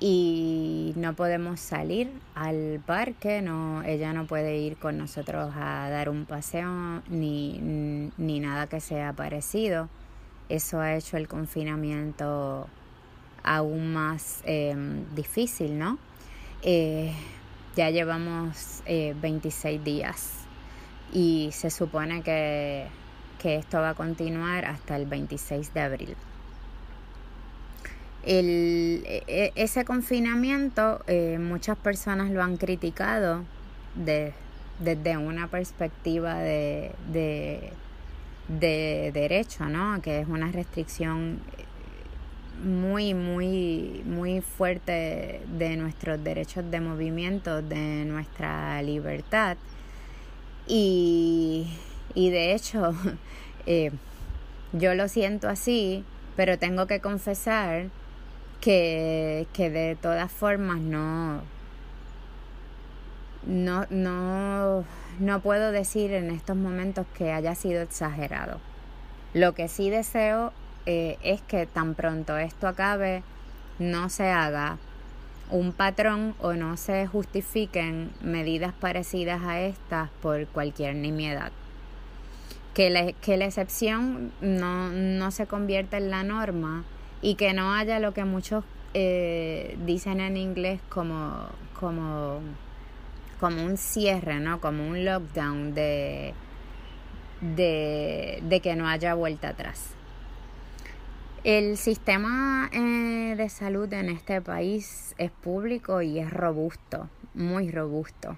[0.01, 6.09] y no podemos salir al parque, no, ella no puede ir con nosotros a dar
[6.09, 9.89] un paseo ni, ni nada que sea parecido.
[10.49, 12.66] Eso ha hecho el confinamiento
[13.44, 14.74] aún más eh,
[15.15, 15.99] difícil, ¿no?
[16.62, 17.12] Eh,
[17.77, 20.41] ya llevamos 26 eh, días
[21.12, 22.86] y se supone que,
[23.44, 26.16] esto va a continuar hasta el 26 de abril.
[28.24, 33.43] El, e, e, ese confinamiento eh, muchas personas lo han criticado
[33.97, 36.93] desde una perspectiva de,
[38.60, 40.01] de derecho, ¿no?
[40.02, 41.40] Que es una restricción
[42.62, 49.56] muy, muy, muy fuerte de nuestros derechos de movimiento, de nuestra libertad.
[50.66, 51.66] Y,
[52.14, 52.94] y de hecho,
[53.66, 53.90] eh,
[54.72, 56.05] yo lo siento así,
[56.36, 57.89] pero tengo que confesar
[58.60, 61.43] que, que de todas formas no,
[63.44, 64.84] no, no,
[65.18, 68.60] no puedo decir en estos momentos que haya sido exagerado.
[69.34, 70.52] Lo que sí deseo
[70.86, 73.22] eh, es que tan pronto esto acabe,
[73.78, 74.78] no se haga
[75.53, 81.53] un patrón o no se justifiquen medidas parecidas a estas por cualquier nimiedad.
[82.74, 86.85] Que la, que la excepción no, no se convierta en la norma
[87.20, 88.65] y que no haya lo que muchos
[88.95, 91.49] eh, dicen en inglés como,
[91.79, 92.41] como,
[93.39, 94.59] como un cierre, ¿no?
[94.61, 96.33] como un lockdown de,
[97.43, 99.95] de, de que no haya vuelta atrás.
[101.44, 108.36] El sistema eh, de salud en este país es público y es robusto, muy robusto.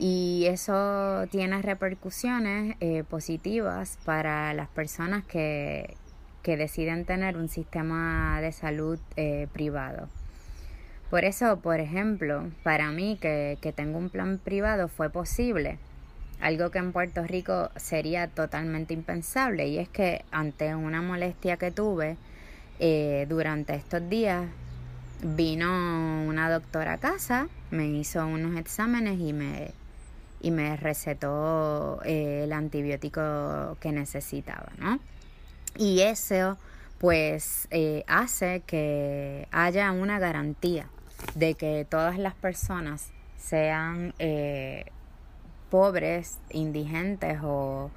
[0.00, 5.94] Y eso tiene repercusiones eh, positivas para las personas que,
[6.42, 10.08] que, deciden tener un sistema de salud eh, privado.
[11.08, 15.78] Por eso, por ejemplo, para mí que, que tengo un plan privado fue posible
[16.40, 21.70] algo que en Puerto Rico sería totalmente impensable y es que ante una molestia que
[21.70, 22.16] tuve,
[22.82, 24.46] eh, durante estos días
[25.22, 29.72] vino una doctora a casa, me hizo unos exámenes y me,
[30.40, 34.98] y me recetó eh, el antibiótico que necesitaba, ¿no?
[35.76, 36.56] Y eso
[36.96, 40.86] pues eh, hace que haya una garantía
[41.34, 44.14] de que todas las personas sean
[45.68, 47.90] pobres, indigentes o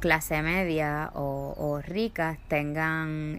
[0.00, 3.38] clase media o, ricas tengan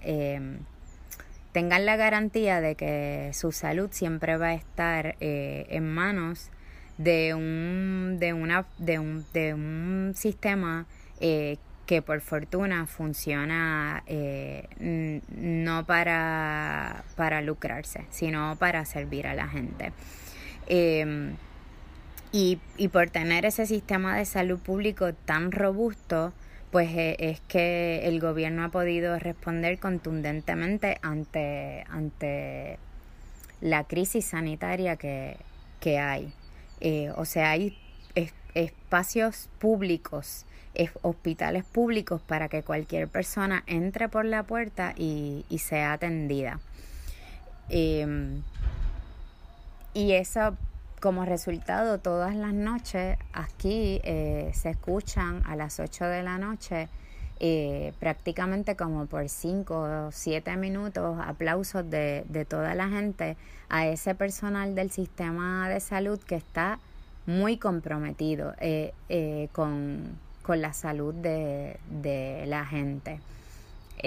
[1.55, 6.49] tengan la garantía de que su salud siempre va a estar eh, en manos
[6.97, 10.85] de un, de una, de un, de un sistema
[11.21, 11.55] eh,
[11.85, 14.67] que por fortuna funciona eh,
[15.29, 19.93] no para, para lucrarse, sino para servir a la gente.
[20.67, 21.37] Em,
[22.33, 26.33] y, y por tener ese sistema de salud público tan robusto,
[26.75, 32.79] pues eh, es que el gobierno ha podido responder contundentemente ante, ante
[33.61, 35.37] la crisis sanitaria que,
[35.97, 36.33] hay.
[36.81, 37.77] Eh, o sea, hay
[38.53, 40.45] espacios públicos,
[41.01, 46.59] hospitales públicos para que cualquier persona entre por la puerta y, sea atendida.
[47.69, 48.43] Em,
[49.93, 50.57] y eso
[50.99, 56.89] como resultado, todas las noches aquí eh, se escuchan a las 8 de la noche
[57.39, 63.37] eh, prácticamente como por 5 o 7 minutos aplausos de, toda la gente
[63.69, 66.79] a ese personal del sistema de salud que está
[67.25, 70.17] muy comprometido eh, con,
[70.47, 73.19] la salud de la gente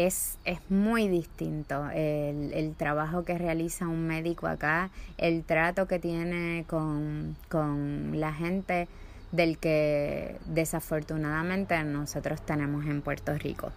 [0.07, 5.99] es, es muy distinto el, el, trabajo que realiza un médico acá, el trato que
[5.99, 8.87] tiene con, con la gente
[9.33, 13.73] del que desafortunadamente nosotros tenemos en Puerto Rico.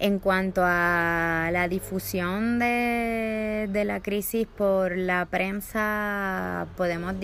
[0.00, 7.14] En cuanto a la difusión de, de, la crisis por la prensa, podemos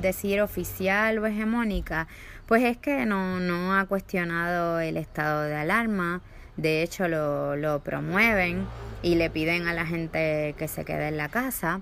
[0.00, 2.08] decir oficial o hegemónica,
[2.46, 6.22] pues es que no, no ha cuestionado el estado de alarma,
[6.56, 8.66] de hecho, lo, lo promueven
[9.02, 11.80] y le piden a la gente que se quede en la casa.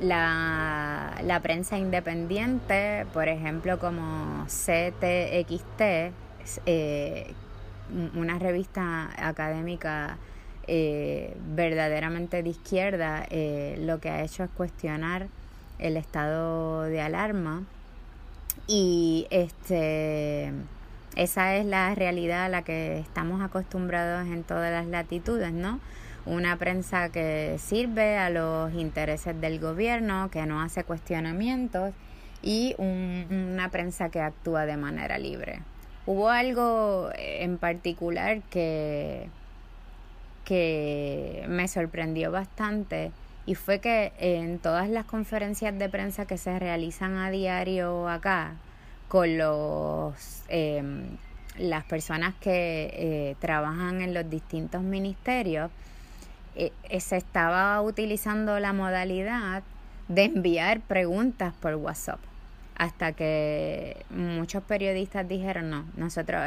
[0.00, 5.80] La, la, prensa independiente, por ejemplo, como CTXT,
[6.66, 7.34] eh,
[8.14, 10.16] una revista académica
[10.66, 15.28] eh, verdaderamente de izquierda, eh, lo que ha hecho es cuestionar
[15.78, 17.64] el estado de alarma
[18.66, 20.52] y este
[21.16, 25.80] esa es la realidad a la que estamos acostumbrados en todas las latitudes, ¿no?
[26.26, 31.94] Una prensa que sirve a los intereses del gobierno, que no hace cuestionamientos
[32.42, 35.60] y una prensa que actúa de manera libre.
[36.06, 39.28] Hubo algo en particular que,
[40.44, 43.12] que me sorprendió bastante
[43.46, 48.54] y fue que en todas las conferencias de prensa que se realizan a diario acá,
[49.10, 51.18] con los em,
[51.60, 55.70] las personas que eh, trabajan en los distintos ministerios,
[56.56, 59.62] eh, eh, se estaba utilizando la modalidad
[60.08, 62.18] de enviar preguntas por WhatsApp
[62.76, 66.40] hasta que muchos periodistas dijeron, no, nosotros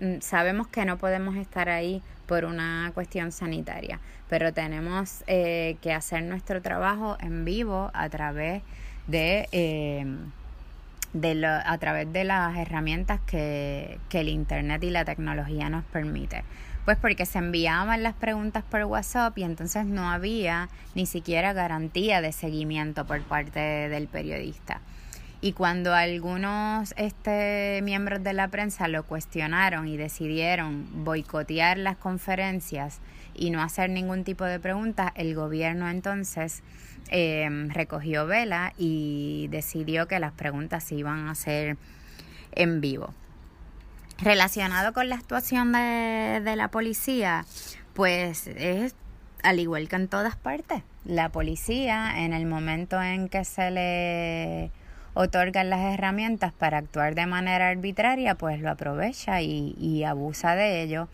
[0.00, 6.24] mm, sabemos que no podemos estar ahí por una cuestión sanitaria, pero tenemos que hacer
[6.24, 8.62] nuestro trabajo en vivo a través
[9.06, 9.48] de...
[11.20, 16.44] De a través de las herramientas que, que el Internet y la tecnología nos permite.
[16.84, 22.20] Pues porque se enviaban las preguntas por WhatsApp y entonces no había ni siquiera garantía
[22.20, 24.80] de seguimiento por parte del periodista.
[25.40, 33.00] Y cuando algunos este, miembros de la prensa lo cuestionaron y decidieron boicotear las conferencias
[33.34, 36.62] y no hacer ningún tipo de preguntas, el gobierno entonces
[37.08, 41.76] Em, recogió vela y decidió que las preguntas se iban a hacer
[42.52, 43.14] en vivo.
[44.18, 47.44] Relacionado con la actuación de, la policía,
[47.94, 48.94] pues es
[49.42, 50.82] al igual que en todas partes.
[51.04, 54.70] La policía, en el momento en que se le
[55.14, 61.08] otorgan las herramientas para actuar de manera arbitraria, pues lo aprovecha y abusa de ello.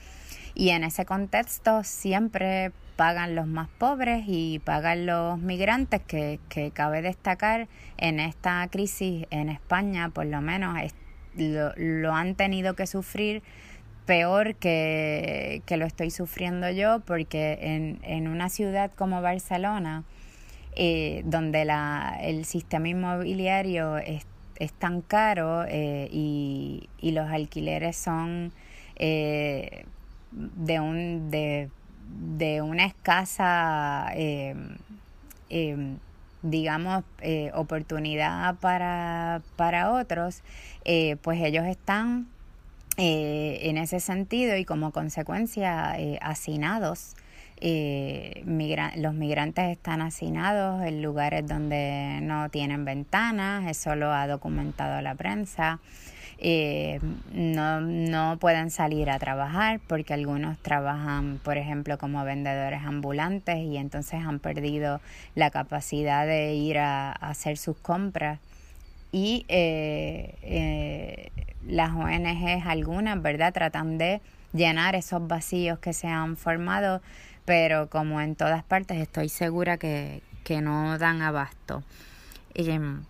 [0.55, 6.71] Y en ese contexto siempre pagan los más pobres y pagan los migrantes, que, que
[6.71, 10.77] cabe destacar en esta crisis en España, por lo menos
[11.37, 13.43] lo, lo han tenido que sufrir
[14.07, 20.05] peor que, que, lo estoy sufriendo yo, porque en, en una ciudad como Barcelona,
[20.75, 27.97] eh, donde la, el sistema inmobiliario es, es tan caro eh, y, y, los alquileres
[27.97, 28.53] son
[28.97, 29.85] eh,
[30.33, 31.69] de un de
[32.13, 34.55] de una escasa, eh,
[35.51, 35.97] eh,
[36.43, 40.43] digamos, eh, oportunidad para, para otros,
[41.23, 42.29] pues ellos están
[42.97, 47.15] en ese sentido y como consecuencia hacinados.
[47.61, 55.15] los migrantes están hacinados en lugares donde no tienen ventanas, eso lo ha documentado la
[55.15, 55.81] prensa
[56.45, 56.99] eh,
[57.33, 63.77] no, no pueden salir a trabajar porque algunos trabajan, por ejemplo, como vendedores ambulantes y
[63.77, 65.01] entonces han perdido
[65.37, 68.41] la capacidad de ir a, hacer sus compras.
[69.13, 71.31] Y eh, eh,
[71.65, 74.21] las ONGs, algunas, ¿verdad?, tratan de
[74.53, 77.03] llenar esos vacíos que se han formado,
[77.45, 81.85] pero como en todas partes estoy segura que, que no dan abasto.
[82.55, 83.05] Em,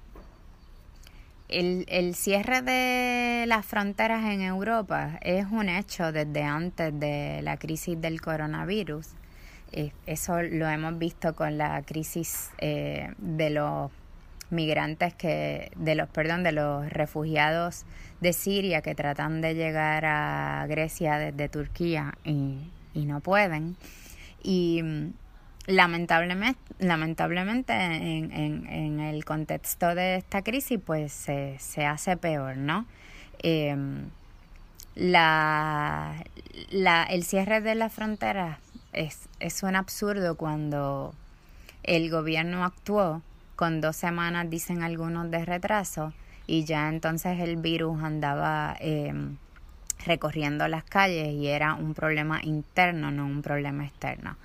[1.53, 7.57] el, el, cierre de las fronteras en Europa es un hecho desde antes de la
[7.57, 9.09] crisis del coronavirus.
[9.73, 13.91] Eh, eso lo hemos visto con la crisis eh, de los
[14.51, 17.85] migrantes que, de los, perdón, de los refugiados
[18.21, 22.59] de Siria que tratan de llegar a Grecia desde Turquía y,
[22.93, 23.77] y no pueden.
[24.43, 24.83] Y
[25.67, 32.57] lamentablemente, lamentablemente en, en, en, el contexto de esta crisis pues se, se hace peor,
[32.57, 32.87] ¿no?
[33.39, 34.11] Em,
[34.95, 36.23] la,
[36.71, 38.59] la, el cierre de las fronteras
[38.93, 41.15] es, es un absurdo cuando
[41.83, 43.23] el gobierno actuó
[43.57, 46.13] con dos semanas, dicen algunos, de retraso
[46.47, 49.15] y ya entonces el virus andaba eh,
[50.05, 54.37] recorriendo las calles y era un problema interno, no un problema externo.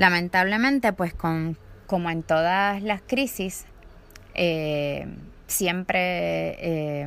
[0.00, 3.66] Lamentablemente, pues como en todas las crisis,
[4.32, 5.06] eh,
[5.46, 7.06] siempre eh,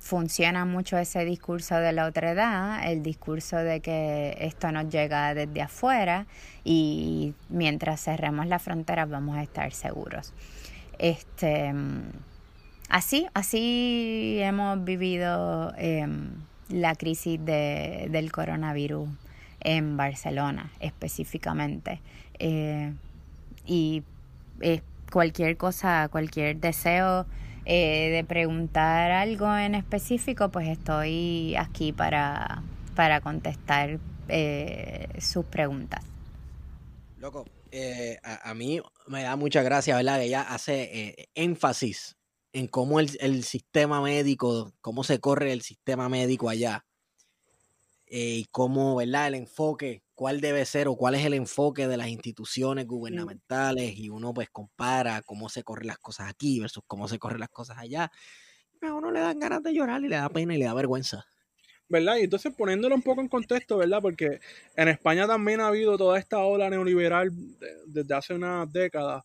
[0.00, 5.62] funciona mucho ese discurso de la otredad, el discurso de que esto nos llega desde
[5.62, 6.26] afuera
[6.64, 10.32] y mientras cerremos las fronteras vamos a estar seguros.
[10.98, 11.72] Este,
[12.88, 16.32] así, así hemos vivido em,
[16.68, 19.08] la crisis de, del coronavirus
[19.60, 22.00] en Barcelona específicamente.
[22.38, 22.92] Eh,
[23.66, 24.02] y
[24.60, 24.82] eh,
[25.12, 27.26] cualquier cosa, cualquier deseo
[27.64, 32.62] eh, de preguntar algo en específico, pues estoy aquí para,
[32.94, 33.98] para contestar
[35.18, 36.02] sus preguntas.
[37.18, 37.44] Loco,
[38.22, 40.22] a, a, mí me da mucha gracia, ¿verdad?
[40.22, 42.16] Ella hace énfasis
[42.52, 46.86] en cómo el, el, sistema médico, cómo se corre el sistema médico allá
[48.06, 49.28] y cómo, ¿verdad?
[49.28, 54.08] El enfoque cuál debe ser o cuál es el enfoque de las instituciones gubernamentales y
[54.08, 57.78] uno pues compara cómo se corren las cosas aquí versus cómo se corren las cosas
[57.78, 58.10] allá.
[58.80, 61.24] A uno le dan ganas de llorar y le da pena y le da vergüenza.
[61.88, 62.16] ¿Verdad?
[62.16, 64.00] Y entonces poniéndolo un poco en contexto, ¿verdad?
[64.00, 64.40] Porque
[64.76, 67.30] en España también ha habido toda esta ola neoliberal
[67.86, 69.22] desde hace unas décadas,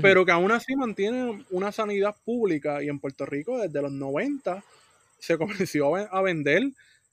[0.00, 4.64] pero que aún así mantiene una sanidad pública y en Puerto Rico desde los 90
[5.18, 6.62] se comenzó a vender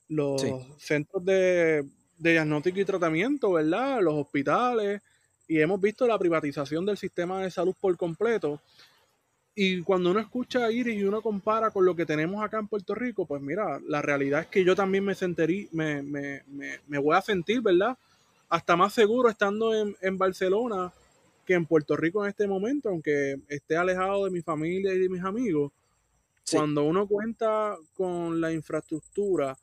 [0.10, 0.42] los
[0.78, 1.86] centros de
[2.20, 4.02] de diagnóstico y tratamiento, ¿verdad?
[4.02, 5.02] Los hospitales,
[5.48, 8.62] y hemos visto la privatización del sistema de salud por completo.
[9.56, 12.68] y cuando uno escucha a Iris y uno compara con lo que tenemos acá en
[12.68, 16.44] Puerto Rico, pues mira, la realidad es que yo también me sentirí, me, me,
[16.88, 17.98] me, voy a sentir, ¿verdad?
[18.48, 20.94] Hasta más seguro estando en, en, Barcelona
[21.46, 25.10] que en Puerto Rico en este momento, aunque esté alejado de mi familia y de
[25.10, 25.72] mis amigos.
[26.52, 29.58] Cuando uno cuenta con la infraestructura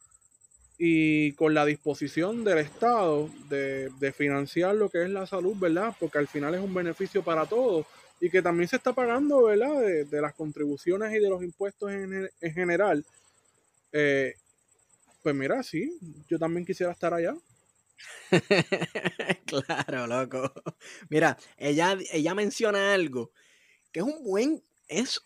[0.78, 5.94] y con la disposición del Estado de, de financiar lo que es la salud, ¿verdad?
[5.98, 7.86] Porque al final es un beneficio para todos
[8.20, 9.80] y que también se está pagando, ¿verdad?
[9.80, 13.04] De, las contribuciones y de los impuestos en, en general.
[13.92, 14.34] Eh,
[15.22, 15.98] pues mira, sí,
[16.28, 17.34] yo también quisiera estar allá.
[19.46, 20.52] claro, loco.
[21.08, 23.32] Mira, ella, ella menciona algo
[23.92, 25.20] que es un buen, es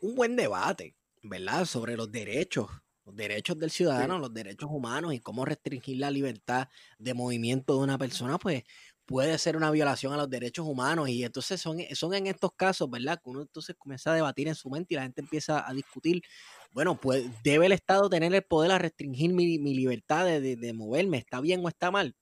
[0.00, 1.64] un buen debate, ¿verdad?
[1.64, 2.70] Sobre los derechos,
[3.08, 6.68] los derechos del ciudadano, los derechos humanos y cómo restringir la libertad
[6.98, 8.64] de movimiento de una persona, pues
[9.06, 12.90] puede ser una violación a los derechos humanos y entonces son, son en estos casos,
[12.90, 13.18] ¿verdad?
[13.18, 16.22] Que uno entonces comienza a debatir en su mente y la gente empieza a discutir,
[16.70, 21.40] bueno, pues debe el Estado tener el poder a restringir mi, libertad de, moverme, ¿está
[21.40, 22.14] bien o está mal?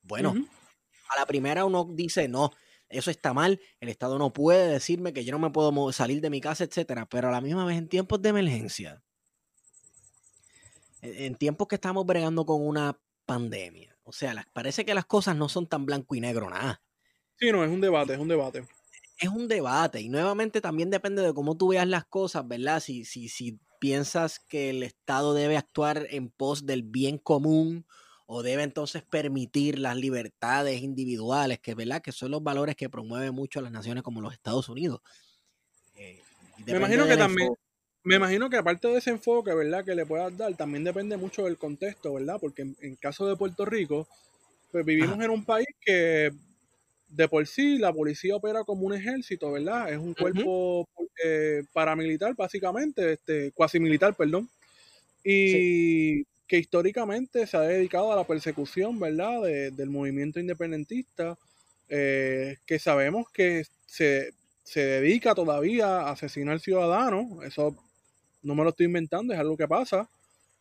[0.00, 0.34] Bueno,
[1.10, 2.52] a la primera uno dice, no,
[2.88, 6.30] eso está mal, el Estado no puede decirme que yo no me puedo salir de
[6.30, 9.02] mi casa, etcétera, pero a la misma vez en tiempos de emergencia,
[11.02, 15.48] en tiempos que estamos bregando con una pandemia, o sea, parece que las cosas no
[15.48, 16.82] son tan blanco y negro nada.
[17.38, 18.66] Sí, no, es un debate, es un debate.
[19.18, 22.80] Es un debate y nuevamente también depende de cómo tú veas las cosas, ¿verdad?
[22.80, 27.86] Si, si, si piensas que el Estado debe actuar en pos del bien común
[28.26, 32.00] o debe entonces permitir las libertades individuales, que, ¿verdad?
[32.02, 35.00] que son los valores que promueven mucho a las naciones como los Estados Unidos.
[35.94, 36.20] Eh,
[36.66, 37.54] Me imagino que también,
[38.04, 39.84] me imagino que aparte de ese enfoque, ¿verdad?
[39.84, 42.38] Que le puedas dar, también depende mucho del contexto, ¿verdad?
[42.40, 44.08] Porque en, caso de Puerto Rico,
[44.72, 46.32] pues vivimos en un país que
[47.08, 49.92] de por sí la policía opera como un ejército, ¿verdad?
[49.92, 50.88] Es un cuerpo
[51.22, 54.48] eh, paramilitar, básicamente, este, cuasi militar, perdón.
[55.22, 59.42] Y que históricamente se ha dedicado a la persecución, ¿verdad?
[59.42, 61.38] del movimiento independentista,
[61.88, 64.32] eh, que sabemos que se,
[64.64, 67.44] se dedica todavía a asesinar ciudadanos.
[67.44, 67.76] Eso
[68.42, 70.08] no me lo estoy inventando, es algo que pasa.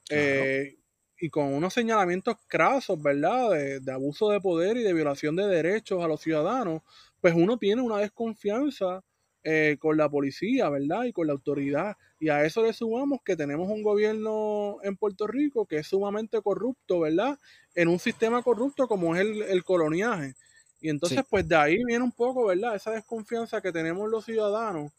[0.09, 0.75] Eh,
[1.19, 3.51] y con unos señalamientos crasos, ¿verdad?
[3.51, 6.81] De, abuso de poder y de violación de derechos a los ciudadanos,
[7.21, 9.03] pues uno tiene una desconfianza
[9.43, 11.03] eh, con la policía, ¿verdad?
[11.03, 11.95] Y con la autoridad.
[12.19, 16.41] Y a eso le sumamos que tenemos un gobierno en Puerto Rico que es sumamente
[16.41, 17.37] corrupto, ¿verdad?
[17.75, 20.33] En un sistema corrupto como es el, coloniaje.
[20.79, 22.75] Y entonces, pues de ahí viene un poco, ¿verdad?
[22.75, 24.91] Esa desconfianza que tenemos los ciudadanos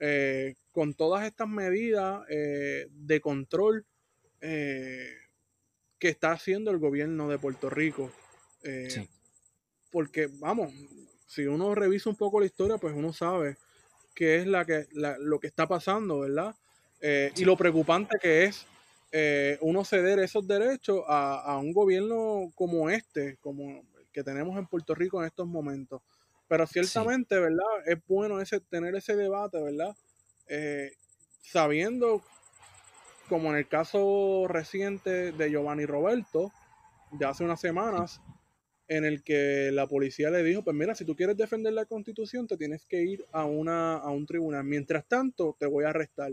[0.00, 3.84] eh, con todas estas medidas eh, de control
[4.40, 5.12] eh,
[5.98, 8.12] que está haciendo el gobierno de Puerto Rico.
[9.90, 10.72] Porque, vamos,
[11.26, 13.56] si uno revisa un poco la historia, pues uno sabe
[14.14, 16.54] qué es la que, lo que está pasando, ¿verdad?
[17.34, 18.66] Y lo preocupante que es
[19.60, 24.66] uno ceder esos derechos a, a, un gobierno como este, como el que tenemos en
[24.66, 26.02] Puerto Rico en estos momentos.
[26.48, 27.66] Pero ciertamente, ¿verdad?
[27.86, 29.94] Es bueno ese, tener ese debate, ¿verdad?
[30.48, 30.92] Eh,
[31.42, 32.22] sabiendo,
[33.28, 36.50] como en el caso reciente de Giovanni Roberto,
[37.12, 38.22] de hace unas semanas,
[38.88, 42.46] en el que la policía le dijo, pues mira, si tú quieres defender la constitución,
[42.46, 44.64] te tienes que ir a, una, a un tribunal.
[44.64, 46.32] Mientras tanto, te voy a arrestar.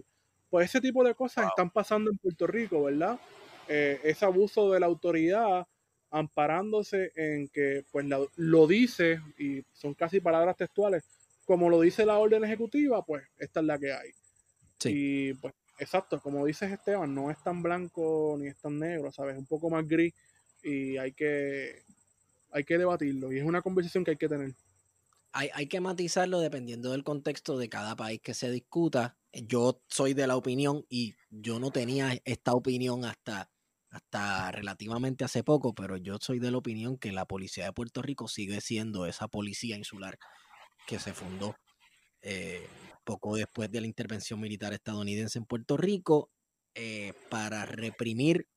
[0.50, 3.20] Pues ese tipo de cosas están pasando en Puerto Rico, ¿verdad?
[3.68, 5.68] Eh, ese abuso de la autoridad
[6.16, 8.06] amparándose en que pues
[8.38, 11.04] lo dice, y son casi palabras textuales,
[11.44, 14.12] como lo dice la orden ejecutiva, pues esta es la que hay.
[14.86, 19.34] Y pues, exacto, como dices Esteban, no es tan blanco ni es tan negro, ¿sabes?
[19.34, 20.14] Es un poco más gris
[20.64, 21.84] y hay que,
[22.52, 24.56] hay que debatirlo y es una conversación que hay que tener.
[25.34, 29.18] Hay, hay que matizarlo dependiendo del contexto de cada país que se discuta.
[29.34, 33.50] Yo soy de la opinión y yo no tenía esta opinión hasta
[33.96, 38.02] hasta relativamente hace poco, pero yo soy de la opinión que la policía de Puerto
[38.02, 40.18] Rico sigue siendo esa policía insular
[40.86, 41.56] que se fundó
[42.22, 42.68] eh,
[43.06, 46.30] poco después de la intervención militar estadounidense en Puerto Rico
[46.74, 48.48] eh, para reprimir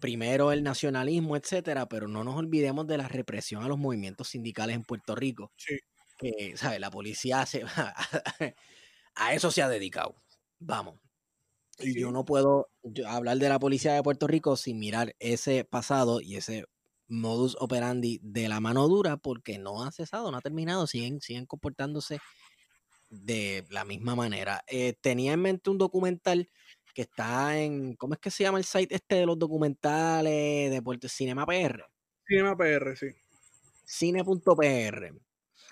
[0.00, 4.74] primero el nacionalismo, etcétera, pero no nos olvidemos de la represión a los movimientos sindicales
[4.74, 5.52] en Puerto Rico.
[5.56, 5.78] Sí.
[6.16, 6.80] Que, ¿sabe?
[6.80, 7.62] La policía se,
[9.16, 10.14] a eso se ha dedicado.
[10.58, 10.98] Vamos,
[11.78, 12.68] y yo no puedo
[13.06, 16.64] hablar de la policía de Puerto Rico sin mirar ese pasado y ese
[17.08, 21.46] modus operandi de la mano dura porque no ha cesado, no ha terminado, siguen, siguen
[21.46, 22.18] comportándose
[23.10, 24.64] de la misma manera.
[24.66, 26.48] Eh, tenía en mente un documental
[26.94, 30.82] que está en, ¿cómo es que se llama el site este de los documentales de
[30.82, 31.84] Puerto Cinema PR?
[32.26, 33.08] Cinema PR, sí.
[33.84, 35.12] Cine.pr.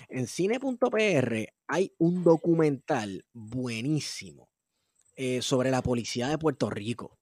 [0.08, 4.49] En cine.pr hay un documental buenísimo
[5.22, 7.18] eh, sobre la policía de Puerto Rico.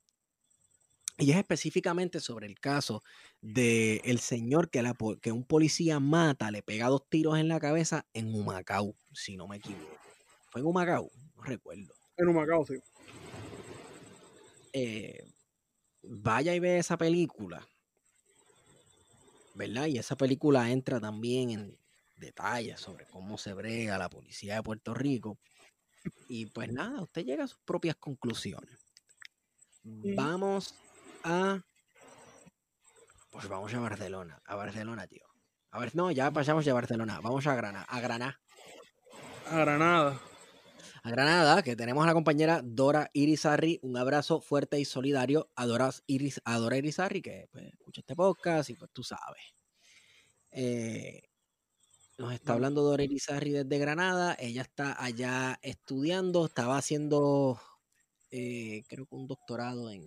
[1.16, 3.02] Y es específicamente sobre el caso
[3.40, 7.58] de el señor que, la, que un policía mata, le pega dos tiros en la
[7.58, 9.98] cabeza en Humacao, si no me equivoco.
[10.48, 11.10] ¿Fue en Humacao?
[11.34, 11.92] No recuerdo.
[12.16, 12.74] En Humacao, sí.
[14.72, 15.24] Eh,
[16.04, 17.66] vaya y ve esa película.
[19.56, 19.86] ¿Verdad?
[19.86, 21.78] Y esa película entra también en
[22.16, 25.36] detalles sobre cómo se brega la policía de Puerto Rico.
[26.28, 28.78] Y pues nada, usted llega a sus propias conclusiones.
[29.82, 30.74] Vamos
[31.24, 31.60] a.
[33.30, 34.40] Pues vamos a Barcelona.
[34.44, 35.26] A Barcelona, tío.
[35.70, 37.20] A ver, no, ya pasamos a Barcelona.
[37.20, 37.86] Vamos a Granada.
[37.88, 38.40] A Granada.
[39.50, 40.20] A Granada.
[41.02, 43.78] A Granada, que tenemos a la compañera Dora Irizarri.
[43.82, 48.16] Un abrazo fuerte y solidario a Dora, Iris, a Dora Irizarri, que pues, escucha este
[48.16, 49.54] podcast y pues tú sabes.
[50.50, 51.27] Eh,
[52.18, 54.36] nos está hablando Dora Irizarri desde Granada.
[54.38, 57.60] Ella está allá estudiando, estaba haciendo,
[58.30, 60.04] eh, creo que un doctorado en,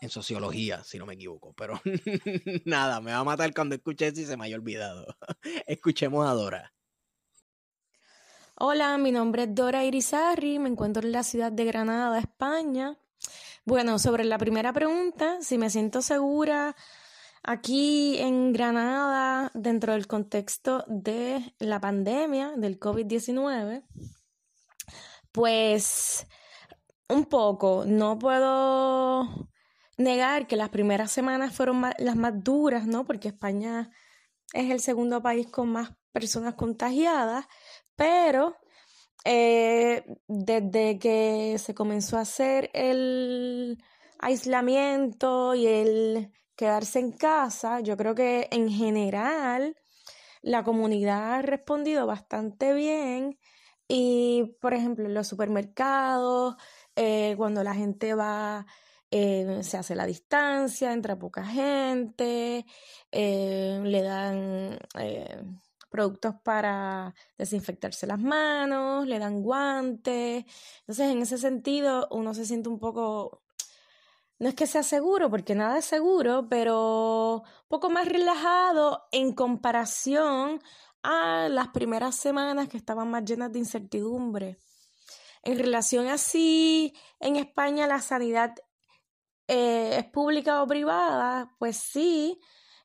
[0.00, 1.54] en sociología, si no me equivoco.
[1.54, 1.80] Pero
[2.64, 5.06] nada, me va a matar cuando escuche eso y se me haya olvidado.
[5.66, 6.72] Escuchemos a Dora.
[8.56, 12.98] Hola, mi nombre es Dora Irizarri, me encuentro en la ciudad de Granada, España.
[13.64, 16.74] Bueno, sobre la primera pregunta, si me siento segura
[17.42, 23.84] aquí en Granada dentro del contexto de la pandemia del COVID-19,
[25.32, 26.26] pues
[27.08, 29.48] un poco, no puedo
[29.96, 33.04] negar que las primeras semanas fueron las más duras, ¿no?
[33.04, 33.90] Porque España
[34.52, 37.46] es el segundo país con más personas contagiadas,
[37.96, 38.56] pero
[39.24, 43.82] eh, desde que se comenzó a hacer el
[44.18, 49.76] aislamiento y el quedarse en casa, yo creo que en general
[50.42, 53.38] la comunidad ha respondido bastante bien
[53.88, 56.56] y, por ejemplo, en los supermercados,
[56.96, 58.66] eh, cuando la gente va
[59.10, 62.66] eh, se hace la distancia, entra poca gente,
[63.10, 65.42] eh, le dan eh,
[65.90, 70.44] productos para desinfectarse las manos, le dan guantes.
[70.80, 73.42] Entonces, en ese sentido, uno se siente un poco,
[74.38, 80.60] no es que sea seguro, porque nada es seguro, pero poco más relajado en comparación
[81.02, 84.58] a las primeras semanas que estaban más llenas de incertidumbre.
[85.42, 88.54] En relación así, en España la sanidad
[89.48, 91.54] eh, ¿Es pública o privada?
[91.58, 92.38] Pues sí,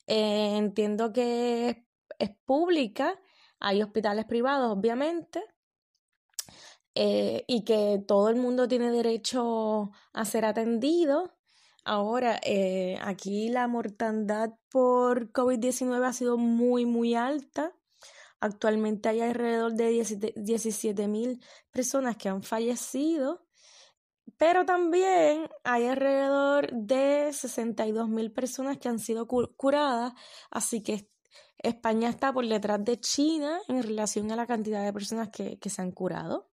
[0.07, 1.85] eh, entiendo que
[2.19, 3.19] es, pública,
[3.59, 5.43] hay hospitales privados, obviamente,
[6.95, 11.33] eh, y que todo el mundo tiene derecho a ser atendido.
[11.85, 12.39] Ahora,
[13.01, 17.73] aquí la mortandad por COVID-19 ha sido muy, muy alta.
[18.39, 19.89] Actualmente hay alrededor de
[20.35, 21.41] 17 mil
[21.71, 23.45] personas que han fallecido
[24.37, 30.13] pero también hay alrededor de 62 mil personas que han sido curadas,
[30.49, 31.09] así que
[31.57, 35.81] España está por detrás de China en relación a la cantidad de personas que, se
[35.81, 36.49] han curado.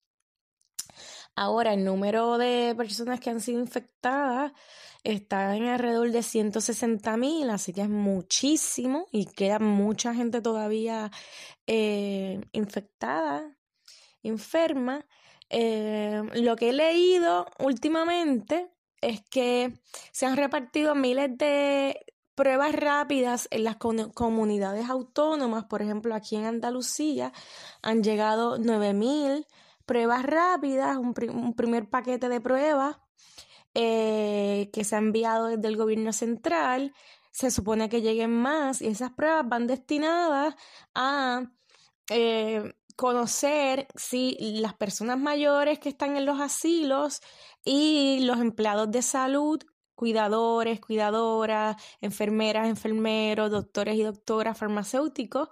[1.41, 4.51] Ahora, el número de personas que han sido infectadas
[5.05, 11.13] está en alrededor de 160 mil, así que es muchísimo y queda mucha gente todavía
[11.69, 13.57] eh, infectada,
[14.25, 15.07] enferma.
[15.49, 19.79] Eh, lo que he leído últimamente es que
[20.11, 22.05] se han repartido miles de
[22.35, 27.33] pruebas rápidas en las comunidades autónomas, por ejemplo, aquí en Andalucía
[27.81, 29.47] han llegado 9.000
[29.89, 32.99] pruebas rápidas, un, primer paquete de pruebas
[33.75, 36.95] eh, que se ha enviado desde el gobierno central.
[37.33, 40.55] Se supone que lleguen más y esas pruebas van destinadas
[40.95, 41.51] a
[42.11, 47.21] eh, conocer si las personas mayores que están en los asilos
[47.65, 49.61] y los empleados de salud,
[49.99, 55.49] cuidadores, cuidadoras, enfermeras, enfermeros, doctores y doctoras, farmacéuticos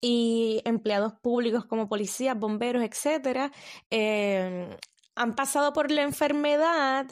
[0.00, 3.50] y empleados públicos como policías, bomberos, etcétera,
[3.90, 4.78] eh,
[5.16, 7.08] han pasado por la enfermedad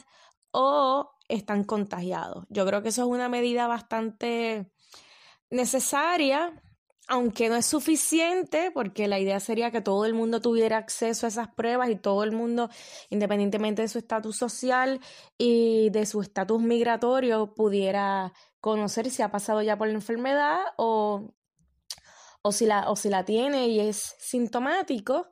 [0.51, 2.45] o están contagiados.
[2.47, 4.71] Yo creo que eso es una medida bastante
[5.49, 6.53] necesaria
[7.07, 11.29] aunque no es suficiente, porque la idea sería que todo el mundo tuviera acceso a
[11.29, 12.69] esas pruebas y todo el mundo,
[13.09, 14.99] independientemente de su estatus social
[15.37, 21.33] y de su estatus migratorio, pudiera conocer si ha pasado ya por la enfermedad o,
[22.41, 25.29] o, si, la, o si la tiene y es sintomático.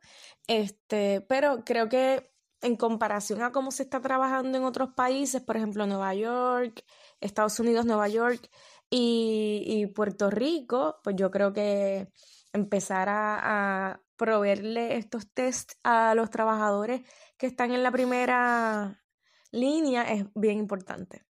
[0.48, 2.32] Este, pero creo que
[2.62, 6.84] en comparación a cómo se está trabajando en otros países, por ejemplo Nueva York,
[7.22, 8.50] Estados Unidos, Nueva York,
[8.98, 12.08] y, Puerto Rico, pues yo creo que
[12.54, 17.02] empezar a, a proveerle estos test a los trabajadores
[17.38, 19.04] que están en la primera
[19.52, 21.26] línea es bien importante.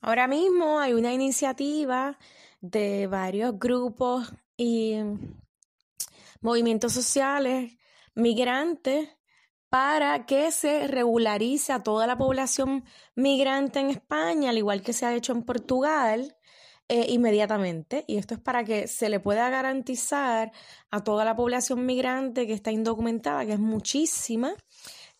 [0.00, 2.18] Ahora mismo hay una iniciativa
[2.60, 4.96] de varios grupos y
[6.40, 7.76] movimientos sociales
[8.14, 9.08] migrantes
[9.74, 12.84] para que se regularice a toda la población
[13.16, 16.36] migrante en España, al igual que se ha hecho en Portugal,
[16.88, 18.04] eh, inmediatamente.
[18.06, 20.52] Y esto es para que se le pueda garantizar
[20.92, 24.54] a toda la población migrante que está indocumentada, que es muchísima,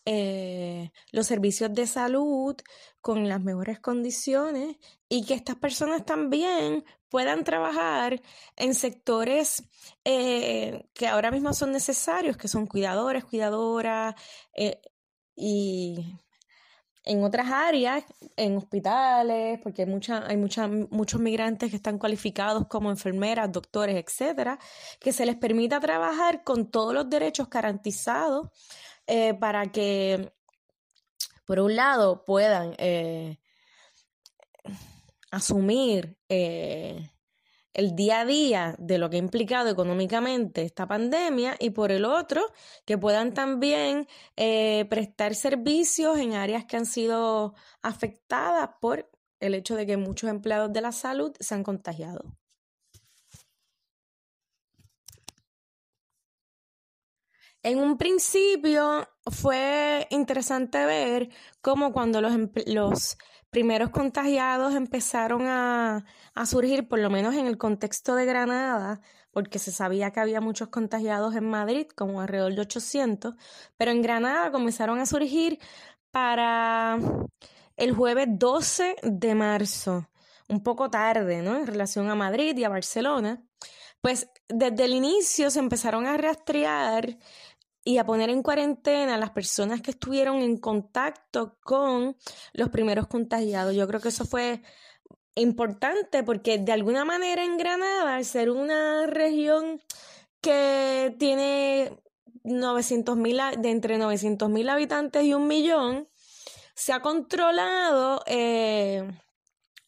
[0.05, 2.55] eh, los servicios de salud
[3.01, 4.77] con las mejores condiciones
[5.09, 8.21] y que estas personas también puedan trabajar
[8.55, 9.63] en sectores
[10.03, 14.15] eh, que ahora mismo son necesarios, que son cuidadores, cuidadoras
[15.35, 16.17] y
[17.05, 18.03] en otras áreas,
[18.35, 24.03] en hospitales, porque hay, mucha, hay mucha, muchos migrantes que están cualificados como enfermeras, doctores,
[24.03, 24.57] etcétera,
[24.99, 28.49] que se les permita trabajar con todos los derechos garantizados
[29.07, 30.33] eh, para que,
[31.45, 33.39] por un lado, puedan eh,
[35.31, 37.11] asumir eh,
[37.75, 42.05] el día a día de lo que ha implicado económicamente esta pandemia y por el
[42.05, 42.41] otro,
[42.85, 44.07] que puedan también
[44.37, 49.11] eh, prestar servicios en áreas que han sido afectadas por
[49.41, 52.37] el hecho de que muchos empleados de la salud se han contagiado.
[57.65, 61.29] En un principio fue interesante ver
[61.61, 63.17] cómo cuando los,
[63.49, 66.05] primeros contagiados empezaron a,
[66.45, 69.01] surgir, por lo menos en el contexto de Granada,
[69.31, 73.33] porque se sabía que había muchos contagiados en Madrid, como alrededor de 800,
[73.77, 75.57] pero en Granada comenzaron a surgir
[76.11, 76.99] para
[77.77, 80.07] el jueves 12 de marzo,
[80.47, 81.57] un poco tarde, ¿no?
[81.57, 83.43] En relación a Madrid y a Barcelona.
[84.01, 87.17] Pues desde el inicio se empezaron a rastrear
[87.87, 92.17] y a poner en cuarentena a las personas que estuvieron en contacto con
[92.51, 93.75] los primeros contagiados.
[93.75, 94.63] Yo creo que eso fue
[95.35, 99.81] importante porque de alguna manera en Granada, al ser una región
[100.41, 101.95] que tiene
[102.43, 103.17] 900
[103.59, 106.09] de entre 900 mil habitantes y un millón,
[106.73, 109.07] se ha controlado eh,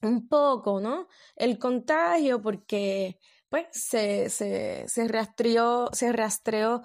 [0.03, 1.07] un poco, ¿no?
[1.35, 3.17] El contagio porque
[3.49, 6.83] pues se, se, se rastreó, se rastreó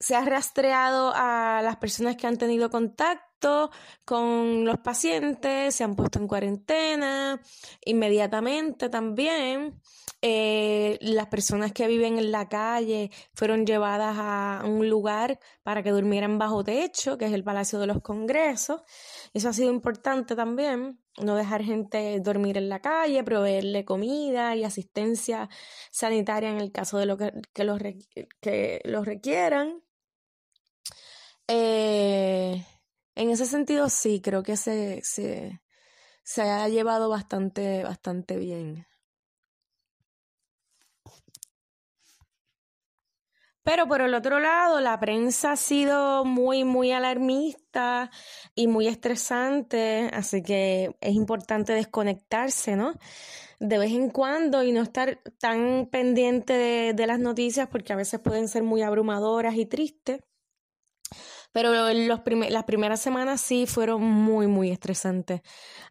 [0.00, 3.70] se ha rastreado a las personas que han tenido contacto
[4.04, 7.40] con los pacientes, se han puesto en cuarentena
[7.84, 9.80] inmediatamente también.
[10.20, 15.90] Eh, las personas que viven en la calle fueron llevadas a un lugar para que
[15.90, 18.82] durmieran bajo techo, que es el Palacio de los Congresos.
[19.32, 24.64] Eso ha sido importante también, no dejar gente dormir en la calle, proveerle comida y
[24.64, 25.48] asistencia
[25.92, 27.80] sanitaria en el caso de lo que, que los,
[28.40, 29.82] que los requieran.
[31.48, 32.64] Eh,
[33.14, 35.60] en ese sentido, sí, creo que se, se,
[36.24, 38.86] se ha llevado bastante, bastante bien.
[43.62, 48.10] Pero por el otro lado, la prensa ha sido muy, muy alarmista
[48.54, 52.94] y muy estresante, así que es importante desconectarse, ¿no?
[53.60, 57.96] De vez en cuando y no estar tan pendiente de, de las noticias porque a
[57.96, 60.20] veces pueden ser muy abrumadoras y tristes.
[61.52, 62.20] Pero los
[62.50, 65.40] las primeras semanas sí fueron muy, muy estresantes.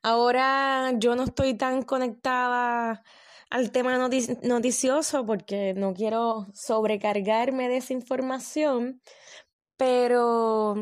[0.04, 3.04] Ahora yo no estoy tan conectada
[3.50, 9.02] al tema noticioso porque no quiero sobrecargarme de esa información,
[9.78, 10.76] pero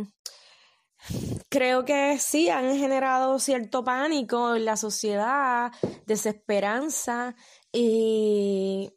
[1.50, 5.72] creo que sí han generado cierto pánico en la sociedad,
[6.06, 7.36] desesperanza
[7.72, 8.92] y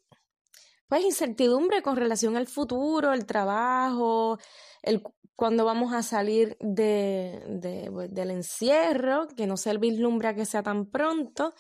[0.88, 4.38] pues incertidumbre con relación al futuro, el trabajo,
[4.82, 5.02] el
[5.39, 10.86] cuando vamos a salir de, pues, del encierro, que no se vislumbra que sea tan
[10.86, 11.55] pronto,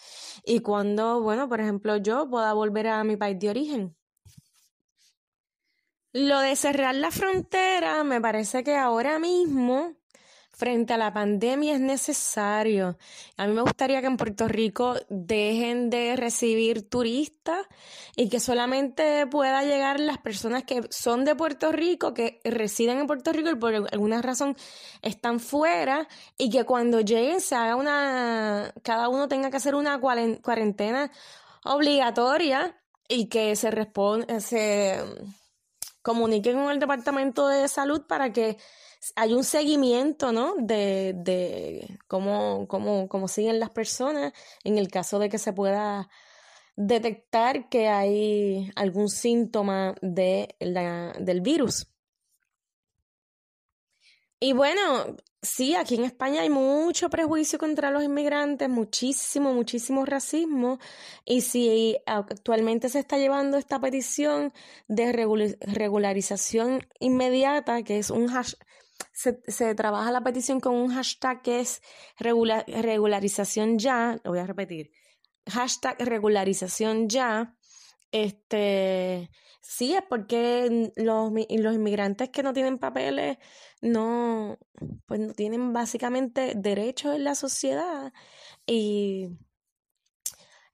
[0.44, 3.96] y cuando, bueno, por ejemplo, yo pueda volver a mi país de origen.
[6.12, 9.97] Lo de cerrar la frontera me parece que ahora mismo
[10.58, 12.98] frente a la pandemia es necesario.
[13.36, 17.64] A mí me gustaría que en Puerto Rico dejen de recibir turistas
[18.16, 23.06] y que solamente pueda llegar las personas que son de Puerto Rico, que residen en
[23.06, 24.56] Puerto Rico y por alguna razón
[25.00, 30.00] están fuera y que cuando lleguen se haga una, cada uno tenga que hacer una
[30.00, 31.12] cuarentena
[31.62, 32.76] obligatoria
[33.08, 34.98] y que se responda, se
[36.02, 38.56] comuniquen con el Departamento de Salud para que
[39.16, 40.54] hay un seguimiento, ¿no?
[40.58, 44.32] De, de cómo, cómo, cómo siguen las personas
[44.64, 46.08] en el caso de que se pueda
[46.76, 51.88] detectar que hay algún síntoma de la, del virus.
[54.40, 60.78] Y bueno, sí, aquí en España hay mucho prejuicio contra los inmigrantes, muchísimo, muchísimo racismo.
[61.24, 64.52] Y si actualmente se está llevando esta petición
[64.86, 68.64] de regularización inmediata, que es un hashtag,
[69.12, 71.82] se, trabaja la petición con un hashtag que es
[72.18, 74.90] regularización ya, lo voy a repetir,
[75.46, 77.56] hashtag regularización ya,
[78.12, 79.30] este,
[79.60, 83.38] sí, es porque los, los inmigrantes que no tienen papeles
[83.82, 84.58] no,
[85.06, 88.12] pues no tienen básicamente derechos en la sociedad
[88.66, 89.38] y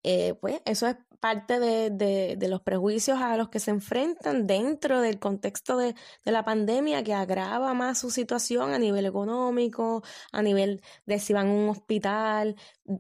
[0.03, 4.47] eh, pues eso es parte de, de, de, los prejuicios a los que se enfrentan
[4.47, 10.03] dentro del contexto de, de, la pandemia que agrava más su situación a nivel económico,
[10.33, 12.57] a nivel de si van a un hospital,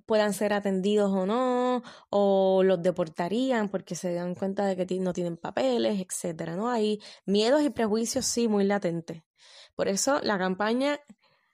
[0.07, 5.13] puedan ser atendidos o no, o los deportarían porque se dan cuenta de que no
[5.13, 6.71] tienen papeles, etcétera, ¿no?
[6.71, 9.23] Hay miedos y prejuicios sí muy latentes.
[9.75, 10.99] Por eso la campaña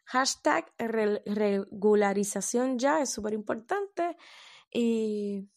[0.05, 4.17] hashtag regularización ya es súper importante
[4.73, 5.49] y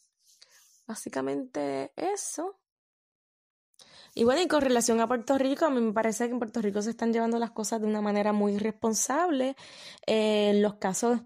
[0.87, 2.59] básicamente eso.
[4.15, 6.61] Y bueno, y con relación a Puerto Rico, a mí me parece que en Puerto
[6.61, 9.55] Rico se están llevando las cosas de una manera muy responsable.
[10.05, 11.21] Eh, los casos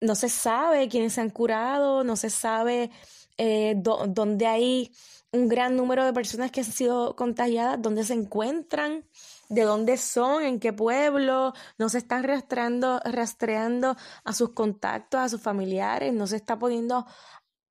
[0.00, 2.90] no se sabe quiénes se han curado, no se sabe
[3.38, 4.92] eh, dónde hay
[5.32, 9.04] un gran número de personas que han sido contagiadas, dónde se encuentran
[9.48, 15.28] de dónde son, en qué pueblo, no se están rastreando, rastreando a sus contactos, a
[15.28, 17.06] sus familiares, no se está poniendo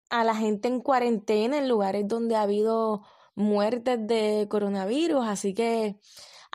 [0.10, 3.04] a la gente en cuarentena en lugares donde ha habido
[3.36, 5.98] muertes de coronavirus, así que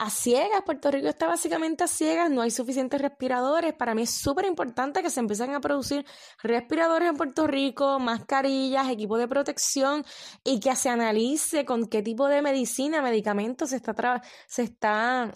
[0.01, 3.75] a ciegas, Puerto Rico está básicamente a ciegas, no hay suficientes respiradores.
[3.75, 6.07] Para mí es súper importante que se empiecen a producir
[6.41, 10.05] respiradores en Puerto Rico, mascarillas, equipos de protección
[10.45, 15.33] y que se analice con qué tipo de medicina, medicamentos se está, se está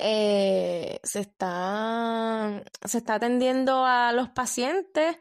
[0.00, 5.16] eh, se está se está atendiendo a los pacientes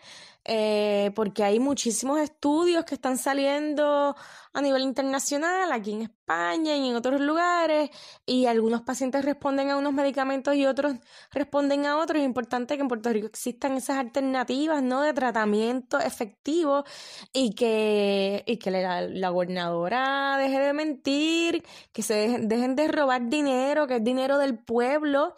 [0.45, 4.15] eh, porque hay muchísimos estudios que están saliendo
[4.55, 7.89] a nivel internacional, aquí en España y en otros lugares,
[8.25, 10.95] y algunos pacientes responden a unos medicamentos y otros
[11.31, 12.19] responden a otros.
[12.19, 15.01] Es importante que en Puerto Rico existan esas alternativas ¿no?
[15.01, 16.83] de tratamiento efectivo
[17.31, 21.63] y que, y que la, gobernadora deje de mentir,
[21.93, 25.35] que se dejen, dejen de robar dinero, que es dinero del pueblo,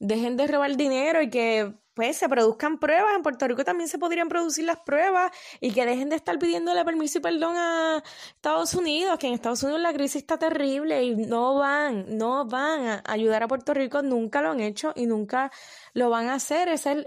[0.00, 3.14] dejen de robar dinero y que pues se produzcan pruebas.
[3.14, 6.84] En Puerto Rico también se podrían producir las pruebas y que dejen de estar pidiéndole
[6.84, 8.02] permiso y perdón a
[8.34, 12.86] Estados Unidos, que en Estados Unidos la crisis está terrible y no van, no van
[12.86, 15.50] a ayudar a Puerto Rico, nunca lo han hecho y nunca
[15.94, 16.68] lo van a hacer.
[16.68, 17.06] Es el,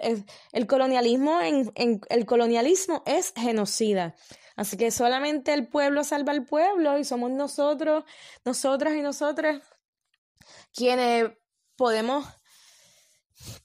[0.52, 4.16] el colonialismo, en, el colonialismo es genocida.
[4.56, 8.04] Así que solamente el pueblo salva al pueblo y somos nosotros,
[8.46, 9.62] nosotras y nosotras
[10.74, 11.32] quienes
[11.76, 12.26] podemos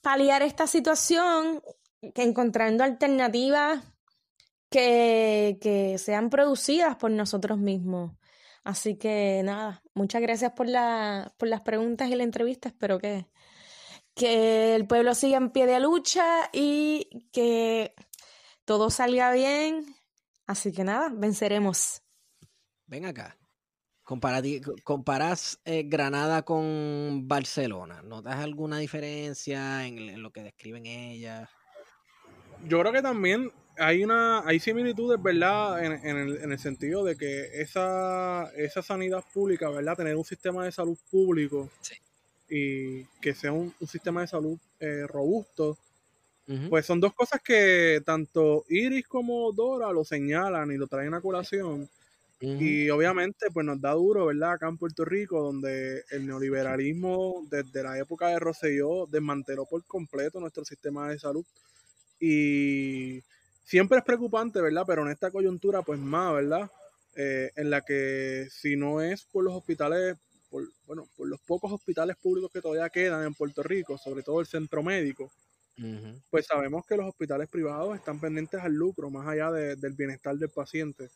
[0.01, 1.61] paliar esta situación
[2.13, 3.83] que encontrando alternativas
[4.69, 8.11] que, que sean producidas por nosotros mismos.
[8.63, 12.69] Así que nada, muchas gracias por, la, por las preguntas y la entrevista.
[12.69, 13.27] Espero que,
[14.13, 17.93] que el pueblo siga en pie de lucha y que
[18.65, 19.95] todo salga bien.
[20.45, 22.03] Así que nada, venceremos.
[22.85, 23.38] Ven acá
[24.83, 28.01] comparas eh, Granada con Barcelona.
[28.01, 31.47] ¿Notas alguna diferencia en, lo que describen ellas?
[32.67, 35.83] Yo creo que también hay una hay similitudes, ¿verdad?
[35.83, 39.95] En, el, sentido de que esa, esa sanidad pública, ¿verdad?
[39.95, 41.69] Tener un sistema de salud público
[42.49, 45.77] y que sea un, sistema de salud eh, robusto,
[46.67, 51.21] pues son dos cosas que tanto Iris como Dora lo señalan y lo traen a
[51.21, 51.87] colación
[52.57, 54.53] y obviamente, pues nos da duro, ¿verdad?
[54.53, 60.39] Acá en Puerto Rico, donde el neoliberalismo desde la época de Rosselló desmanteló por completo
[60.39, 61.45] nuestro sistema de salud.
[62.19, 63.23] Y
[63.63, 64.83] siempre es preocupante, ¿verdad?
[64.87, 66.71] Pero en esta coyuntura, pues más, ¿verdad?
[67.15, 70.17] Eh, en la que si no es por los hospitales,
[70.49, 74.39] por, bueno, por los pocos hospitales públicos que todavía quedan en Puerto Rico, sobre todo
[74.41, 75.31] el centro médico,
[76.29, 80.49] pues sabemos que los hospitales privados están pendientes al lucro, más allá del bienestar del
[80.49, 81.09] paciente.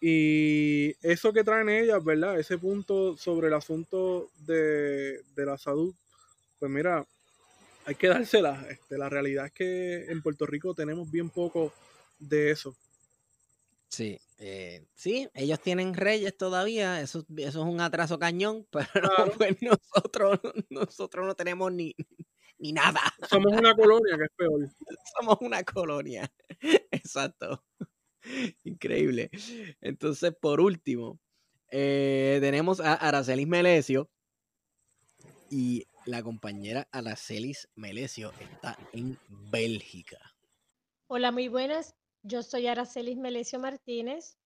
[0.00, 2.38] Y eso que traen ellas, ¿verdad?
[2.38, 5.94] Ese punto sobre el asunto de, la salud,
[6.58, 7.04] pues mira,
[7.84, 8.64] hay que dársela.
[8.70, 11.72] Este, la realidad es que en Puerto Rico tenemos bien poco
[12.18, 12.76] de eso.
[13.88, 19.56] Sí, eh, sí, ellos tienen reyes todavía, eso, eso es un atraso cañón, pero pues
[19.62, 20.38] nosotros,
[20.68, 21.96] nosotros no tenemos ni,
[22.58, 23.00] ni nada.
[23.28, 24.68] Somos una colonia, que es peor.
[25.18, 26.30] Somos una colonia,
[26.92, 27.64] exacto.
[28.64, 29.30] Increíble.
[29.80, 31.18] Entonces, por último,
[31.70, 34.10] eh, tenemos a Aracelis Melesio.
[35.50, 39.18] Y la compañera Aracelis Melesio está en
[39.50, 40.18] Bélgica.
[41.06, 41.94] Hola, muy buenas.
[42.22, 44.36] Yo soy Aracelis Melesio Martínez.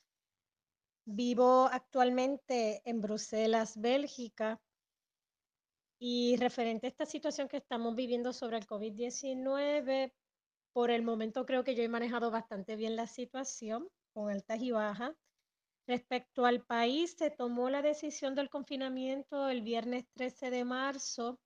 [1.04, 4.60] Vivo actualmente en Bruselas, Bélgica.
[5.98, 10.12] Y referente a esta situación que estamos viviendo sobre el COVID-19,
[10.72, 14.70] por el momento creo que yo he manejado bastante bien la situación, con altas y
[14.70, 15.14] bajas.
[15.86, 21.40] Respecto al país, se tomó la decisión del confinamiento el viernes 13 de marzo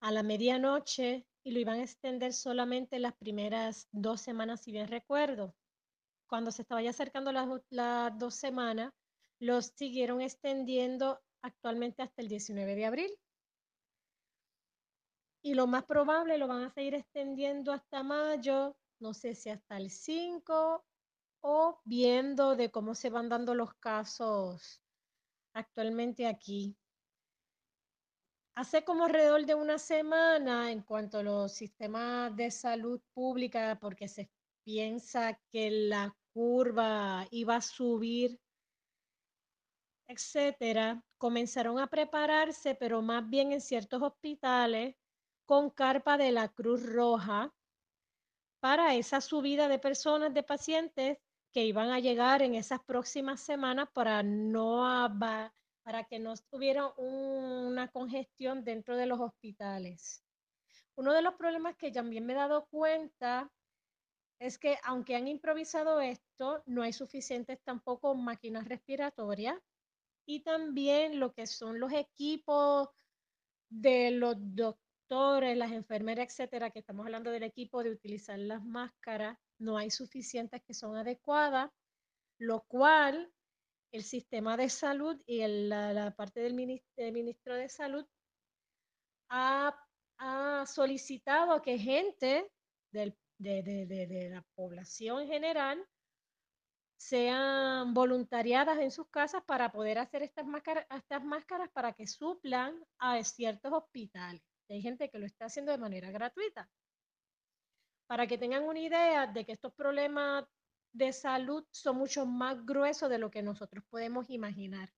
[0.00, 4.88] a la medianoche y lo iban a extender solamente las primeras dos semanas, si bien
[4.88, 5.54] recuerdo.
[6.26, 8.92] Cuando se estaba ya acercando las, las dos semanas,
[9.40, 13.10] los siguieron extendiendo actualmente hasta el 19 de abril
[15.42, 19.76] y lo más probable lo van a seguir extendiendo hasta mayo, no sé si hasta
[19.76, 20.84] el 5
[21.42, 24.82] o viendo de cómo se van dando los casos
[25.54, 26.76] actualmente aquí.
[28.54, 34.06] Hace como alrededor de una semana en cuanto a los sistemas de salud pública, porque
[34.06, 34.30] se
[34.64, 38.38] piensa que la curva iba a subir
[40.10, 44.96] etcétera, comenzaron a prepararse, pero más bien en ciertos hospitales
[45.50, 47.52] con carpa de la Cruz Roja
[48.60, 51.18] para esa subida de personas, de pacientes
[51.50, 54.84] que iban a llegar en esas próximas semanas para, no,
[55.82, 60.24] para que no tuviera una congestión dentro de los hospitales.
[60.94, 63.50] Uno de los problemas que también me he dado cuenta
[64.38, 69.58] es que aunque han improvisado esto, no hay suficientes tampoco máquinas respiratorias
[70.24, 72.88] y también lo que son los equipos
[73.68, 79.36] de los doctores las enfermeras, etcétera, que estamos hablando del equipo de utilizar las máscaras,
[79.58, 81.70] no hay suficientes que son adecuadas,
[82.38, 83.32] lo cual
[83.92, 88.06] el sistema de salud y la, parte del ministro, de Salud
[89.30, 89.76] ha,
[90.66, 92.48] solicitado que gente
[92.92, 95.88] de, de, la población en general
[96.98, 102.78] sean voluntariadas en sus casas para poder hacer estas máscaras, estas máscaras para que suplan
[102.98, 104.42] a ciertos hospitales
[104.74, 106.70] hay gente que lo está haciendo de manera gratuita.
[108.06, 110.44] Para que tengan una idea de que estos problemas
[110.92, 114.92] de salud son mucho más gruesos de lo que nosotros podemos imaginar.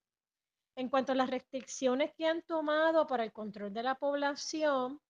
[0.76, 5.00] En cuanto a las restricciones que han tomado para el control de la población,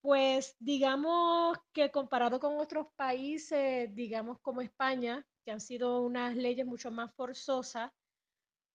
[0.00, 6.64] pues digamos que comparado con otros países, digamos como España, que han sido unas leyes
[6.64, 7.90] mucho más forzosas,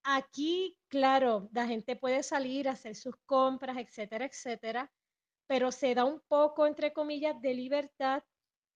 [0.03, 4.91] Aquí, claro, la gente puede salir a hacer sus compras, etcétera, etcétera,
[5.47, 8.23] pero se da un poco, entre comillas, de libertad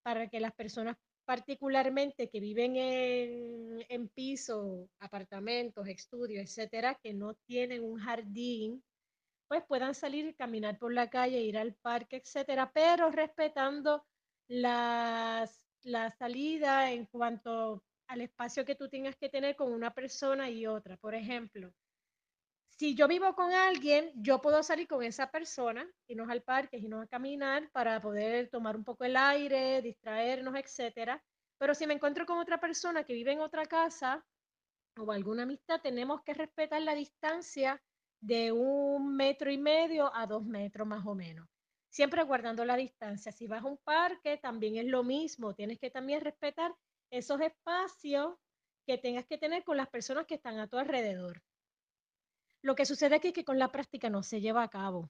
[0.04, 7.34] para que las personas particularmente que viven en, en pisos, apartamentos, estudios, etcétera, que no
[7.34, 8.84] tienen un jardín,
[9.48, 14.06] pues puedan salir caminar por la calle, ir al parque, etcétera, pero respetando
[14.48, 20.50] las, la salida en cuanto al espacio que tú tengas que tener con una persona
[20.50, 20.98] y otra.
[20.98, 21.74] Por ejemplo,
[22.78, 27.06] si yo vivo con alguien, yo puedo salir con esa persona, irnos al parque, irnos
[27.06, 31.24] a caminar para poder tomar un poco el aire, distraernos, etcétera.
[31.58, 34.26] Pero si me encuentro con otra persona que vive en otra casa
[35.00, 37.82] o alguna amistad, tenemos que respetar la distancia
[38.20, 41.48] de un metro y medio a dos metros más o menos.
[41.90, 43.32] Siempre guardando la distancia.
[43.32, 45.54] Si vas a un parque, también es lo mismo.
[45.54, 46.76] Tienes que también respetar
[47.18, 48.36] esos espacios
[48.86, 51.42] que tengas que tener con las personas que están a tu alrededor.
[52.62, 55.10] Lo que sucede aquí es que con la práctica no se lleva a cabo.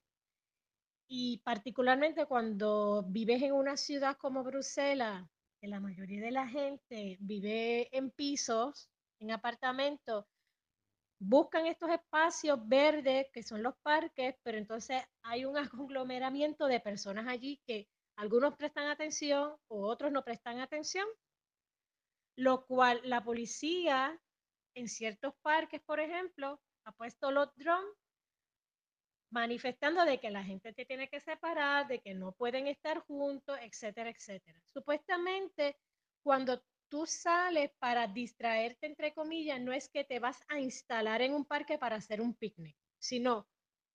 [1.07, 5.27] Y particularmente cuando vives en una ciudad como Bruselas,
[5.60, 10.26] que la mayoría de la gente vive en pisos, en apartamentos,
[11.19, 17.27] buscan estos espacios verdes que son los parques, pero entonces hay un conglomeramiento de personas
[17.27, 21.07] allí que algunos prestan atención o otros no prestan atención
[22.36, 24.20] lo cual la policía
[24.76, 27.95] en ciertos parques, por ejemplo, ha puesto los drones
[29.32, 33.57] manifestando de que la gente te tiene que separar, de que no pueden estar juntos,
[33.62, 34.62] etcétera, etcétera.
[34.66, 35.78] Supuestamente,
[36.24, 41.34] cuando tú sales para distraerte, entre comillas, no es que te vas a instalar en
[41.34, 43.49] un parque para hacer un picnic, sino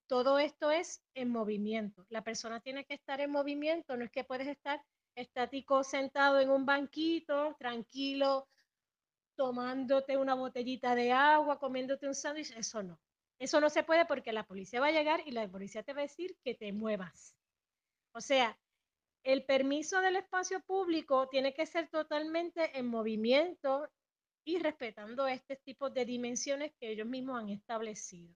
[0.08, 2.04] todo esto es en movimiento.
[2.08, 4.84] La persona tiene que estar en movimiento, no es que puedes estar
[5.14, 8.48] estático sentado en un banquito, tranquilo,
[9.36, 13.00] tomándote una botellita de agua, comiéndote un sándwich, eso no.
[13.38, 16.00] Eso no se puede porque la policía va a llegar y la policía te va
[16.00, 17.34] a decir que te muevas.
[18.12, 18.58] O sea,
[19.22, 23.88] el permiso del espacio público tiene que ser totalmente en movimiento
[24.44, 28.34] y respetando este tipo de dimensiones que ellos mismos han establecido.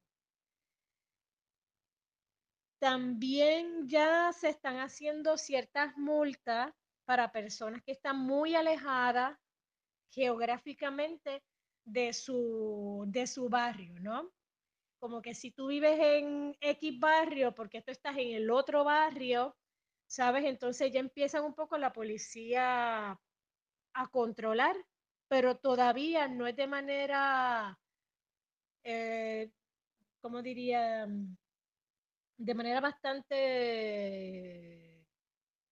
[2.84, 6.70] También ya se están haciendo ciertas multas
[7.06, 9.38] para personas que están muy alejadas
[10.10, 11.42] geográficamente
[11.82, 14.30] de su, de su barrio, ¿no?
[14.98, 19.56] Como que si tú vives en X barrio, porque tú estás en el otro barrio,
[20.06, 20.44] ¿sabes?
[20.44, 23.18] Entonces ya empiezan un poco la policía
[23.94, 24.76] a controlar,
[25.26, 27.78] pero todavía no es de manera,
[28.82, 29.50] eh,
[30.20, 31.08] ¿cómo diría?
[32.38, 33.34] De manera bastante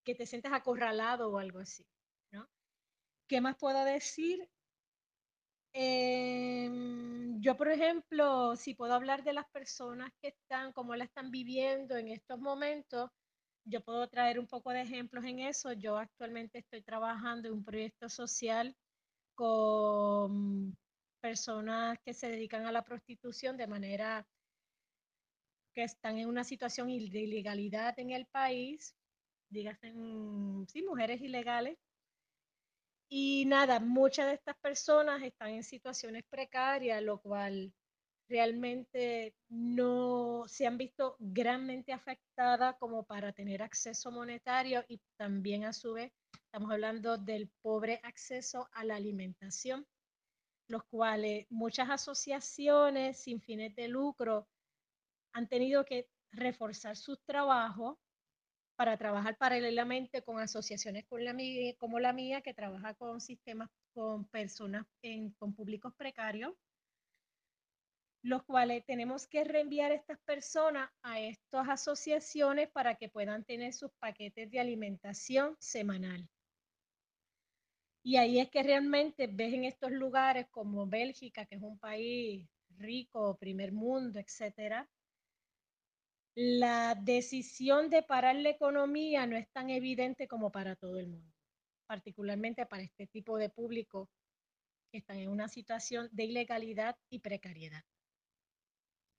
[0.05, 1.85] que te sientas acorralado o algo así,
[2.33, 2.49] ¿no?
[3.29, 4.49] ¿Qué más puedo decir?
[5.75, 11.31] Em, yo, por ejemplo, si puedo hablar de las personas que están, como la están
[11.31, 13.11] viviendo en estos momentos,
[13.65, 15.73] yo puedo traer un poco de ejemplos en eso.
[15.73, 18.77] Yo actualmente estoy trabajando en un proyecto social
[19.35, 20.77] con
[21.21, 24.27] personas que se dedican a la prostitución de manera
[25.75, 28.95] que están en una situación de ilegalidad en el país,
[29.51, 29.93] dígase,
[30.69, 31.79] sí, mujeres ilegales.
[33.09, 37.73] Y nada, muchas de estas personas están en situaciones precarias, lo cual
[38.29, 45.75] realmente no se han visto grandemente afectadas como para tener acceso monetario y también a
[45.75, 49.87] su vez estamos hablando del pobre acceso a la alimentación,
[50.69, 54.49] los cuales muchas asociaciones sin fines de lucro
[55.33, 57.99] han tenido que reforzar sus trabajos
[58.77, 61.05] para trabajar paralelamente con asociaciones
[61.79, 64.87] como la mía, que trabaja con sistemas, con personas,
[65.39, 66.55] con públicos precarios,
[68.23, 73.91] los cuales tenemos que reenviar estas personas a estas asociaciones para que puedan tener sus
[73.99, 76.29] paquetes de alimentación semanal.
[78.05, 82.49] Y ahí es que realmente ves en estos lugares como Bélgica, que es un país
[82.79, 84.89] rico, primer mundo, etcétera,
[86.35, 91.35] la decisión de parar la economía no es tan evidente como para todo el mundo,
[91.87, 94.09] particularmente para este tipo de público
[94.91, 97.83] que están en una situación de ilegalidad y precariedad.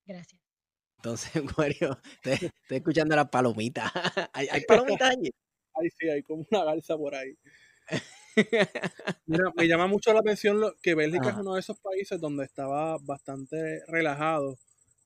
[0.06, 0.40] Gracias.
[0.96, 3.92] Entonces, Mario, estoy, escuchando la palomita.
[4.32, 5.30] ¿Hay, palomitas allí?
[5.74, 7.36] Ahí sí, hay como una balsa por ahí.
[9.26, 12.96] Mira, me llama mucho la atención que Bélgica es uno de esos países donde estaba
[12.98, 14.58] bastante relajado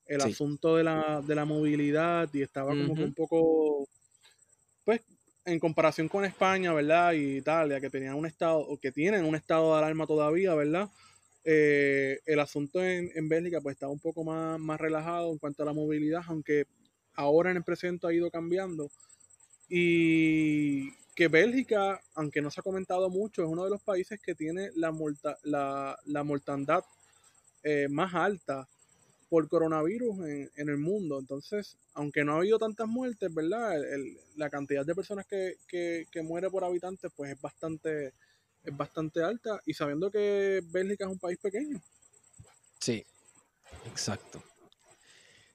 [0.09, 3.87] el asunto de la, de la, movilidad y estaba como que un poco,
[4.83, 5.01] pues,
[5.45, 7.13] en comparación con España, ¿verdad?
[7.13, 10.89] Y Italia, que tenían un estado, o que tienen un estado de alarma todavía, ¿verdad?
[11.43, 15.61] Eh, el asunto en, en, Bélgica, pues, estaba un poco más, más relajado en cuanto
[15.61, 16.65] a la movilidad, aunque
[17.13, 18.89] ahora en el presente ha ido cambiando.
[19.69, 24.33] Y que Bélgica, aunque no se ha comentado mucho, es uno de los países que
[24.33, 24.91] tiene la,
[25.43, 26.83] la, la mortandad
[27.61, 28.67] eh, más alta
[29.29, 30.17] por coronavirus
[30.55, 31.19] en, el mundo.
[31.19, 33.79] Entonces, aunque no ha habido tantas muertes, ¿verdad?
[34.35, 38.13] la cantidad de personas que, que, que, muere por habitante, pues es bastante,
[38.63, 39.61] es bastante alta.
[39.65, 41.79] Y sabiendo que Bélgica es un país pequeño.
[42.79, 43.05] Sí,
[43.85, 44.43] exacto.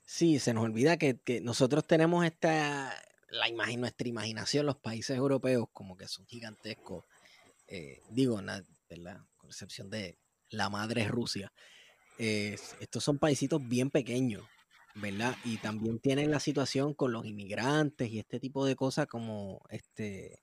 [0.04, 2.94] Sí, se nos olvida que, nosotros tenemos esta,
[3.30, 7.04] la imagen, nuestra imaginación, los países europeos como que son gigantescos.
[7.66, 8.40] Eh, digo,
[8.88, 9.20] ¿verdad?
[9.36, 10.16] Con excepción de
[10.50, 11.52] la madre Rusia
[12.18, 14.44] estos son paisitos bien pequeños,
[14.94, 15.36] ¿verdad?
[15.44, 20.40] Y también tienen la situación con los inmigrantes y este tipo de cosas como este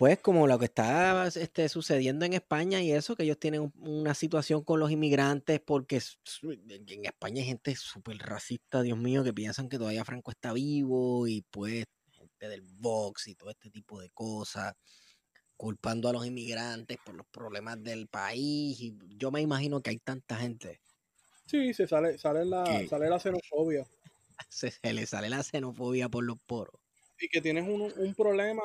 [0.00, 4.14] pues como lo que está este, sucediendo en España y eso, que ellos tienen una
[4.14, 6.00] situación con los inmigrantes porque
[6.42, 11.26] en España hay gente súper racista, Dios mío, que piensan que todavía Franco está vivo
[11.26, 14.74] y pues gente del Vox y todo este tipo de cosas
[15.60, 18.80] culpando a los inmigrantes por los problemas del país.
[18.80, 20.80] Y yo me imagino que hay tanta gente.
[21.44, 23.86] Sí, se sale, sale, la, sale la xenofobia.
[24.48, 26.80] Se, le sale la xenofobia por los poros.
[27.20, 28.62] Y que tienes un, un problema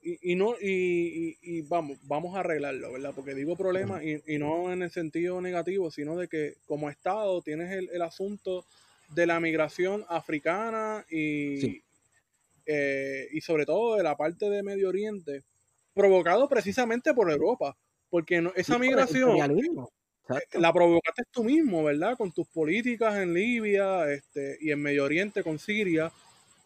[0.00, 4.38] y, y, no y, y, vamos vamos a arreglarlo verdad porque digo problema y, y,
[4.38, 8.64] no en el sentido negativo sino de que como estado tienes el, el asunto
[9.16, 11.82] de la migración africana y
[12.66, 15.42] eh, y sobre todo de la parte de Medio Oriente
[15.96, 17.74] provocado precisamente por Europa,
[18.10, 19.38] porque esa migración
[20.52, 22.18] la provocaste tú mismo, ¿verdad?
[22.18, 26.12] Con tus políticas en Libia este, y en Medio Oriente con Siria.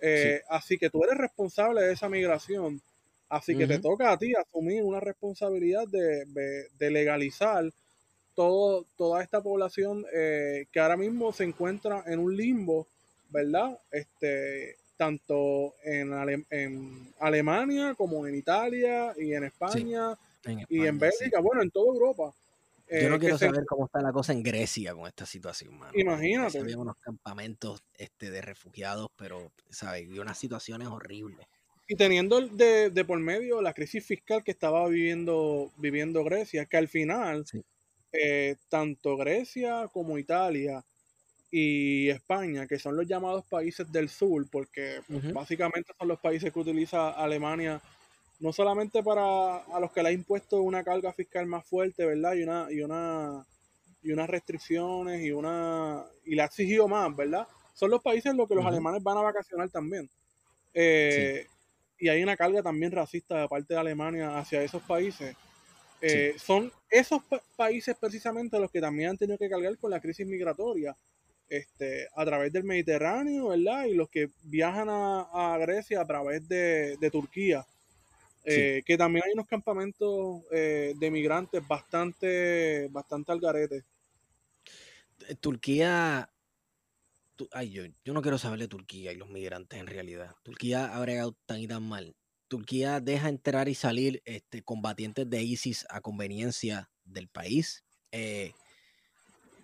[0.00, 2.82] Eh, así que tú eres responsable de esa migración.
[3.28, 6.24] Así que te toca a ti asumir una responsabilidad de,
[6.76, 7.70] de, legalizar
[8.34, 12.88] todo, toda esta población eh, que ahora mismo se encuentra en un limbo,
[13.28, 13.78] ¿verdad?
[13.92, 16.12] Este, tanto en,
[16.50, 20.14] en Alemania como en Italia y en España
[20.68, 22.34] y en Bélgica, bueno, en toda Europa.
[22.86, 25.92] Yo no eh, quiero saber cómo está la cosa en Grecia con esta situación, mano.
[25.94, 26.58] Imagínate.
[26.58, 30.06] Había unos campamentos este, de refugiados, pero, ¿sabes?
[30.06, 31.46] Y unas situaciones horribles.
[31.88, 36.76] Y teniendo de, de, por medio la crisis fiscal que estaba viviendo, viviendo Grecia, que
[36.76, 37.46] al final,
[38.12, 40.84] eh, tanto Grecia como Italia
[41.50, 45.00] y España, que son los llamados países del sur, porque
[45.32, 47.80] básicamente son los países que utiliza Alemania
[48.40, 52.34] no solamente para a los que le ha impuesto una carga fiscal más fuerte, ¿verdad?
[52.34, 53.46] Y una y una
[54.02, 57.46] y unas restricciones y una y le ha exigido más, ¿verdad?
[57.74, 60.08] Son los países en los que los alemanes van a vacacionar también.
[60.72, 61.46] Eh,
[61.98, 65.36] y hay una carga también racista de parte de Alemania hacia esos países.
[66.00, 67.22] Eh, son esos
[67.56, 70.96] países precisamente los que también han tenido que cargar con la crisis migratoria
[71.50, 73.84] este, a través del Mediterráneo, ¿verdad?
[73.84, 77.66] Y los que viajan a, Grecia a través de, de Turquía.
[78.44, 83.84] Eh, que también hay unos campamentos eh, de migrantes bastante, bastante al garete.
[85.28, 86.30] Eh, Turquía,
[87.52, 90.34] ay, yo, yo, no quiero saber de Turquía y los migrantes en realidad.
[90.42, 92.16] Turquía ha bregado tan y tan mal.
[92.48, 97.84] Turquía deja entrar y salir este, combatientes de ISIS a conveniencia del país.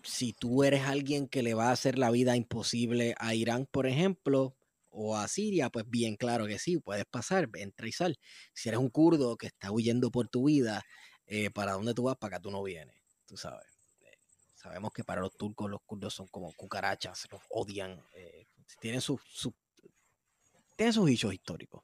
[0.06, 3.86] Si tú eres alguien que le va a hacer la vida imposible a Irán, por
[3.86, 4.56] ejemplo,
[4.88, 8.18] o a Siria, pues bien claro que sí, puedes pasar, entra y sal.
[8.54, 10.84] Si eres un kurdo que está huyendo por tu vida,
[11.26, 12.16] eh, ¿para dónde tú vas?
[12.16, 12.96] Para acá tú no vienes,
[13.26, 13.66] tú sabes.
[14.00, 14.16] Eh,
[14.54, 18.46] sabemos que para los turcos los kurdos son como cucarachas, los odian, eh,
[18.80, 19.20] tienen sus
[20.76, 21.82] tienen sus hechos históricos.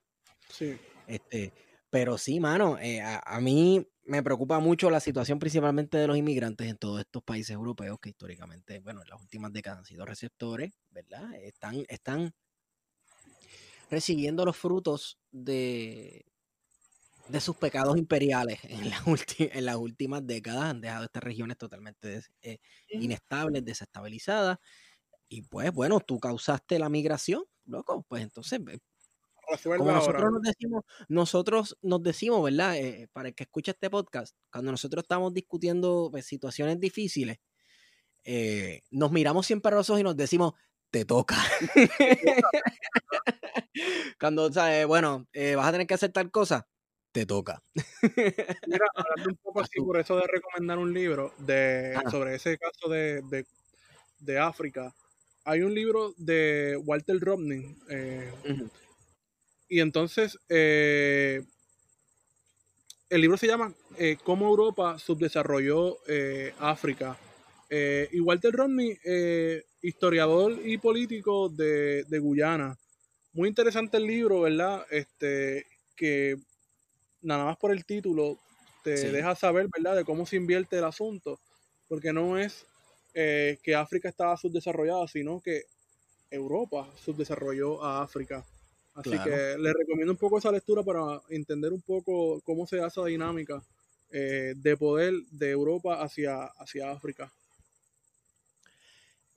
[0.48, 0.78] Sí.
[1.06, 1.52] Este,
[1.90, 6.76] pero sí, mano, a, mí me preocupa mucho la situación principalmente de los inmigrantes en
[6.76, 11.34] todos estos países europeos que históricamente, bueno, en las últimas décadas han sido receptores, ¿verdad?
[11.36, 12.34] Están, están
[13.90, 16.24] recibiendo los frutos de,
[17.28, 20.64] de sus pecados imperiales en, en las últimas décadas.
[20.64, 22.58] Han dejado estas regiones totalmente eh,
[22.88, 24.58] inestables, desestabilizadas.
[25.28, 28.04] Y pues, bueno, tú causaste la migración, loco.
[28.08, 28.60] Pues entonces,
[29.78, 32.76] como nosotros nos decimos, nosotros nos decimos, ¿verdad?
[32.76, 37.38] Eh, para el que escucha este podcast, cuando nosotros estamos discutiendo pues, situaciones difíciles,
[38.24, 40.54] eh, nos miramos siempre a los ojos y nos decimos,
[40.90, 41.36] te toca.
[44.20, 44.86] Cuando, ¿sabes?
[44.86, 46.68] Bueno, eh, vas a tener que hacer tal cosa,
[47.10, 47.62] te toca.
[48.66, 52.88] Mira, hablando un poco así por eso de recomendar un libro de, sobre ese caso
[52.88, 53.22] de,
[54.20, 54.94] de, África,
[55.44, 57.76] hay un libro de Walter Robney.
[57.88, 58.32] Eh,
[59.76, 61.42] y entonces, eh,
[63.08, 63.74] el libro se llama
[64.24, 65.98] Cómo Europa subdesarrolló
[66.58, 67.18] África.
[67.70, 68.98] y Walter Romney
[69.82, 72.78] historiador y político de, Guyana.
[73.32, 74.86] Muy interesante el libro, ¿verdad?
[74.90, 75.66] Este,
[75.96, 76.36] que
[77.20, 78.38] nada más por el título
[78.82, 81.38] te deja saber, ¿verdad?, de cómo se invierte el asunto,
[81.88, 82.66] porque no es
[83.14, 85.64] eh, que África estaba subdesarrollada, sino que
[86.30, 88.44] Europa subdesarrolló a África.
[88.94, 93.00] Así que le recomiendo un poco esa lectura para entender un poco cómo se hace
[93.00, 93.62] esa dinámica
[94.10, 97.32] eh, de poder de Europa hacia, hacia África.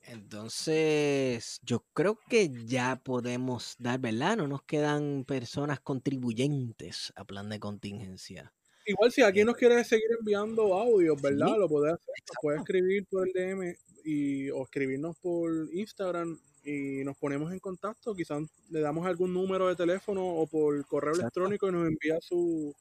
[0.08, 4.38] Entonces, yo creo que ya podemos dar, ¿verdad?
[4.38, 8.54] No nos quedan personas contribuyentes a plan de contingencia.
[8.86, 11.58] Igual si alguien nos quiere seguir enviando audios, ¿verdad?
[11.58, 17.16] Lo puede hacer, puede escribir por el DM y, o escribirnos por Instagram y nos
[17.18, 18.16] ponemos en contacto.
[18.16, 22.76] Quizás le damos algún número de teléfono o por correo electrónico y nos envía su,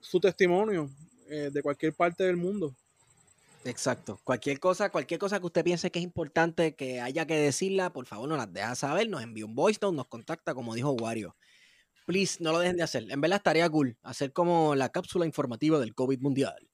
[0.00, 0.90] su testimonio
[1.28, 2.74] eh, de cualquier parte del mundo.
[3.64, 4.18] Exacto.
[4.24, 8.06] Cualquier cosa, cualquier cosa que usted piense que es importante que haya que decirla, por
[8.06, 11.36] favor nos las deja saber, nos envía un voice note, nos contacta, como dijo Wario.
[12.06, 13.06] Please, no lo dejen de hacer.
[13.08, 16.68] En verdad estaría cool hacer como la cápsula informativa del COVID mundial.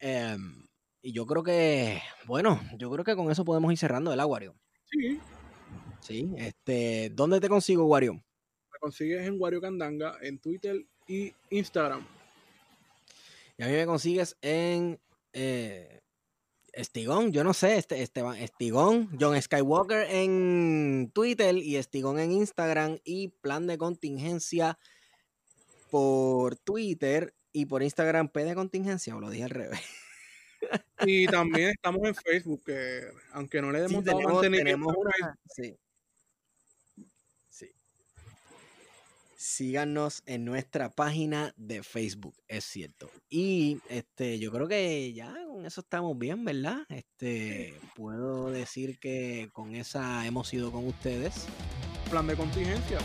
[0.00, 0.66] Em,
[1.00, 4.56] y yo creo que, bueno, yo creo que con eso podemos ir cerrando, ¿verdad, Wario?
[4.90, 5.20] Sí.
[6.02, 8.14] Sí, este, ¿dónde te consigo, Wario?
[8.14, 12.04] Me consigues en Wario Candanga, en Twitter y Instagram.
[13.56, 14.98] Y a mí me consigues en
[15.32, 16.00] eh,
[16.72, 22.98] Estigón, yo no sé, este, Esteban, Estigón, John Skywalker en Twitter y Estigón en Instagram
[23.04, 24.78] y plan de contingencia
[25.88, 29.80] por Twitter y por Instagram P de contingencia, o lo dije al revés.
[31.06, 31.26] Y
[31.62, 33.02] también estamos en Facebook, que
[33.32, 34.94] aunque no le demos mantenimiento,
[35.54, 35.76] sí.
[39.42, 43.10] síganos en nuestra página de Facebook, es cierto.
[43.28, 46.78] Y este, yo creo que ya con eso estamos bien, ¿verdad?
[46.88, 51.46] Este, puedo decir que con esa hemos ido con ustedes.
[52.10, 52.98] Plan de contingencia.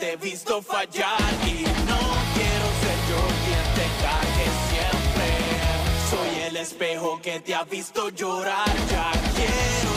[0.00, 2.00] te he visto fallar y no
[2.34, 5.26] quiero ser yo quien te cargue siempre.
[6.10, 9.89] Soy el espejo que te ha visto llorar, ya quiero.